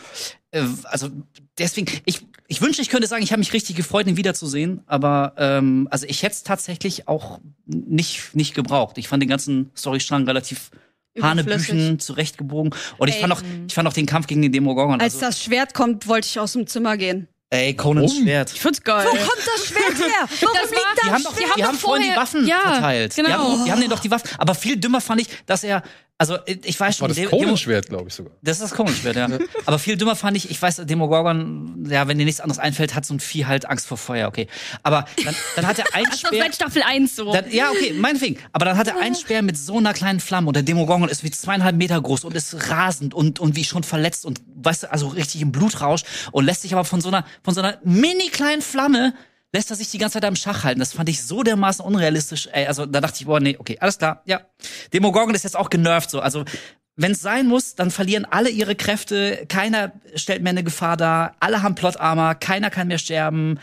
[0.52, 1.10] äh, also
[1.58, 5.34] deswegen, ich, ich wünschte, ich könnte sagen, ich habe mich richtig gefreut, ihn wiederzusehen, aber
[5.38, 8.98] ähm, also ich hätte es tatsächlich auch nicht, nicht gebraucht.
[8.98, 10.70] Ich fand den ganzen Storystrang relativ
[11.22, 12.76] Hanebüchen zurechtgebogen.
[12.98, 15.00] Und ich fand auch, ich fand auch den Kampf gegen den Demogorgon.
[15.00, 17.30] Als Also, das Schwert kommt, wollte ich aus dem Zimmer gehen.
[17.52, 18.24] Ey, Conans Warum?
[18.24, 18.52] Schwert.
[18.54, 19.06] ich find's geil.
[19.06, 20.28] Wo kommt das Schwert her?
[20.42, 22.48] Warum Das war- liegt Die da haben doch, die haben haben, doch vorhin die Waffen
[22.48, 23.16] Ja, verteilt.
[23.18, 23.38] Die genau.
[23.38, 24.30] haben, die haben denen doch die Waffen.
[24.40, 25.84] Aber viel dümmer fand ich, dass er,
[26.18, 28.32] also ich weiß schon, war das Demo- Conan-Schwert, glaube ich sogar.
[28.44, 29.28] Das ist das Conan-Schwert, ja.
[29.66, 33.06] Aber viel dümmer fand ich, ich weiß, Demogorgon, ja, wenn dir nichts anderes einfällt, hat
[33.08, 34.46] so ein Vieh halt Angst vor Feuer, okay.
[34.84, 36.44] Aber dann, dann hat er einen Das ist Speer.
[36.44, 37.34] seit Staffel 1 so.
[37.34, 38.38] Dann, ja, okay, meinetwegen.
[38.54, 41.24] Aber dann hat er einen Speer mit so einer kleinen Flamme und der Demogorgon ist
[41.24, 44.92] wie zweieinhalb Meter groß und ist rasend und, und wie schon verletzt und, weißt du,
[44.92, 48.30] also richtig im Blutrausch und lässt sich aber von so einer, von so einer mini
[48.30, 49.14] kleinen Flamme
[49.54, 50.80] lässt er sich die ganze Zeit am Schach halten.
[50.80, 52.48] Das fand ich so dermaßen unrealistisch.
[52.52, 54.42] Ey, also da dachte ich, boah, nee, okay, alles klar, ja.
[54.94, 56.22] Demogorgon ist jetzt auch genervt so.
[56.22, 56.46] Also
[56.96, 61.36] wenn es sein muss, dann verlieren alle ihre Kräfte, keiner stellt mehr eine Gefahr dar,
[61.40, 63.60] alle haben Plot-Armor, keiner kann mehr sterben.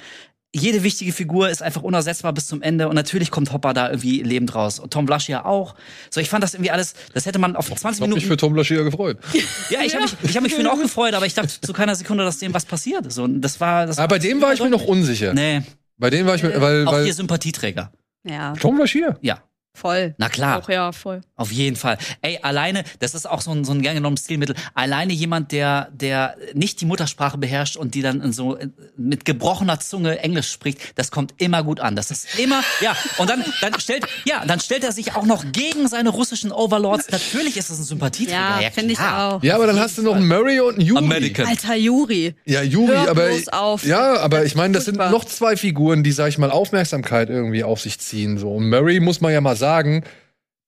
[0.54, 4.22] Jede wichtige Figur ist einfach unersetzbar bis zum Ende und natürlich kommt Hopper da irgendwie
[4.22, 5.74] lebend raus und Tom Blaschia auch.
[6.10, 8.26] So, ich fand das irgendwie alles, das hätte man auf 20 Ich habe Minuten mich
[8.26, 9.18] für Tom Laschia gefreut.
[9.70, 11.72] ja, ich habe mich, ich hab mich für ihn auch gefreut, aber ich dachte zu
[11.74, 13.12] keiner Sekunde, dass dem was passiert.
[13.12, 15.34] So, das war, das Aber bei dem war ich mir noch unsicher.
[15.34, 15.60] Nee,
[15.98, 17.92] Bei dem war ich mir, weil, auch hier weil Sympathieträger.
[18.24, 19.18] Ja, Tom Laschia.
[19.20, 19.42] Ja,
[19.78, 20.14] voll.
[20.18, 20.58] na klar.
[20.58, 21.20] Auch ja, voll.
[21.36, 21.98] Auf jeden Fall.
[22.20, 24.56] Ey, alleine, das ist auch so ein, so ein gern genommenes Stilmittel.
[24.74, 29.24] Alleine jemand, der, der nicht die Muttersprache beherrscht und die dann in so äh, mit
[29.24, 31.96] gebrochener Zunge Englisch spricht, das kommt immer gut an.
[31.96, 32.96] Das ist immer, ja.
[33.18, 37.10] Und dann, dann stellt, ja, dann stellt er sich auch noch gegen seine russischen Overlords.
[37.10, 38.60] Natürlich ist es ein Sympathieträger.
[38.60, 39.42] Ja, finde ich auch.
[39.42, 41.04] Ja, aber dann hast du noch einen Murray und einen Yuri.
[41.04, 41.46] American.
[41.46, 42.34] Alter Juri.
[42.44, 43.84] Ja, Juri, Hör aber auf.
[43.84, 47.62] ja, aber ich meine, das sind noch zwei Figuren, die sag ich mal Aufmerksamkeit irgendwie
[47.64, 48.50] auf sich ziehen so.
[48.52, 49.67] Und Murray muss man ja mal sagen,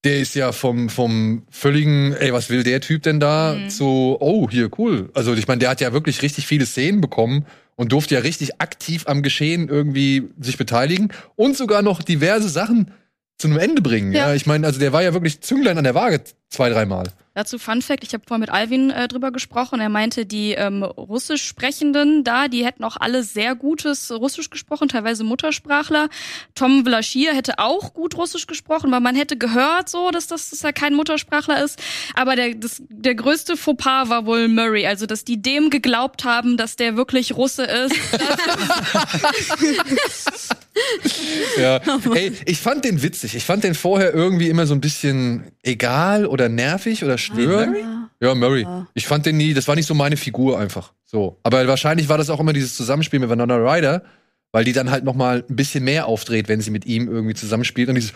[0.04, 4.48] der ist ja vom vom völligen, ey, was will der Typ denn da zu oh,
[4.50, 5.10] hier cool.
[5.14, 7.44] Also, ich meine, der hat ja wirklich richtig viele Szenen bekommen
[7.76, 12.92] und durfte ja richtig aktiv am Geschehen irgendwie sich beteiligen und sogar noch diverse Sachen
[13.38, 14.12] zu einem Ende bringen.
[14.12, 14.34] Ja, Ja.
[14.34, 17.08] ich meine, also der war ja wirklich Zünglein an der Waage zwei, dreimal.
[17.40, 19.80] Dazu Fun Fact, ich habe vorhin mit Alvin äh, drüber gesprochen.
[19.80, 24.88] Er meinte, die ähm, Russisch Sprechenden da, die hätten auch alle sehr gutes Russisch gesprochen,
[24.88, 26.10] teilweise Muttersprachler.
[26.54, 30.62] Tom Vlaschir hätte auch gut Russisch gesprochen, weil man hätte gehört so, dass das dass
[30.62, 31.82] er kein Muttersprachler ist.
[32.12, 36.58] Aber der, das, der größte Fauxpas war wohl Murray, also dass die dem geglaubt haben,
[36.58, 37.94] dass der wirklich Russe ist.
[41.58, 41.80] Ja.
[42.14, 43.34] Ey, ich fand den witzig.
[43.34, 47.76] Ich fand den vorher irgendwie immer so ein bisschen egal oder nervig oder störend.
[48.20, 48.62] Ja, Murray.
[48.62, 48.86] Ja.
[48.94, 50.92] Ich fand den nie, das war nicht so meine Figur einfach.
[51.04, 51.38] So.
[51.42, 54.02] Aber wahrscheinlich war das auch immer dieses Zusammenspiel mit Vanilla Ryder,
[54.52, 57.34] weil die dann halt noch mal ein bisschen mehr aufdreht, wenn sie mit ihm irgendwie
[57.34, 58.12] zusammenspielt und dieses,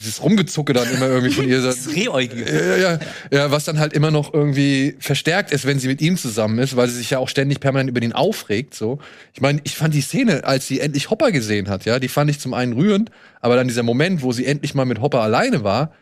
[0.00, 1.62] dieses Rumgezucke dann immer irgendwie von ihr.
[1.62, 2.44] Das Rehäugige.
[2.44, 2.98] Ja, ja,
[3.30, 6.76] ja, was dann halt immer noch irgendwie verstärkt ist, wenn sie mit ihm zusammen ist,
[6.76, 8.74] weil sie sich ja auch ständig permanent über ihn aufregt.
[8.74, 8.98] So,
[9.32, 12.30] ich meine, ich fand die Szene, als sie endlich Hopper gesehen hat, ja, die fand
[12.30, 15.64] ich zum einen rührend, aber dann dieser Moment, wo sie endlich mal mit Hopper alleine
[15.64, 15.92] war,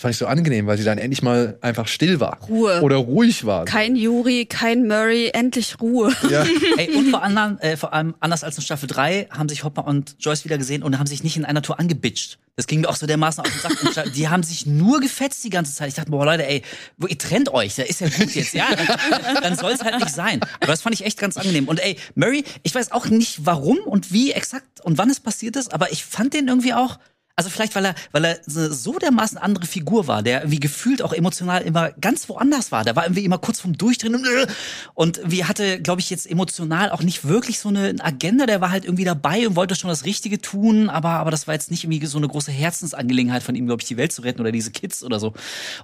[0.00, 2.80] fand ich so angenehm, weil sie dann endlich mal einfach still war Ruhe.
[2.82, 3.64] oder ruhig war.
[3.66, 6.12] Kein Yuri, kein Murray, endlich Ruhe.
[6.28, 6.44] ja.
[6.76, 9.86] Ey, und vor, anderen, äh, vor allem anders als in Staffel 3 haben sich Hopper
[9.86, 12.38] und Joyce wieder gesehen und haben sich nicht in einer Tour angebitscht.
[12.56, 14.04] Das ging mir auch so dermaßen auf den Sack.
[14.04, 15.88] Und Die haben sich nur gefetzt die ganze Zeit.
[15.88, 16.62] Ich dachte, boah, Leute, ey,
[17.08, 18.66] ihr trennt euch, da ist ja gut jetzt, ja.
[18.74, 20.40] Dann, dann soll es halt nicht sein.
[20.60, 21.66] Aber das fand ich echt ganz angenehm.
[21.68, 25.56] Und ey, Murray, ich weiß auch nicht warum und wie exakt und wann es passiert
[25.56, 26.98] ist, aber ich fand den irgendwie auch.
[27.42, 31.12] Also vielleicht, weil er, weil er so dermaßen andere Figur war, der irgendwie gefühlt auch
[31.12, 32.84] emotional immer ganz woanders war.
[32.84, 34.46] Der war irgendwie immer kurz vom Durchdrehen und, äh,
[34.94, 38.46] und wie hatte, glaube ich, jetzt emotional auch nicht wirklich so eine Agenda.
[38.46, 41.54] Der war halt irgendwie dabei und wollte schon das Richtige tun, aber, aber das war
[41.54, 44.40] jetzt nicht irgendwie so eine große Herzensangelegenheit von ihm, glaube ich, die Welt zu retten
[44.40, 45.32] oder diese Kids oder so.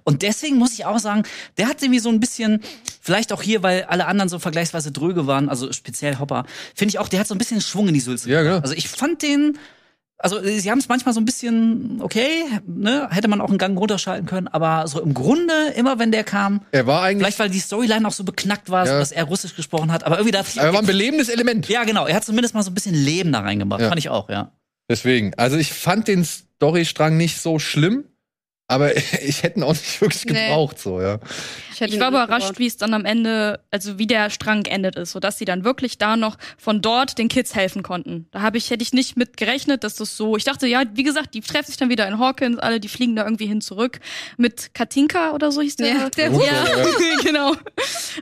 [0.04, 1.24] Und deswegen muss ich auch sagen,
[1.56, 2.60] der hat irgendwie so ein bisschen,
[3.00, 6.44] vielleicht auch hier, weil alle anderen so vergleichsweise dröge waren, also speziell Hopper,
[6.76, 8.30] finde ich auch, der hat so ein bisschen Schwung in die Sülze.
[8.30, 8.58] Ja, genau.
[8.58, 9.58] Also ich fand den,
[10.18, 13.58] also äh, sie haben es manchmal so ein bisschen, okay, ne, hätte man auch einen
[13.58, 17.38] Gang runterschalten können, aber so im Grunde, immer wenn der kam, Er war eigentlich, vielleicht
[17.38, 18.98] weil die Storyline auch so beknackt war, so, Ja.
[18.98, 21.68] dass er Russisch gesprochen hat, aber irgendwie da er war ein belebendes Element.
[21.68, 23.88] Ja, genau, er hat zumindest mal so ein bisschen Leben da reingebracht, Ja.
[23.88, 24.52] fand ich auch, ja.
[24.90, 28.04] Deswegen, also ich fand den Storystrang nicht so schlimm,
[28.68, 30.48] aber ich hätte ihn auch nicht wirklich Nee.
[30.48, 31.18] gebraucht, so, ja.
[31.78, 34.96] hätte Ich ihn war überrascht, wie es dann am Ende, also wie der Strang geendet
[34.96, 38.26] ist, sodass sie dann wirklich da noch von dort den Kids helfen konnten.
[38.30, 40.36] Da habe ich, hätte ich nicht mit gerechnet, dass das so.
[40.36, 43.16] Ich dachte, ja, wie gesagt, die treffen sich dann wieder in Hawkins, alle, die fliegen
[43.16, 44.00] da irgendwie hin zurück.
[44.36, 45.88] Mit Katinka oder so hieß der.
[45.88, 46.86] Ja, der Russe, ja, ja.
[47.22, 47.54] genau.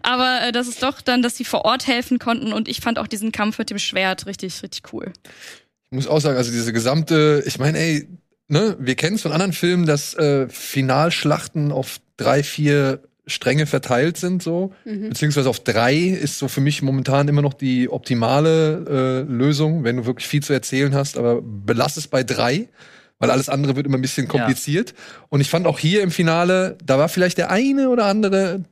[0.03, 3.01] Aber äh, das ist doch dann, dass sie vor Ort helfen konnten und ich fand
[3.01, 5.13] auch diesen Kampf mit dem Schwert richtig, richtig cool.
[5.91, 8.09] Ich muss auch sagen, also diese gesamte, ich meine, ey,
[8.49, 14.17] ne, wir kennen es von anderen Filmen, dass äh, Finalschlachten auf drei, vier Stränge verteilt
[14.17, 14.73] sind, so.
[14.85, 15.09] Mhm.
[15.09, 19.97] Beziehungsweise auf drei ist so für mich momentan immer noch die optimale äh, Lösung, wenn
[19.97, 22.69] du wirklich viel zu erzählen hast, aber belass es bei drei,
[23.19, 24.95] weil alles andere wird immer ein bisschen kompliziert.
[25.29, 28.65] Und ich fand auch hier im Finale, da war vielleicht der eine oder andere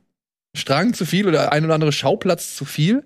[0.55, 3.03] Strang zu viel oder ein oder andere Schauplatz zu viel.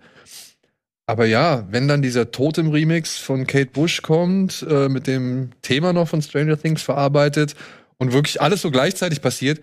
[1.10, 6.08] Aber ja, wenn dann dieser Totem-Remix von Kate Bush kommt, äh, mit dem Thema noch
[6.08, 7.56] von Stranger Things verarbeitet
[7.98, 9.60] und wirklich alles so gleichzeitig passiert,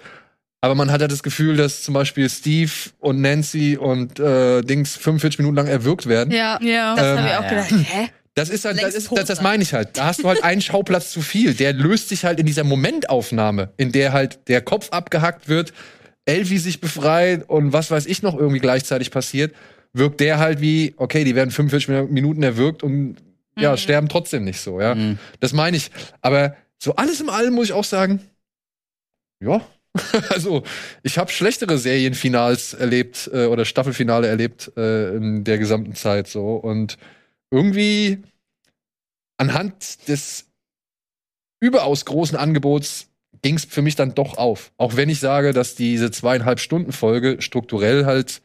[0.61, 4.97] aber man hat ja das Gefühl, dass zum Beispiel Steve und Nancy und äh, Dings
[4.97, 6.35] 45 Minuten lang erwürgt werden.
[6.35, 6.97] Ja, Ja.
[6.97, 7.49] das Ähm, habe ich auch ja.
[7.49, 7.91] gedacht.
[7.93, 8.09] Hä?
[8.35, 9.97] Das ist halt, das, ist, das, das meine ich halt.
[9.97, 11.55] Da hast du halt einen Schauplatz zu viel.
[11.55, 15.73] Der löst sich halt in dieser Momentaufnahme, in der halt der Kopf abgehackt wird,
[16.25, 19.55] Elvi sich befreit und was weiß ich noch irgendwie gleichzeitig passiert,
[19.97, 23.17] wirkt der halt wie, okay, die werden 45 Minuten erwürgt und
[23.59, 23.77] ja, Mhm.
[23.79, 24.95] sterben trotzdem nicht so, ja.
[24.95, 25.19] Mhm.
[25.41, 25.91] Das meine ich.
[26.21, 28.21] Aber so alles im Allem muss ich auch sagen,
[29.43, 29.61] ja.
[30.29, 30.63] Also,
[31.03, 36.57] ich habe schlechtere Serienfinals erlebt äh, oder Staffelfinale erlebt äh, in der gesamten Zeit so
[36.57, 36.99] und
[37.51, 38.19] irgendwie
[39.39, 40.47] anhand des
[41.61, 43.09] überaus großen Angebots
[43.43, 44.73] ging es für mich dann doch auf.
[44.77, 48.43] Auch wenn ich sage, dass diese zweieinhalb Stunden Folge strukturell halt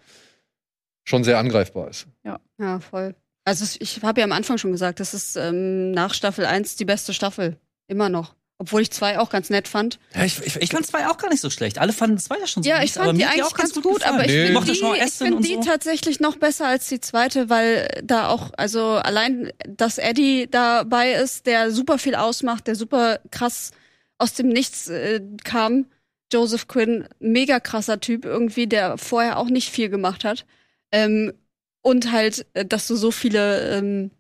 [1.12, 2.08] schon sehr angreifbar ist.
[2.24, 3.16] Ja, voll.
[3.44, 6.86] Also ich habe ja am Anfang schon gesagt, das ist ähm, nach Staffel 1 die
[6.86, 7.58] beste Staffel.
[7.88, 8.36] Immer noch.
[8.60, 9.98] Obwohl ich zwei auch ganz nett fand.
[10.14, 11.80] Ja, ich, ich, Ich fand zwei auch gar nicht so schlecht.
[11.80, 14.04] Alle fanden zwei ja schon so Ja, gut, ich aber fand die eigentlich ganz gut,
[14.06, 14.38] aber ich Nee.
[14.46, 15.62] finde mochte die, ich find die so.
[15.62, 21.48] tatsächlich noch besser als die zweite, weil da auch, also allein, dass Eddie dabei ist,
[21.48, 23.72] der super viel ausmacht, der super krass
[24.20, 25.88] aus dem Nichts äh, kam.
[26.32, 30.46] Joseph Quinn, mega krasser Typ irgendwie, der vorher auch nicht viel gemacht hat.
[30.92, 31.34] Ähm,
[31.82, 34.12] und halt, äh, dass du so viele, ähm,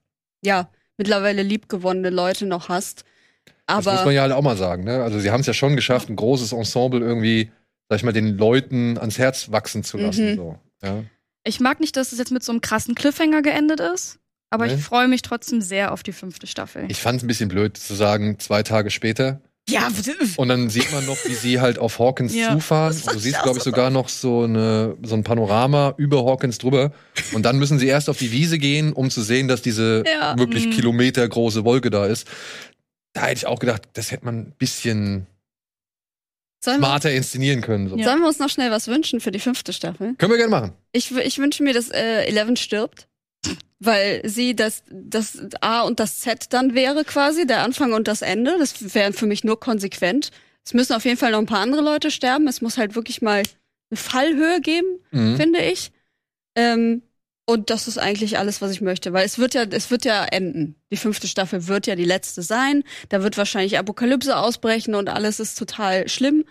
[0.44, 3.06] ja, mittlerweile liebgewonnene Leute noch hast.
[3.68, 4.84] das muss man Aber ja halt auch mal sagen.
[4.84, 5.02] Ne?
[5.04, 7.52] Also sie haben es ja schon geschafft, ein großes Ensemble irgendwie,
[7.90, 10.32] sag ich mal, den Leuten ans Herz wachsen zu lassen.
[10.32, 10.36] Mhm.
[10.36, 10.60] So.
[10.84, 11.04] Ja.
[11.44, 14.20] Ich mag nicht, dass es jetzt mit so einem krassen Cliffhanger geendet ist,
[14.52, 14.76] aber Nee.
[14.76, 16.86] ich freue mich trotzdem sehr auf die fünfte Staffel.
[16.90, 19.42] Ich fand es ein bisschen blöd zu sagen, zwei Tage später.
[19.72, 19.90] Ja,
[20.38, 22.54] Und dann sieht man noch, wie sie halt auf Hawkins Ja.
[22.54, 22.96] zufahren.
[22.96, 26.92] Und du siehst, glaube ich, sogar noch so, eine, so ein Panorama über Hawkins drüber.
[27.34, 30.38] Und dann müssen sie erst auf die Wiese gehen, um zu sehen, dass diese Ja.
[30.38, 30.72] wirklich Mhm.
[30.72, 32.28] kilometergroße Wolke da ist.
[33.14, 35.28] Da hätte ich auch gedacht, das hätte man ein bisschen
[36.64, 37.90] sollen wir, smarter inszenieren können.
[37.90, 37.98] So.
[37.98, 38.06] Ja.
[38.06, 40.14] sollen wir uns noch schnell was wünschen für die fünfte Staffel?
[40.18, 40.74] Können wir gerne machen.
[40.92, 43.08] Ich, ich wünsche mir, dass äh, Eleven stirbt.
[43.84, 48.22] Weil sie das, das A und das Z dann wäre quasi, der Anfang und das
[48.22, 48.56] Ende.
[48.60, 50.30] Das wäre für mich nur konsequent.
[50.64, 52.48] Es müssen auf jeden Fall noch ein paar andere Leute sterben.
[52.48, 53.42] Es muss halt wirklich mal
[53.90, 55.36] eine Fallhöhe geben, Mhm.
[55.36, 55.92] finde ich.
[56.56, 57.02] Ähm,
[57.46, 60.24] und das ist eigentlich alles, was ich möchte, weil es wird ja, es wird ja
[60.26, 60.76] enden.
[60.92, 62.84] Die fünfte Staffel wird ja die letzte sein.
[63.10, 66.46] Da wird wahrscheinlich Apokalypse ausbrechen und alles ist total schlimm.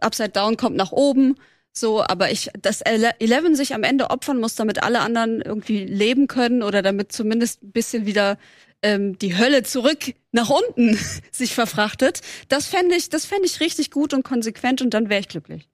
[0.00, 1.36] Upside Down kommt nach oben.
[1.76, 5.84] So, aber ich, dass Ele- Eleven sich am Ende opfern muss, damit alle anderen irgendwie
[5.84, 8.38] leben können oder damit zumindest ein bisschen wieder
[8.82, 10.96] ähm, die Hölle zurück nach unten
[11.32, 15.20] sich verfrachtet, das fände ich, das fände ich richtig gut und konsequent und dann wäre
[15.20, 15.68] ich glücklich.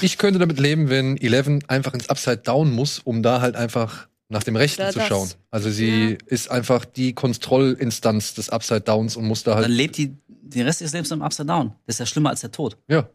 [0.00, 4.08] Ich könnte damit leben, wenn Eleven einfach ins Upside Down muss, um da halt einfach
[4.28, 5.28] nach dem Rechten Da zu schauen.
[5.50, 9.70] Also sie ist einfach die Kontrollinstanz des Upside Downs und muss da Dann halt.
[9.70, 11.72] lebt die den Rest ihres Lebens im Upside Down.
[11.86, 12.76] Das ist ja schlimmer als der Tod.
[12.88, 13.08] Ja.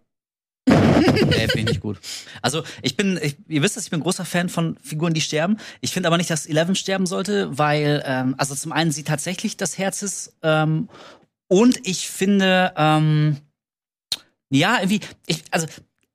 [0.68, 2.00] Nee, finde ich nicht gut.
[2.42, 5.58] Also ich bin, ich, ihr wisst, dass ich bin großer Fan von Figuren, die sterben.
[5.82, 9.58] Ich finde aber nicht, dass Eleven sterben sollte, weil, ähm, also zum einen sie tatsächlich
[9.58, 10.90] das Herz ist ähm,
[11.48, 13.38] und ich finde, ähm,
[14.50, 15.68] ja, irgendwie, ich, also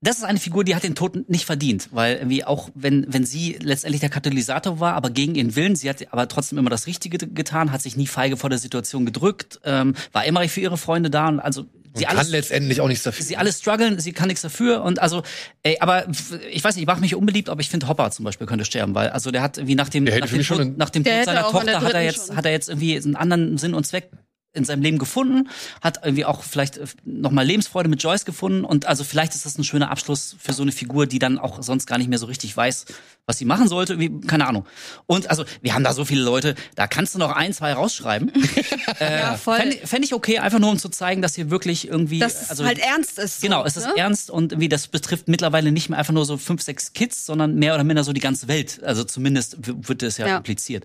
[0.02, 3.24] das ist eine Figur, die hat den Tod nicht verdient, weil irgendwie auch wenn wenn
[3.24, 6.88] sie letztendlich der Katalysator war, aber gegen ihren Willen, sie hat aber trotzdem immer das
[6.88, 10.76] Richtige getan, hat sich nie feige vor der Situation gedrückt, ähm, war immer für ihre
[10.76, 13.24] Freunde da und also sie Und kann alles letztendlich auch nichts dafür.
[13.24, 15.22] sie alle strugglen, sie kann nichts dafür und also,
[15.62, 16.06] ey, aber
[16.50, 18.94] ich weiß nicht, ich mache mich unbeliebt, aber ich finde Hopper zum Beispiel könnte sterben,
[18.94, 21.80] weil also der hat wie nach dem, nach dem, Tod, nach dem Tod seiner Tochter
[21.80, 22.36] hat er jetzt schon.
[22.36, 24.10] hat er jetzt irgendwie einen anderen Sinn und Zweck
[24.54, 25.48] in seinem Leben gefunden,
[25.80, 29.64] hat irgendwie auch vielleicht nochmal Lebensfreude mit Joyce gefunden und also vielleicht ist das ein
[29.64, 32.56] schöner Abschluss für so eine Figur, die dann auch sonst gar nicht mehr so richtig
[32.56, 32.84] weiß,
[33.26, 34.66] was sie machen sollte, irgendwie, keine Ahnung.
[35.06, 38.32] Und also, wir haben da so viele Leute, da kannst du noch ein, zwei rausschreiben.
[39.00, 39.56] äh, Ja, voll.
[39.58, 42.64] Fände fänd ich okay, einfach nur um zu zeigen, dass hier wirklich irgendwie Dass also
[42.64, 43.40] es halt ernst ist.
[43.40, 43.94] So, Genau, es ist ne?
[43.96, 47.54] ernst und irgendwie das betrifft mittlerweile nicht mehr einfach nur so fünf, sechs Kids, sondern
[47.54, 48.82] mehr oder minder so die ganze Welt.
[48.82, 50.36] Also zumindest wird es ja, Ja.
[50.38, 50.84] impliziert.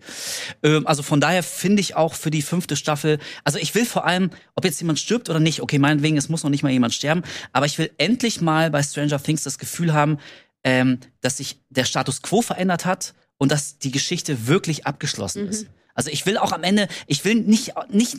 [0.61, 4.05] Ähm, also von daher finde ich auch für die fünfte Staffel, also ich will vor
[4.05, 6.93] allem, ob jetzt jemand stirbt oder nicht, okay, meinetwegen, es muss noch nicht mal jemand
[6.93, 7.23] sterben,
[7.53, 10.17] aber ich will endlich mal bei Stranger Things das Gefühl haben,
[10.63, 15.49] ähm, dass sich der Status quo verändert hat und dass die Geschichte wirklich abgeschlossen Mhm.
[15.49, 15.67] ist.
[15.93, 18.17] Also ich will auch am Ende, ich will nicht, nicht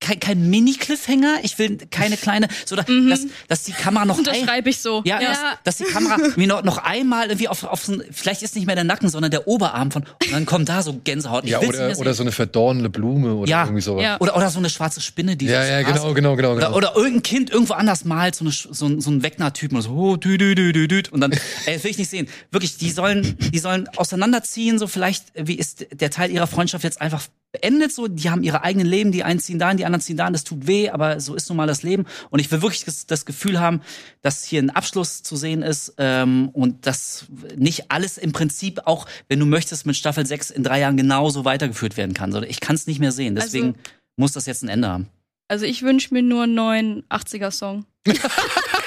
[0.00, 4.20] kein, kein Mini-Cliffhanger, ich will keine kleine, so da, dass, dass die Kamera noch ein,
[4.26, 5.02] Unterschreibe ich so.
[5.04, 8.42] ja, Dass, dass die Kamera mir noch, noch einmal irgendwie auf, auf so ein, vielleicht
[8.42, 11.44] ist nicht mehr der Nacken, sondern der Oberarm von, und dann kommt da so Gänsehaut.
[11.44, 13.64] Ich Ja, oder, oder so eine verdorrene Blume oder Ja.
[13.64, 14.02] irgendwie sowas.
[14.02, 14.18] Ja.
[14.20, 16.52] oder, oder so eine schwarze Spinne, die Ja, so ja, Straße- genau, genau, genau.
[16.52, 16.76] Oder, genau.
[16.76, 19.90] oder irgendein Kind irgendwo anders malt, so, eine, so, ein- so ein Wegner-Typen und so,
[19.90, 21.02] oh, dü, dü, dü, dü, dü.
[21.10, 21.32] und dann,
[21.66, 22.26] ey, das will ich nicht sehen.
[22.50, 27.00] Wirklich, die sollen, die sollen auseinanderziehen, so vielleicht, wie ist der Teil ihrer Freundschaft jetzt
[27.02, 27.22] einfach
[27.52, 30.32] beendet, so, die haben ihre eigenen Leben, die einen ziehen dahin, die anderen ziehen dahin,
[30.32, 32.06] das tut weh, aber so ist nun mal das Leben.
[32.30, 33.80] Und ich will wirklich das, das Gefühl haben,
[34.22, 39.06] dass hier ein Abschluss zu sehen ist ähm, und dass nicht alles im Prinzip auch,
[39.28, 42.32] wenn du möchtest, mit Staffel 6 in drei Jahren genauso weitergeführt werden kann.
[42.32, 43.34] sondern Ich kann es nicht mehr sehen.
[43.34, 43.74] Deswegen
[44.16, 45.08] muss das jetzt ein Ende haben.
[45.48, 47.84] Also ich wünsche mir nur einen neuen 80er-Song.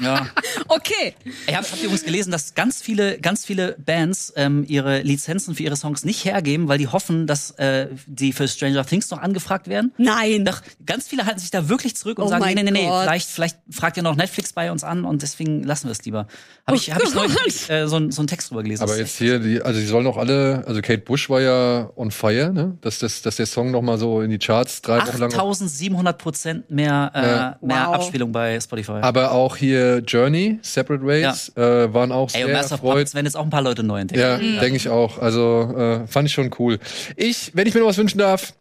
[0.00, 0.26] Ja.
[0.68, 1.14] Okay.
[1.46, 5.54] Ich hab, habt ihr übrigens gelesen, dass ganz viele, ganz viele Bands ähm, ihre Lizenzen
[5.54, 9.18] für ihre Songs nicht hergeben, weil die hoffen, dass äh, die für Stranger Things noch
[9.18, 9.92] angefragt werden?
[9.98, 10.44] Nein.
[10.44, 12.86] Doch, ganz viele halten sich da wirklich zurück und Oh sagen, nee, nee, nee, nee,
[12.86, 13.02] Gott.
[13.02, 16.26] vielleicht, vielleicht fragt ihr noch Netflix bei uns an und deswegen lassen wir es lieber.
[16.66, 18.82] Habe ich, hab ich neulich äh, so, so einen Text drüber gelesen.
[18.84, 22.10] Aber jetzt hier, die, also die sollen auch alle, also Kate Bush war ja on
[22.12, 22.78] fire, ne?
[22.80, 25.32] Dass, das, dass der Song noch mal so in die Charts drei Wochen lang.
[25.34, 27.58] 8700 Prozent mehr, äh, Ja.
[27.60, 27.94] mehr Wow.
[27.96, 29.00] Abspielung bei Spotify.
[29.02, 33.14] Aber auch hier Journey, Separate Ways, äh, waren auch Ey, sehr und Master of erfreut.
[33.14, 34.20] Werden jetzt auch ein paar Leute neu entdecken.
[34.54, 35.18] Ja, denke ich auch.
[35.18, 36.78] Also äh, fand ich schon cool.
[37.16, 38.54] Ich, wenn ich mir noch was wünschen darf,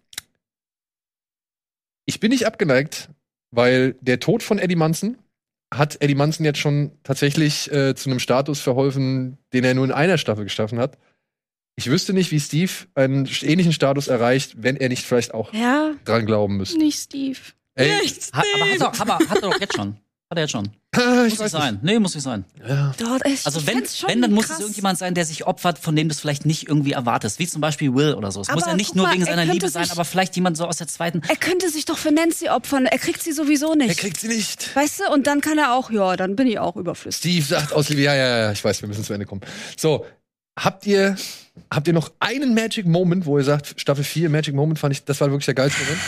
[2.06, 3.10] ich bin nicht abgeneigt,
[3.52, 5.18] weil der Tod von Eddie Munson
[5.74, 9.92] hat Eddie Munson jetzt schon tatsächlich äh, zu einem Status verholfen, den er nur in
[9.92, 10.98] einer Staffel geschaffen hat.
[11.76, 15.92] Ich wüsste nicht, wie Steve einen ähnlichen Status erreicht, wenn er nicht vielleicht auch Ja.
[16.06, 16.78] dran glauben müsste.
[16.78, 17.38] Nicht Steve.
[17.76, 17.90] Ey,
[18.34, 19.96] Ha, aber hat er, hat, er, hat er doch jetzt schon.
[20.32, 20.66] Hat er jetzt schon.
[20.94, 21.52] ich Muss nicht weiß nicht.
[21.54, 21.80] sein.
[21.82, 22.46] Nee, muss nicht sein.
[22.68, 22.94] Ja.
[23.00, 24.58] Dort, ich, Also wenn, wenn, dann muss krass.
[24.58, 27.40] es irgendjemand sein, der sich opfert, von dem du es vielleicht nicht irgendwie erwartest.
[27.40, 28.42] Wie zum Beispiel Will oder so.
[28.42, 30.36] Es muss Aber ja nicht nur mal, wegen er seiner Liebe sein, sich- aber vielleicht
[30.36, 31.24] jemand so aus der zweiten.
[31.28, 32.86] Er könnte sich doch für Nancy opfern.
[32.86, 33.90] Er kriegt sie sowieso nicht.
[33.90, 34.76] Er kriegt sie nicht.
[34.76, 35.12] weißt du?
[35.12, 37.18] Und dann kann er auch, ja, dann bin ich auch überflüssig.
[37.20, 39.42] Steve sagt aus Liebe, ja, ja, ja, ich weiß, wir müssen zu Ende kommen.
[39.78, 40.06] So,
[40.60, 41.16] habt ihr,
[41.74, 45.04] habt ihr noch einen Magic Moment, wo ihr sagt, Staffel 4, Magic Moment fand ich,
[45.06, 46.00] das war wirklich der geilste Moment?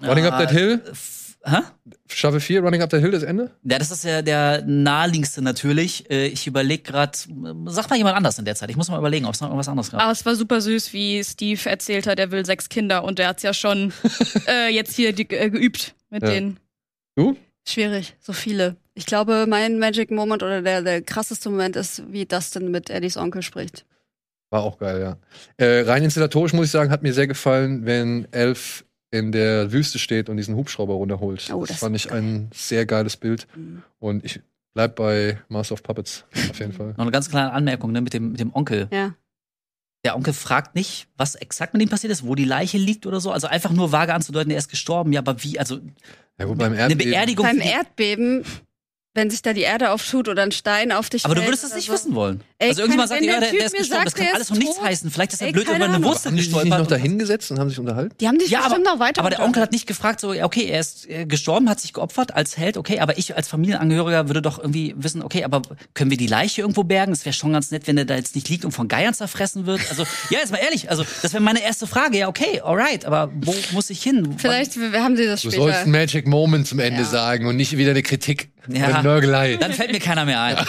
[0.02, 0.82] Running Up That Hill,
[1.48, 1.58] Hä?
[2.08, 3.52] Staffel 4, Running Up That Hill, das Ende?
[3.62, 6.10] Ja, das ist ja der naheliegendste natürlich.
[6.10, 7.16] Äh, Ich überlege gerade,
[7.66, 8.68] sag mal jemand anders in der Zeit.
[8.70, 10.00] Ich muss mal überlegen, ob es noch irgendwas anderes gab.
[10.02, 13.28] Aber es war super süß, wie Steve erzählt hat, er will sechs Kinder und er
[13.28, 13.92] hat's ja schon
[14.48, 16.30] äh, jetzt hier die, äh, geübt mit Ja.
[16.30, 16.58] denen.
[17.14, 17.36] Du?
[17.68, 18.76] Schwierig, so viele.
[18.94, 23.16] Ich glaube, mein Magic Moment oder der, der krasseste Moment ist, wie Dustin mit Eddies
[23.16, 23.84] Onkel spricht.
[24.50, 25.16] War auch geil, ja.
[25.64, 28.84] Äh, rein installatorisch muss ich sagen, hat mir sehr gefallen, wenn Elf
[29.18, 31.50] in der Wüste steht und diesen Hubschrauber runterholt.
[31.52, 33.46] Oh, das, das fand ich ein sehr geiles Bild.
[33.56, 33.82] Mhm.
[33.98, 34.40] Und ich
[34.74, 36.88] bleib bei Master of Puppets, auf jeden Fall.
[36.90, 38.88] Noch eine ganz kleine Anmerkung ne, mit, dem, mit dem Onkel.
[38.92, 39.14] Ja.
[40.04, 43.18] Der Onkel fragt nicht, was exakt mit ihm passiert ist, wo die Leiche liegt oder
[43.18, 43.32] so.
[43.32, 45.12] Also einfach nur vage anzudeuten, er ist gestorben.
[45.12, 45.58] Ja, aber wie?
[45.58, 45.80] Also
[46.38, 47.10] Ja, gut, beim eine Erdbeben.
[47.10, 47.44] Beerdigung.
[47.44, 48.44] Beim Erdbeben,
[49.16, 51.74] wenn sich da die Erde auftut oder ein Stein auf dich aber du würdest das
[51.74, 51.92] nicht so.
[51.94, 52.42] wissen wollen.
[52.58, 54.04] Ey, also irgendjemand sagt, ja, der der, ist gestorben.
[54.04, 55.10] sagt, das kann alles noch nichts tot, heißen.
[55.10, 56.04] Vielleicht ist er ey, blöd über eine Ahnung.
[56.04, 56.78] Wurzel haben die sich gestolpert.
[56.78, 58.14] noch da hingesetzt und haben sich unterhalten?
[58.20, 60.32] Die haben sich Ja, aber, bestimmt noch weiter aber der Onkel hat nicht gefragt, so,
[60.32, 63.48] ja, okay, er ist äh, gestorben, hat sich geopfert als Held, okay, aber ich als
[63.48, 65.62] Familienangehöriger würde doch irgendwie wissen, okay, aber
[65.94, 67.12] können wir die Leiche irgendwo bergen?
[67.12, 69.66] Es wäre schon ganz nett, wenn der da jetzt nicht liegt und von Geiern zerfressen
[69.66, 69.80] wird.
[69.90, 72.18] Also, ja, jetzt mal ehrlich, also das wäre meine erste Frage.
[72.18, 74.34] Ja, okay, alright, aber wo muss ich hin?
[74.38, 75.62] Vielleicht haben sie das Du später.
[75.64, 77.06] sollst einen Magic Moment zum Ende Ja.
[77.06, 78.48] sagen und nicht wieder eine Kritik.
[78.68, 79.00] Ja.
[79.06, 79.56] Nörgelei.
[79.56, 80.56] Dann fällt mir keiner mehr ein.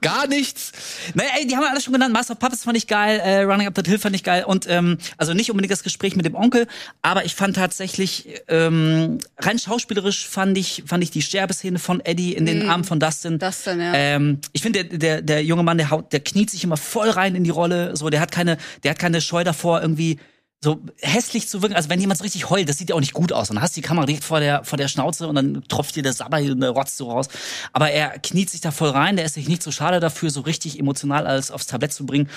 [0.00, 0.72] Gar nichts.
[1.14, 2.14] Naja, ey, die haben wir alles schon genannt.
[2.14, 4.66] Master of Puppets fand ich geil, äh, Running Up That Hill fand ich geil und
[4.68, 6.66] ähm, also nicht unbedingt das Gespräch mit dem Onkel,
[7.02, 12.32] aber ich fand tatsächlich ähm, rein schauspielerisch fand ich fand ich die Sterbeszene von Eddie
[12.34, 13.38] in den Armen von Dustin.
[13.38, 13.92] Dustin, ja.
[13.94, 17.10] Ähm, ich finde der, der der junge Mann, der haut, der kniet sich immer voll
[17.10, 20.18] rein in die Rolle, so der hat keine der hat keine Scheu davor irgendwie
[20.64, 23.12] so hässlich zu wirken, also wenn jemand so richtig heult, das sieht ja auch nicht
[23.12, 23.48] gut aus.
[23.48, 26.02] Dann hast du die Kamera direkt vor der, vor der Schnauze und dann tropft dir
[26.02, 27.28] der Sabber und der Rotz so raus.
[27.74, 30.40] Aber er kniet sich da voll rein, der ist sich nicht so schade dafür, so
[30.40, 32.28] richtig emotional alles aufs Tablett zu bringen.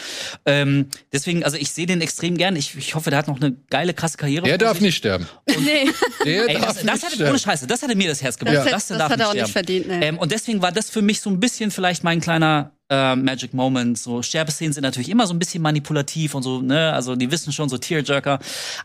[0.45, 2.55] Ähm, deswegen, also ich sehe den extrem gern.
[2.57, 4.45] Ich, ich hoffe, der hat noch eine geile, krasse Karriere.
[4.47, 4.81] Er vor darf sich.
[4.81, 5.27] nicht sterben.
[5.47, 5.89] nee,
[6.25, 7.29] Der Ey, darf das, nicht das hatte, sterben.
[7.31, 8.57] ohne Scheiße, das hatte mir das Herz gebrochen.
[8.57, 9.53] Das- Das, das darf hat er auch nicht sterben.
[9.53, 10.05] verdient, nee.
[10.07, 13.53] Ähm, und deswegen war das für mich so ein bisschen vielleicht mein kleiner äh, Magic
[13.53, 13.97] Moment.
[13.97, 16.93] So Sterbeszenen sind natürlich immer so ein bisschen manipulativ und so, ne?
[16.93, 18.39] Also die wissen schon so Tearjerker.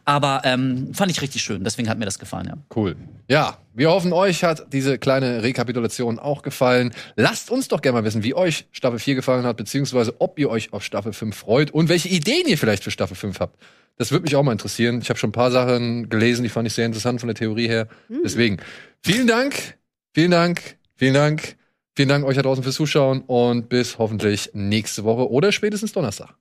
[0.04, 1.64] Aber ähm, fand ich richtig schön.
[1.64, 2.56] Deswegen hat mir das gefallen, ja.
[2.74, 2.96] Cool.
[3.28, 6.92] Ja, wir hoffen, euch hat diese kleine Rekapitulation auch gefallen.
[7.16, 10.50] Lasst uns doch gerne mal wissen, wie euch Staffel 4 gefallen hat, beziehungsweise ob ihr
[10.50, 13.58] euch auf Staffel 5 freut und welche Ideen ihr vielleicht für Staffel 5 habt.
[13.96, 15.00] Das würde mich auch mal interessieren.
[15.00, 17.68] Ich habe schon ein paar Sachen gelesen, die fand ich sehr interessant von der Theorie
[17.68, 17.88] her.
[18.24, 18.58] Deswegen,
[19.02, 19.78] vielen Dank,
[20.12, 21.56] vielen Dank, vielen Dank.
[21.96, 26.34] Vielen Dank euch da draußen fürs Zuschauen und bis hoffentlich nächste Woche oder spätestens Donnerstag.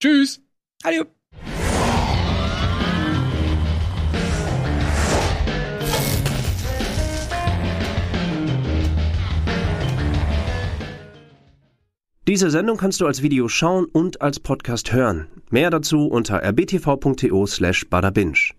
[0.00, 0.40] Tschüss!
[0.82, 1.04] Adieu.
[12.26, 15.28] Diese Sendung kannst du als Video schauen und als Podcast hören.
[15.50, 18.54] Mehr dazu unter rbtv.to slash badabinch.